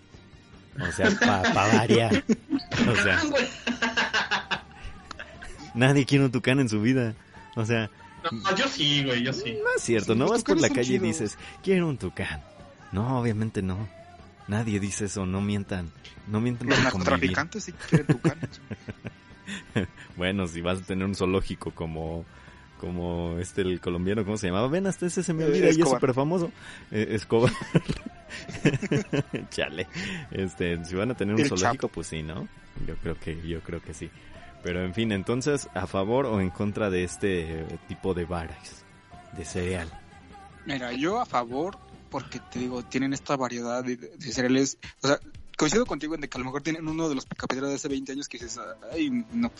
O 0.79 0.91
sea, 0.91 1.09
para 1.19 1.53
variar. 1.53 2.23
O 2.89 2.95
sea, 3.03 3.21
nadie 5.73 6.05
quiere 6.05 6.25
un 6.25 6.31
tucán 6.31 6.59
en 6.59 6.69
su 6.69 6.81
vida. 6.81 7.13
O 7.55 7.65
sea, 7.65 7.89
No, 8.31 8.55
yo 8.55 8.67
sí, 8.67 9.03
güey, 9.05 9.23
yo 9.23 9.31
sí. 9.33 9.57
no 9.63 9.69
es 9.75 9.81
cierto, 9.83 10.13
Sí, 10.13 10.19
no 10.19 10.27
vas 10.27 10.43
por 10.43 10.59
la 10.59 10.69
calle 10.69 10.95
y 10.95 10.99
dices, 10.99 11.37
quiero 11.63 11.87
un 11.87 11.97
tucán. 11.97 12.41
No, 12.91 13.19
obviamente 13.19 13.61
no. 13.61 13.87
Nadie 14.47 14.79
dice 14.79 15.05
eso, 15.05 15.25
no 15.25 15.41
mientan. 15.41 15.91
No 16.27 16.39
mientan 16.41 16.69
Los 16.69 16.79
narcotraficantes 16.83 17.63
sí 17.65 17.71
quieren 17.89 18.07
tucanes. 18.07 18.49
Bueno, 20.17 20.47
si 20.47 20.61
vas 20.61 20.79
a 20.79 20.81
tener 20.81 21.05
un 21.05 21.13
zoológico 21.13 21.69
como 21.71 22.25
como 22.79 23.37
este 23.39 23.61
el 23.61 23.79
colombiano, 23.79 24.25
¿cómo 24.25 24.37
se 24.37 24.47
llamaba? 24.47 24.67
Ven, 24.67 24.87
hasta 24.87 25.05
ese 25.05 25.21
se 25.21 25.33
me 25.33 25.43
Eh, 25.43 25.47
olvida 25.47 25.67
y 25.71 25.81
es 25.81 25.89
súper 25.89 26.13
famoso. 26.15 26.51
Eh, 26.91 27.09
Escobar. 27.11 27.51
Chale. 29.49 29.87
Este, 30.31 30.83
si 30.85 30.95
van 30.95 31.11
a 31.11 31.13
tener 31.15 31.35
un 31.35 31.41
El 31.41 31.47
zoológico, 31.47 31.87
pues 31.87 32.07
sí, 32.07 32.23
¿no? 32.23 32.47
Yo 32.87 32.95
creo 32.97 33.19
que 33.19 33.47
yo 33.47 33.61
creo 33.61 33.81
que 33.81 33.93
sí. 33.93 34.09
Pero 34.63 34.83
en 34.83 34.93
fin, 34.93 35.11
entonces, 35.11 35.69
¿a 35.75 35.85
favor 35.85 36.25
o 36.25 36.41
en 36.41 36.49
contra 36.49 36.89
de 36.89 37.03
este 37.03 37.61
eh, 37.61 37.65
tipo 37.87 38.13
de 38.13 38.25
bares 38.25 38.83
de 39.37 39.45
cereal? 39.45 39.89
Mira, 40.65 40.91
yo 40.93 41.21
a 41.21 41.25
favor, 41.25 41.77
porque 42.09 42.39
te 42.51 42.59
digo, 42.59 42.83
tienen 42.83 43.13
esta 43.13 43.35
variedad 43.35 43.83
de, 43.83 43.97
de 43.97 44.31
cereales. 44.31 44.79
O 45.01 45.07
sea, 45.07 45.19
coincido 45.55 45.85
contigo 45.85 46.15
en 46.15 46.21
de 46.21 46.29
que 46.29 46.37
a 46.37 46.39
lo 46.39 46.45
mejor 46.45 46.63
tienen 46.63 46.87
uno 46.87 47.07
de 47.07 47.15
los 47.15 47.25
picapiedras 47.25 47.69
de 47.69 47.75
hace 47.75 47.87
20 47.87 48.11
años 48.11 48.27
que 48.27 48.37
dices, 48.37 48.59
ay, 48.91 49.09
no. 49.31 49.51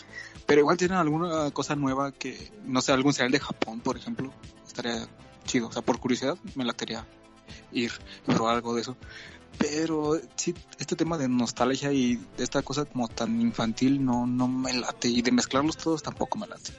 Pero 0.44 0.60
igual 0.60 0.76
tienen 0.76 0.98
alguna 0.98 1.50
cosa 1.52 1.76
nueva 1.76 2.12
que, 2.12 2.52
no 2.64 2.80
sé, 2.80 2.92
algún 2.92 3.12
cereal 3.12 3.32
de 3.32 3.40
Japón, 3.40 3.80
por 3.80 3.96
ejemplo. 3.96 4.32
Estaría 4.66 5.06
chido. 5.44 5.68
O 5.68 5.72
sea, 5.72 5.82
por 5.82 5.98
curiosidad 6.00 6.36
me 6.54 6.64
latería 6.64 7.06
ir 7.72 7.92
probar 8.26 8.56
algo 8.56 8.74
de 8.74 8.82
eso. 8.82 8.96
Pero 9.58 10.20
sí, 10.36 10.54
este 10.78 10.96
tema 10.96 11.16
de 11.16 11.28
nostalgia 11.28 11.90
y 11.90 12.16
de 12.36 12.44
esta 12.44 12.60
cosa 12.62 12.84
como 12.84 13.08
tan 13.08 13.40
infantil 13.40 14.04
no, 14.04 14.26
no 14.26 14.48
me 14.48 14.72
late. 14.74 15.08
Y 15.08 15.22
de 15.22 15.32
mezclarlos 15.32 15.76
todos 15.78 16.02
tampoco 16.02 16.38
me 16.38 16.46
late. 16.46 16.72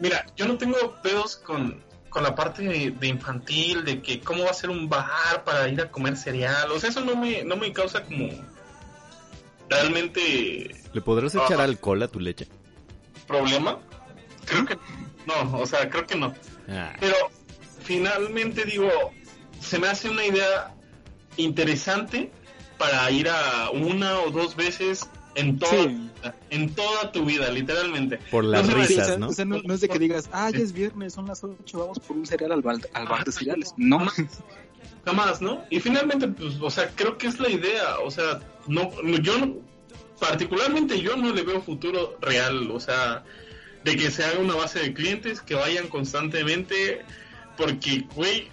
Mira, 0.00 0.24
yo 0.36 0.46
no 0.48 0.56
tengo 0.56 0.76
pedos 1.02 1.36
con, 1.36 1.82
con 2.08 2.22
la 2.22 2.34
parte 2.34 2.62
de, 2.62 2.90
de 2.92 3.06
infantil, 3.06 3.84
de 3.84 4.00
que 4.00 4.20
cómo 4.20 4.44
va 4.44 4.50
a 4.50 4.54
ser 4.54 4.70
un 4.70 4.88
bar 4.88 5.44
para 5.44 5.68
ir 5.68 5.78
a 5.82 5.90
comer 5.90 6.16
cereal. 6.16 6.70
O 6.72 6.80
sea, 6.80 6.88
eso 6.88 7.02
no 7.04 7.14
me, 7.16 7.44
no 7.44 7.56
me 7.56 7.70
causa 7.70 8.02
como 8.02 8.28
realmente 9.68 10.74
¿Le 10.92 11.00
podrás 11.00 11.34
echar 11.34 11.52
Ajá. 11.54 11.64
alcohol 11.64 12.02
a 12.02 12.08
tu 12.08 12.20
leche? 12.20 12.46
problema. 13.26 13.78
Creo 14.44 14.66
que 14.66 14.76
no, 15.26 15.58
o 15.58 15.66
sea, 15.66 15.88
creo 15.88 16.04
que 16.06 16.16
no. 16.16 16.34
Ah, 16.68 16.92
Pero 16.98 17.14
finalmente 17.84 18.64
digo, 18.64 18.88
se 19.60 19.78
me 19.78 19.88
hace 19.88 20.08
una 20.10 20.24
idea 20.24 20.74
interesante 21.36 22.30
para 22.78 23.10
ir 23.10 23.28
a 23.28 23.70
una 23.70 24.20
o 24.20 24.30
dos 24.30 24.56
veces 24.56 25.08
en 25.34 25.58
toda, 25.58 25.72
Sí. 25.84 26.10
en 26.50 26.74
toda 26.74 27.12
tu 27.12 27.24
vida, 27.24 27.50
literalmente. 27.50 28.18
por 28.30 28.44
las 28.44 28.66
No 28.66 28.74
risas, 28.74 29.18
¿no? 29.18 29.28
o 29.28 29.32
sea, 29.32 29.44
no, 29.44 29.60
no 29.62 29.74
es 29.74 29.80
de 29.80 29.88
que 29.88 29.98
digas, 29.98 30.28
ah, 30.32 30.50
ya 30.50 30.58
es 30.58 30.72
viernes, 30.72 31.12
son 31.14 31.26
las 31.26 31.44
8, 31.44 31.78
vamos 31.78 31.98
por 32.00 32.16
un 32.16 32.26
cereal 32.26 32.52
al, 32.52 32.62
bar- 32.62 32.88
al 32.94 33.06
bar 33.06 33.24
de 33.24 33.32
cereales. 33.32 33.72
No, 33.76 34.06
Jamás, 35.04 35.40
¿no? 35.40 35.64
Y 35.70 35.80
finalmente, 35.80 36.28
pues, 36.28 36.56
o 36.60 36.70
sea, 36.70 36.88
creo 36.94 37.16
que 37.16 37.26
es 37.28 37.38
la 37.40 37.48
idea, 37.48 37.98
o 38.04 38.10
sea, 38.10 38.40
no, 38.66 38.90
no- 39.02 39.18
yo 39.18 39.38
no, 39.38 39.56
particularmente 40.18 41.00
yo 41.00 41.16
no 41.16 41.32
le 41.32 41.42
veo 41.42 41.62
futuro 41.62 42.18
real, 42.20 42.70
o 42.70 42.80
sea, 42.80 43.24
de 43.84 43.96
que 43.96 44.10
se 44.10 44.24
haga 44.24 44.38
una 44.40 44.54
base 44.54 44.78
de 44.80 44.92
clientes 44.92 45.40
que 45.40 45.54
vayan 45.54 45.88
constantemente, 45.88 47.02
porque, 47.56 48.04
güey, 48.14 48.48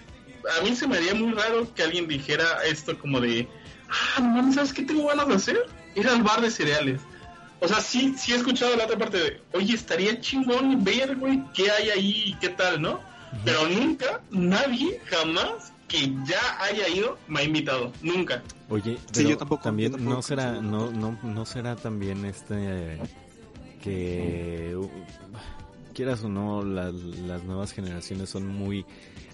a 0.58 0.64
mí 0.64 0.76
se 0.76 0.88
me 0.88 0.98
haría 0.98 1.14
muy 1.14 1.34
raro 1.34 1.74
que 1.74 1.84
alguien 1.84 2.08
dijera 2.08 2.46
esto 2.66 2.98
como 2.98 3.20
de, 3.20 3.48
ah, 3.90 4.22
no 4.22 4.54
¿sabes 4.54 4.74
qué 4.74 4.84
tengo 4.84 5.08
ganas 5.08 5.28
de 5.28 5.36
hacer? 5.36 5.58
Ir 5.96 6.08
al 6.08 6.24
bar 6.24 6.42
de 6.42 6.52
cereales. 6.52 7.02
O 7.60 7.68
sea, 7.68 7.82
sí, 7.82 8.14
sí 8.18 8.34
he 8.34 8.36
escuchado 8.36 8.76
la 8.76 8.86
otra 8.86 8.98
parte 8.98 9.18
de, 9.18 9.42
oye, 9.54 9.74
estaría 9.74 10.20
chingón 10.22 10.84
ver, 10.84 11.16
güey, 11.16 11.44
qué 11.54 11.72
hay 11.72 11.90
ahí 11.90 12.24
y 12.28 12.34
qué 12.36 12.50
tal, 12.50 12.82
¿no? 12.82 13.00
Pero 13.44 13.68
nunca, 13.68 14.22
nadie, 14.30 15.02
jamás 15.06 15.74
que 15.88 16.14
ya 16.26 16.62
haya 16.62 16.88
ido 16.90 17.18
me 17.28 17.40
ha 17.40 17.44
invitado. 17.44 17.92
Nunca. 18.02 18.44
Oye, 18.70 18.98
Sí, 18.98 19.04
pero 19.14 19.30
yo 19.30 19.38
tampoco, 19.38 19.64
también 19.64 19.92
yo 19.92 19.98
tampoco 19.98 20.16
no 20.16 20.22
será, 20.22 20.62
no, 20.62 20.92
no, 20.92 21.18
no 21.24 21.46
será 21.46 21.76
también 21.76 22.26
este 22.26 22.56
eh, 22.58 23.00
que 23.82 24.76
uh, 24.76 24.90
quieras 25.94 26.24
o 26.24 26.30
no, 26.30 26.64
las, 26.64 26.94
las 26.94 27.44
nuevas 27.44 27.72
generaciones 27.72 28.30
son 28.30 28.48
muy 28.48 28.86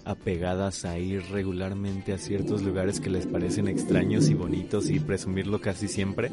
apegadas 0.04 0.84
a 0.84 0.98
ir 0.98 1.22
regularmente 1.30 2.12
a 2.12 2.18
ciertos 2.18 2.62
lugares 2.62 3.00
que 3.00 3.10
les 3.10 3.26
parecen 3.26 3.68
extraños 3.68 4.28
y 4.28 4.34
bonitos 4.34 4.90
y 4.90 5.00
presumirlo 5.00 5.60
casi 5.60 5.88
siempre. 5.88 6.30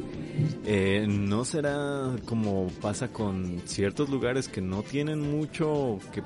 Eh, 0.66 1.06
¿No 1.08 1.46
será 1.46 2.16
como 2.26 2.68
pasa 2.82 3.08
con 3.10 3.62
ciertos 3.66 4.10
lugares 4.10 4.48
que 4.48 4.62
no 4.62 4.84
tienen 4.84 5.20
mucho 5.20 6.00
que 6.14 6.22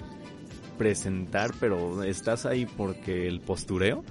presentar, 0.77 1.51
pero 1.59 2.03
estás 2.03 2.45
ahí 2.45 2.65
porque 2.65 3.27
el 3.27 3.39
postureo? 3.41 4.03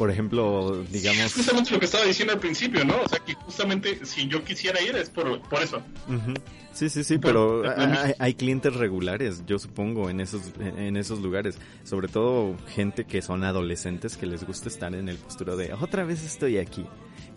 Por 0.00 0.10
ejemplo, 0.10 0.80
Es 0.82 0.92
digamos... 0.92 1.34
justamente 1.34 1.72
lo 1.72 1.78
que 1.78 1.84
estaba 1.84 2.04
diciendo 2.06 2.32
al 2.32 2.40
principio, 2.40 2.82
¿no? 2.86 2.94
O 3.04 3.06
sea, 3.08 3.18
que 3.18 3.34
justamente 3.34 4.06
si 4.06 4.26
yo 4.28 4.42
quisiera 4.42 4.80
ir 4.80 4.96
es 4.96 5.10
por, 5.10 5.42
por 5.42 5.62
eso. 5.62 5.82
Ujú. 6.08 6.32
Sí, 6.72 6.88
sí, 6.88 7.04
sí, 7.04 7.18
Por- 7.18 7.30
pero 7.62 7.70
hay, 7.76 8.14
hay 8.18 8.32
clientes 8.34 8.72
regulares, 8.74 9.42
yo 9.46 9.58
supongo, 9.58 10.08
en 10.08 10.20
esos, 10.20 10.40
en 10.58 10.96
esos 10.96 11.18
lugares. 11.20 11.58
Sobre 11.84 12.08
todo 12.08 12.56
gente 12.74 13.04
que 13.04 13.20
son 13.20 13.44
adolescentes 13.44 14.16
que 14.16 14.24
les 14.24 14.42
gusta 14.46 14.70
estar 14.70 14.94
en 14.94 15.10
el 15.10 15.18
postureo 15.18 15.58
de 15.58 15.74
otra 15.74 16.04
vez 16.04 16.24
estoy 16.24 16.56
aquí. 16.56 16.86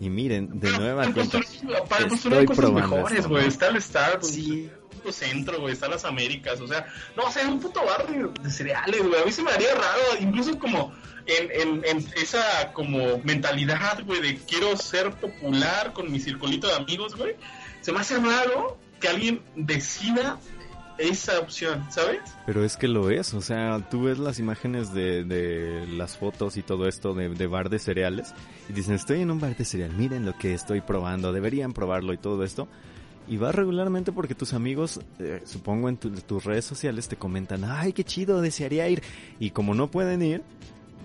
Y 0.00 0.08
miren, 0.08 0.58
de 0.58 0.70
nueva 0.78 1.04
cuenta. 1.12 1.38
postura- 1.38 1.84
Para 1.84 2.00
estoy 2.06 2.08
postura 2.08 2.38
hay 2.38 2.46
cosas 2.46 2.64
probando 2.64 2.96
mejores, 2.96 3.26
güey. 3.26 3.46
Está 3.46 3.68
el 3.68 3.76
Star, 3.76 4.18
Sí. 4.24 4.70
Centro, 5.12 5.60
güey. 5.60 5.72
Está 5.72 5.88
las 5.88 6.04
Américas, 6.04 6.60
o 6.60 6.66
sea, 6.66 6.86
no, 7.16 7.24
o 7.24 7.30
sea, 7.30 7.46
un 7.48 7.60
puto 7.60 7.84
bar 7.84 8.06
de, 8.06 8.50
cereales, 8.50 9.02
güey. 9.02 9.20
A 9.20 9.24
mí 9.24 9.32
se 9.32 9.42
me 9.42 9.50
haría 9.50 9.74
raro, 9.74 10.02
incluso 10.20 10.58
como 10.58 10.92
en, 11.26 11.84
en, 11.84 12.06
esa 12.16 12.72
como 12.72 13.18
mentalidad, 13.24 14.02
güey, 14.04 14.20
de 14.20 14.36
quiero 14.46 14.76
ser 14.76 15.12
popular 15.12 15.92
con 15.92 16.10
mi 16.10 16.20
circulito 16.20 16.66
de 16.66 16.74
amigos, 16.74 17.16
güey. 17.16 17.36
Se 17.80 17.92
me 17.92 18.00
hace 18.00 18.18
raro 18.18 18.78
que 19.00 19.08
alguien 19.08 19.42
decida 19.54 20.38
esa 20.98 21.40
opción, 21.40 21.84
¿sabes? 21.90 22.20
Pero 22.46 22.64
es 22.64 22.76
que 22.76 22.88
lo 22.88 23.10
es, 23.10 23.34
o 23.34 23.40
sea, 23.40 23.86
tú 23.90 24.04
ves 24.04 24.18
las 24.18 24.38
imágenes 24.38 24.92
de, 24.94 25.24
de 25.24 25.86
las 25.88 26.16
fotos 26.16 26.56
y 26.56 26.62
todo 26.62 26.86
esto 26.86 27.14
de, 27.14 27.30
de 27.30 27.46
bar 27.46 27.68
de 27.68 27.78
cereales 27.78 28.32
y 28.68 28.72
dicen, 28.72 28.94
estoy 28.94 29.20
en 29.20 29.30
un 29.30 29.40
bar 29.40 29.56
de 29.56 29.64
cereal, 29.64 29.92
miren 29.92 30.24
lo 30.24 30.36
que 30.38 30.54
estoy 30.54 30.80
probando, 30.80 31.32
deberían 31.32 31.72
probarlo 31.72 32.12
y 32.12 32.18
todo 32.18 32.44
esto. 32.44 32.68
Y 33.26 33.38
vas 33.38 33.54
regularmente 33.54 34.12
porque 34.12 34.34
tus 34.34 34.52
amigos, 34.52 35.00
eh, 35.18 35.40
supongo 35.44 35.88
en 35.88 35.96
tu- 35.96 36.10
tus 36.10 36.44
redes 36.44 36.64
sociales, 36.66 37.08
te 37.08 37.16
comentan, 37.16 37.64
ay, 37.64 37.92
qué 37.94 38.04
chido, 38.04 38.40
desearía 38.42 38.88
ir. 38.88 39.02
Y 39.40 39.50
como 39.50 39.74
no 39.74 39.90
pueden 39.90 40.20
ir, 40.22 40.42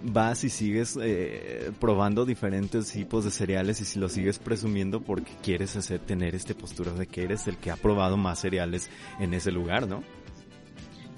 vas 0.04 0.44
y 0.44 0.50
sigues 0.50 0.98
eh, 1.02 1.72
probando 1.80 2.26
diferentes 2.26 2.92
tipos 2.92 3.24
de 3.26 3.32
cereales 3.32 3.80
y 3.82 3.86
si 3.86 4.00
lo 4.00 4.10
sigues 4.10 4.38
presumiendo 4.40 5.02
porque 5.02 5.32
quieres 5.44 5.76
hacer 5.76 6.00
tener 6.00 6.36
este 6.36 6.56
postura 6.56 6.92
de 6.94 7.08
que 7.08 7.24
eres 7.24 7.48
el 7.48 7.58
que 7.58 7.72
ha 7.72 7.76
probado 7.78 8.16
más 8.18 8.40
cereales 8.40 8.90
en 9.20 9.34
ese 9.34 9.52
lugar, 9.52 9.88
¿no? 9.88 10.04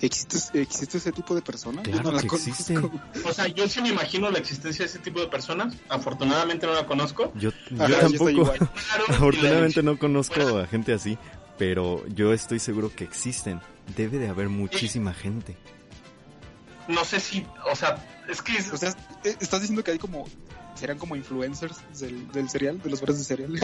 ¿Existe, 0.01 0.61
¿Existe 0.61 0.97
ese 0.97 1.11
tipo 1.11 1.35
de 1.35 1.41
persona? 1.41 1.83
Yo 1.83 1.91
Claro 1.91 2.09
no 2.09 2.11
la 2.15 2.21
que 2.21 2.27
conozco. 2.27 2.49
existe. 2.49 2.77
O 3.23 3.33
sea, 3.33 3.47
yo 3.47 3.67
sí 3.67 3.81
me 3.81 3.89
imagino 3.89 4.29
la 4.31 4.39
existencia 4.39 4.83
de 4.85 4.89
ese 4.89 4.99
tipo 4.99 5.19
de 5.19 5.27
personas. 5.27 5.75
Afortunadamente 5.89 6.65
no 6.65 6.73
la 6.73 6.85
conozco. 6.87 7.31
Yo, 7.35 7.51
Ajá, 7.79 7.87
yo 7.87 7.95
estoy 8.07 8.35
tampoco, 8.35 8.65
afortunadamente 9.09 9.83
no 9.83 9.97
conozco 9.99 10.57
a 10.57 10.65
gente 10.67 10.93
así, 10.93 11.17
pero 11.57 12.03
yo 12.09 12.33
estoy 12.33 12.59
seguro 12.59 12.91
que 12.95 13.03
existen. 13.03 13.61
Debe 13.95 14.17
de 14.17 14.27
haber 14.29 14.49
muchísima 14.49 15.13
gente. 15.13 15.55
No 16.87 17.05
sé 17.05 17.19
si, 17.19 17.45
o 17.71 17.75
sea, 17.75 18.03
es 18.27 18.41
que 18.41 18.53
es- 18.57 18.73
O 18.73 18.77
sea, 18.77 18.89
eh, 19.23 19.35
estás 19.39 19.61
diciendo 19.61 19.83
que 19.83 19.91
hay 19.91 19.99
como. 19.99 20.25
Serán 20.73 20.97
como 20.97 21.15
influencers 21.17 21.77
del, 21.99 22.31
del 22.31 22.49
cereal, 22.49 22.81
de 22.81 22.89
los 22.89 23.01
bares 23.01 23.17
de 23.19 23.23
cereal. 23.25 23.59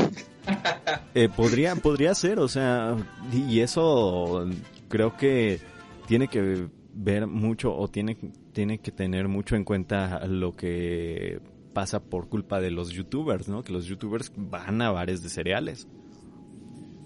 Eh, 1.16 1.30
podría, 1.30 1.76
podría 1.76 2.14
ser, 2.14 2.38
o 2.38 2.48
sea, 2.50 2.96
y 3.32 3.38
y 3.44 3.62
eso 3.62 4.46
creo 4.90 5.16
que 5.18 5.60
tiene 6.08 6.28
que 6.28 6.70
ver 6.94 7.28
mucho 7.28 7.76
o 7.76 7.88
tiene, 7.88 8.18
tiene 8.54 8.80
que 8.80 8.92
tener 8.92 9.28
mucho 9.28 9.56
en 9.56 9.64
cuenta 9.64 10.26
lo 10.26 10.56
que 10.56 11.40
pasa 11.74 12.02
por 12.02 12.28
culpa 12.28 12.60
de 12.60 12.72
los 12.72 12.90
youtubers, 12.90 13.48
¿no? 13.48 13.64
Que 13.64 13.72
los 13.72 13.86
youtubers 13.86 14.32
van 14.36 14.82
a 14.82 14.90
bares 14.90 15.22
de 15.22 15.30
cereales. 15.30 15.88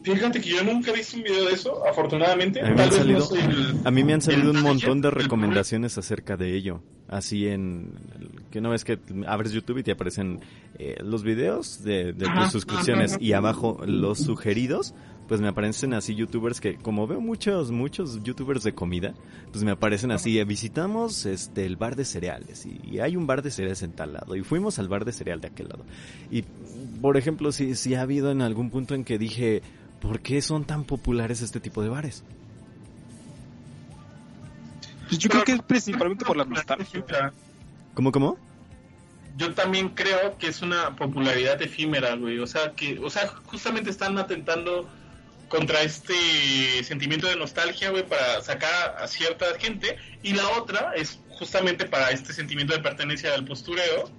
Fíjate 0.03 0.41
que 0.41 0.49
yo 0.49 0.63
nunca 0.63 0.91
he 0.91 0.95
visto 0.95 1.17
un 1.17 1.23
video 1.23 1.45
de 1.45 1.53
eso, 1.53 1.85
afortunadamente. 1.85 2.61
A 2.61 2.69
mí 2.69 2.75
me 2.75 2.83
han 2.83 2.91
salido, 2.91 3.29
a 3.83 3.91
mí 3.91 4.03
me 4.03 4.13
han 4.13 4.21
salido 4.21 4.51
un 4.51 4.61
montón 4.61 5.01
de 5.01 5.11
recomendaciones 5.11 5.97
acerca 5.97 6.37
de 6.37 6.55
ello. 6.55 6.81
Así 7.07 7.47
en... 7.47 7.93
Que 8.51 8.59
una 8.59 8.69
vez 8.69 8.83
que 8.83 8.99
abres 9.27 9.51
YouTube 9.53 9.79
y 9.79 9.83
te 9.83 9.91
aparecen 9.91 10.41
eh, 10.77 10.97
los 11.03 11.23
videos 11.23 11.83
de, 11.83 12.13
de 12.13 12.27
tus 12.27 12.51
suscripciones 12.51 13.17
y 13.19 13.33
abajo 13.33 13.79
los 13.85 14.19
sugeridos, 14.19 14.93
pues 15.27 15.41
me 15.41 15.47
aparecen 15.47 15.93
así 15.93 16.13
youtubers 16.13 16.59
que 16.59 16.75
como 16.75 17.07
veo 17.07 17.21
muchos 17.21 17.71
muchos 17.71 18.21
youtubers 18.21 18.63
de 18.63 18.73
comida 18.73 19.13
pues 19.53 19.63
me 19.63 19.71
aparecen 19.71 20.11
así 20.11 20.37
eh, 20.37 20.43
visitamos 20.43 21.25
este 21.25 21.65
el 21.65 21.77
bar 21.77 21.95
de 21.95 22.03
cereales 22.03 22.65
y, 22.65 22.81
y, 22.83 22.99
hay 22.99 23.15
un 23.15 23.27
bar 23.27 23.41
de 23.41 23.49
cereales 23.49 23.81
en 23.83 23.93
tal 23.93 24.11
lado 24.11 24.35
y 24.35 24.43
fuimos 24.43 24.77
al 24.77 24.89
bar 24.89 25.05
de 25.05 25.13
cereal 25.13 25.39
de 25.39 25.47
aquel 25.47 25.69
lado 25.69 25.85
y 26.29 26.41
por 27.01 27.15
ejemplo 27.15 27.53
si 27.53 27.75
si 27.75 27.95
ha 27.95 28.01
habido 28.01 28.29
en 28.29 28.41
algún 28.41 28.71
punto 28.71 28.93
en 28.93 29.05
que 29.05 29.17
dije 29.17 29.61
¿por 30.01 30.19
qué 30.19 30.41
son 30.41 30.65
tan 30.65 30.83
populares 30.83 31.41
este 31.41 31.59
tipo 31.59 31.81
de 31.81 31.89
bares? 31.89 32.23
Pues 35.07 35.19
yo 35.19 35.29
creo 35.29 35.43
que 35.43 35.53
es 35.53 35.61
principalmente 35.61 36.25
por 36.25 36.35
la 36.35 36.45
nostalgia. 36.45 37.05
¿Cómo, 37.93 38.11
cómo? 38.11 38.37
Yo 39.37 39.53
también 39.53 39.89
creo 39.89 40.37
que 40.37 40.47
es 40.47 40.61
una 40.61 40.95
popularidad 40.95 41.61
efímera, 41.61 42.15
güey. 42.15 42.39
O 42.39 42.47
sea, 42.47 42.71
que, 42.73 42.99
o 42.99 43.09
sea, 43.09 43.27
justamente 43.27 43.89
están 43.89 44.17
atentando 44.17 44.89
contra 45.47 45.81
este 45.81 46.83
sentimiento 46.83 47.27
de 47.27 47.35
nostalgia, 47.35 47.89
güey, 47.89 48.07
para 48.07 48.41
sacar 48.41 48.95
a 48.99 49.07
cierta 49.07 49.45
gente. 49.59 49.97
Y 50.23 50.33
la 50.33 50.47
otra 50.51 50.93
es 50.95 51.19
justamente 51.29 51.85
para 51.85 52.11
este 52.11 52.33
sentimiento 52.33 52.73
de 52.73 52.79
pertenencia 52.79 53.33
al 53.33 53.45
postureo. 53.45 54.09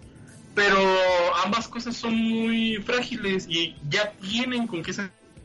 Pero 0.55 0.79
ambas 1.45 1.66
cosas 1.68 1.97
son 1.97 2.14
muy 2.14 2.77
frágiles 2.85 3.47
y 3.49 3.75
ya 3.89 4.12
tienen 4.20 4.66
con 4.66 4.83
qué 4.83 4.93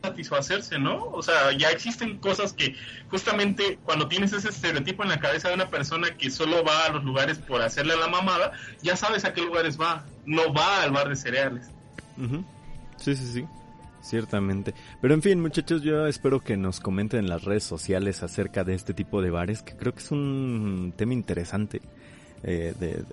satisfacerse, 0.02 0.78
¿no? 0.78 1.04
O 1.06 1.22
sea, 1.22 1.52
ya 1.52 1.70
existen 1.70 2.18
cosas 2.18 2.52
que 2.52 2.74
justamente 3.10 3.78
cuando 3.84 4.08
tienes 4.08 4.32
ese 4.32 4.48
estereotipo 4.48 5.02
en 5.02 5.08
la 5.08 5.20
cabeza 5.20 5.48
de 5.48 5.54
una 5.54 5.70
persona 5.70 6.16
que 6.16 6.30
solo 6.30 6.64
va 6.64 6.86
a 6.86 6.90
los 6.90 7.04
lugares 7.04 7.38
por 7.38 7.62
hacerle 7.62 7.96
la 7.96 8.08
mamada, 8.08 8.52
ya 8.82 8.96
sabes 8.96 9.24
a 9.24 9.32
qué 9.32 9.42
lugares 9.42 9.80
va, 9.80 10.04
no 10.26 10.52
va 10.52 10.82
al 10.82 10.92
bar 10.92 11.08
de 11.08 11.16
cereales. 11.16 11.70
Sí, 12.96 13.14
sí, 13.14 13.32
sí. 13.32 13.46
Ciertamente. 14.00 14.74
Pero 15.02 15.12
en 15.14 15.22
fin, 15.22 15.40
muchachos, 15.40 15.82
yo 15.82 16.06
espero 16.06 16.40
que 16.40 16.56
nos 16.56 16.80
comenten 16.80 17.20
en 17.20 17.28
las 17.28 17.44
redes 17.44 17.64
sociales 17.64 18.22
acerca 18.22 18.64
de 18.64 18.74
este 18.74 18.94
tipo 18.94 19.20
de 19.20 19.30
bares, 19.30 19.62
que 19.62 19.76
creo 19.76 19.92
que 19.92 20.00
es 20.00 20.10
un 20.10 20.94
tema 20.96 21.12
interesante. 21.12 21.82
Eh, 22.44 22.72
de, 22.78 22.88
de, 22.88 23.04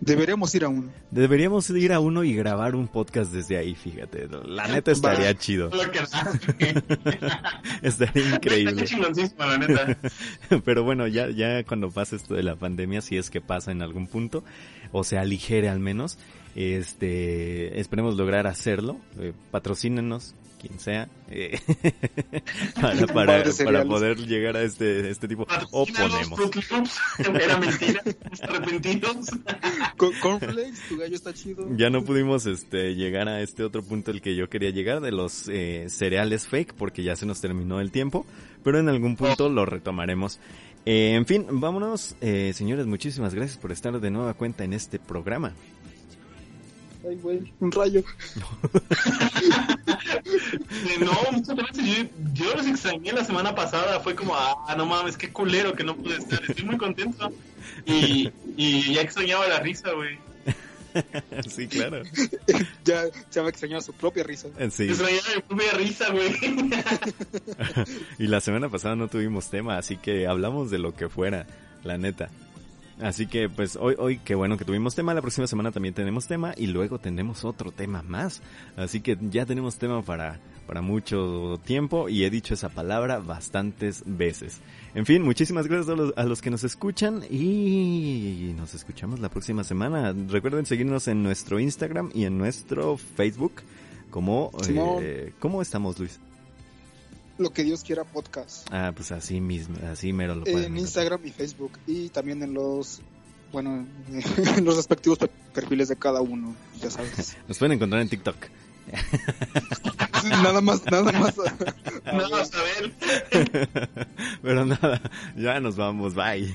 Deberíamos 0.00 0.54
ir 0.54 0.64
a 0.64 0.68
uno. 0.68 0.90
Deberíamos 1.10 1.70
ir 1.70 1.92
a 1.92 2.00
uno 2.00 2.22
y 2.22 2.34
grabar 2.34 2.74
un 2.74 2.88
podcast 2.88 3.32
desde 3.32 3.56
ahí, 3.56 3.74
fíjate. 3.74 4.28
La 4.46 4.68
neta 4.68 4.92
estaría 4.92 5.32
Va. 5.32 5.38
chido. 5.38 5.70
estaría 7.82 8.34
increíble. 8.34 8.84
la 9.38 9.58
neta. 9.58 9.98
Pero 10.64 10.84
bueno, 10.84 11.06
ya, 11.06 11.30
ya 11.30 11.64
cuando 11.64 11.90
pase 11.90 12.16
esto 12.16 12.34
de 12.34 12.42
la 12.42 12.56
pandemia, 12.56 13.00
si 13.00 13.16
es 13.16 13.30
que 13.30 13.40
pasa 13.40 13.72
en 13.72 13.80
algún 13.80 14.06
punto, 14.06 14.44
o 14.92 15.02
se 15.02 15.18
aligere 15.18 15.70
al 15.70 15.80
menos, 15.80 16.18
este, 16.54 17.80
esperemos 17.80 18.16
lograr 18.16 18.46
hacerlo. 18.46 18.98
Eh, 19.18 19.32
patrocínenos, 19.50 20.34
quien 20.66 20.78
sea, 20.78 21.08
eh, 21.30 21.58
para, 22.80 23.06
para, 23.06 23.44
para, 23.64 23.84
poder 23.84 24.16
llegar 24.18 24.56
a 24.56 24.62
este, 24.62 25.10
este 25.10 25.28
tipo. 25.28 25.46
O 25.70 25.86
ponemos. 25.86 26.40
Era 27.18 27.58
mentira, 27.58 28.02
arrepentidos. 28.42 29.30
Cornflakes, 29.96 30.88
tu 30.88 30.96
gallo 30.96 31.14
está 31.14 31.34
chido. 31.34 31.68
Ya 31.76 31.90
no 31.90 32.04
pudimos 32.04 32.46
este, 32.46 32.94
llegar 32.94 33.28
a 33.28 33.42
este 33.42 33.62
otro 33.62 33.82
punto 33.82 34.10
al 34.10 34.22
que 34.22 34.34
yo 34.34 34.48
quería 34.48 34.70
llegar 34.70 35.00
de 35.00 35.12
los 35.12 35.48
eh, 35.48 35.86
cereales 35.88 36.46
fake 36.46 36.74
porque 36.74 37.02
ya 37.02 37.16
se 37.16 37.26
nos 37.26 37.40
terminó 37.40 37.80
el 37.80 37.90
tiempo, 37.90 38.24
pero 38.62 38.78
en 38.78 38.88
algún 38.88 39.16
punto 39.16 39.48
lo 39.48 39.66
retomaremos. 39.66 40.40
Eh, 40.86 41.14
en 41.14 41.26
fin, 41.26 41.46
vámonos, 41.50 42.14
eh, 42.20 42.52
señores, 42.54 42.86
muchísimas 42.86 43.34
gracias 43.34 43.58
por 43.58 43.72
estar 43.72 43.98
de 43.98 44.10
nueva 44.10 44.34
cuenta 44.34 44.64
en 44.64 44.72
este 44.72 44.98
programa. 44.98 45.54
Ay, 47.06 47.16
güey, 47.16 47.52
un 47.60 47.70
rayo. 47.70 48.02
no, 51.00 51.32
muchas 51.32 51.56
gracias. 51.56 51.86
Yo, 51.86 52.04
yo, 52.32 52.54
los 52.54 52.66
extrañé 52.66 53.12
la 53.12 53.24
semana 53.24 53.54
pasada. 53.54 54.00
Fue 54.00 54.14
como, 54.14 54.34
ah, 54.34 54.74
no 54.76 54.86
mames, 54.86 55.16
qué 55.16 55.30
culero 55.30 55.74
que 55.74 55.84
no 55.84 55.96
pude 55.96 56.16
estar. 56.16 56.42
Estoy 56.48 56.64
muy 56.64 56.78
contento. 56.78 57.30
Y, 57.84 58.30
y 58.56 58.94
ya 58.94 59.02
extrañaba 59.02 59.46
la 59.48 59.60
risa, 59.60 59.92
güey. 59.92 60.18
sí, 61.48 61.66
claro. 61.66 62.02
ya, 62.84 63.04
ya 63.30 63.42
me 63.42 63.48
extrañaba 63.48 63.82
su 63.82 63.92
propia 63.92 64.24
risa. 64.24 64.48
Sí. 64.70 64.84
Extrañaba 64.84 65.28
mi 65.36 65.42
propia 65.42 65.72
risa, 65.72 66.10
güey. 66.10 66.32
y 68.18 68.26
la 68.26 68.40
semana 68.40 68.68
pasada 68.68 68.96
no 68.96 69.08
tuvimos 69.08 69.50
tema, 69.50 69.78
así 69.78 69.96
que 69.96 70.26
hablamos 70.26 70.70
de 70.70 70.78
lo 70.78 70.94
que 70.94 71.08
fuera, 71.08 71.46
la 71.82 71.98
neta. 71.98 72.30
Así 73.00 73.26
que 73.26 73.48
pues 73.48 73.76
hoy, 73.76 73.96
hoy 73.98 74.18
qué 74.18 74.34
bueno 74.34 74.56
que 74.56 74.64
tuvimos 74.64 74.94
tema, 74.94 75.14
la 75.14 75.20
próxima 75.20 75.46
semana 75.46 75.72
también 75.72 75.94
tenemos 75.94 76.26
tema 76.26 76.54
y 76.56 76.68
luego 76.68 76.98
tenemos 76.98 77.44
otro 77.44 77.72
tema 77.72 78.02
más. 78.02 78.40
Así 78.76 79.00
que 79.00 79.18
ya 79.30 79.46
tenemos 79.46 79.76
tema 79.76 80.02
para, 80.02 80.38
para 80.66 80.80
mucho 80.80 81.60
tiempo 81.64 82.08
y 82.08 82.24
he 82.24 82.30
dicho 82.30 82.54
esa 82.54 82.68
palabra 82.68 83.18
bastantes 83.18 84.04
veces. 84.06 84.60
En 84.94 85.06
fin, 85.06 85.22
muchísimas 85.22 85.66
gracias 85.66 85.88
a 85.88 85.96
los, 85.96 86.12
a 86.16 86.24
los 86.24 86.40
que 86.40 86.50
nos 86.50 86.62
escuchan 86.62 87.22
y 87.28 88.54
nos 88.56 88.74
escuchamos 88.74 89.18
la 89.18 89.28
próxima 89.28 89.64
semana. 89.64 90.14
Recuerden 90.28 90.66
seguirnos 90.66 91.08
en 91.08 91.22
nuestro 91.22 91.58
Instagram 91.58 92.10
y 92.14 92.24
en 92.24 92.38
nuestro 92.38 92.96
Facebook 92.96 93.62
como... 94.10 94.52
Eh, 94.68 95.32
¿Cómo 95.40 95.60
estamos, 95.60 95.98
Luis? 95.98 96.20
Lo 97.38 97.50
que 97.50 97.64
Dios 97.64 97.82
quiera 97.82 98.04
podcast. 98.04 98.68
Ah, 98.70 98.92
pues 98.94 99.10
así 99.12 99.40
mismo, 99.40 99.76
así 99.90 100.12
mero 100.12 100.36
lo 100.36 100.46
En 100.46 100.76
Instagram 100.76 101.20
y 101.24 101.30
Facebook 101.30 101.72
y 101.86 102.08
también 102.10 102.42
en 102.42 102.54
los 102.54 103.02
bueno, 103.54 103.86
en 104.56 104.64
los 104.64 104.76
respectivos 104.76 105.18
perfiles 105.54 105.88
de 105.88 105.96
cada 105.96 106.20
uno, 106.20 106.54
ya 106.80 106.90
sabes. 106.90 107.36
Nos 107.48 107.58
pueden 107.58 107.72
encontrar 107.72 108.02
en 108.02 108.08
TikTok. 108.08 108.36
nada 110.24 110.60
más, 110.60 110.84
nada 110.86 111.10
más. 111.12 111.34
Nada 112.04 112.28
más 112.28 112.50
a 112.52 112.62
ver. 112.62 113.88
Pero 114.42 114.66
nada, 114.66 115.00
ya 115.36 115.58
nos 115.58 115.76
vamos, 115.76 116.14
bye. 116.14 116.54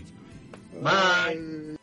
Bye. 0.79 1.79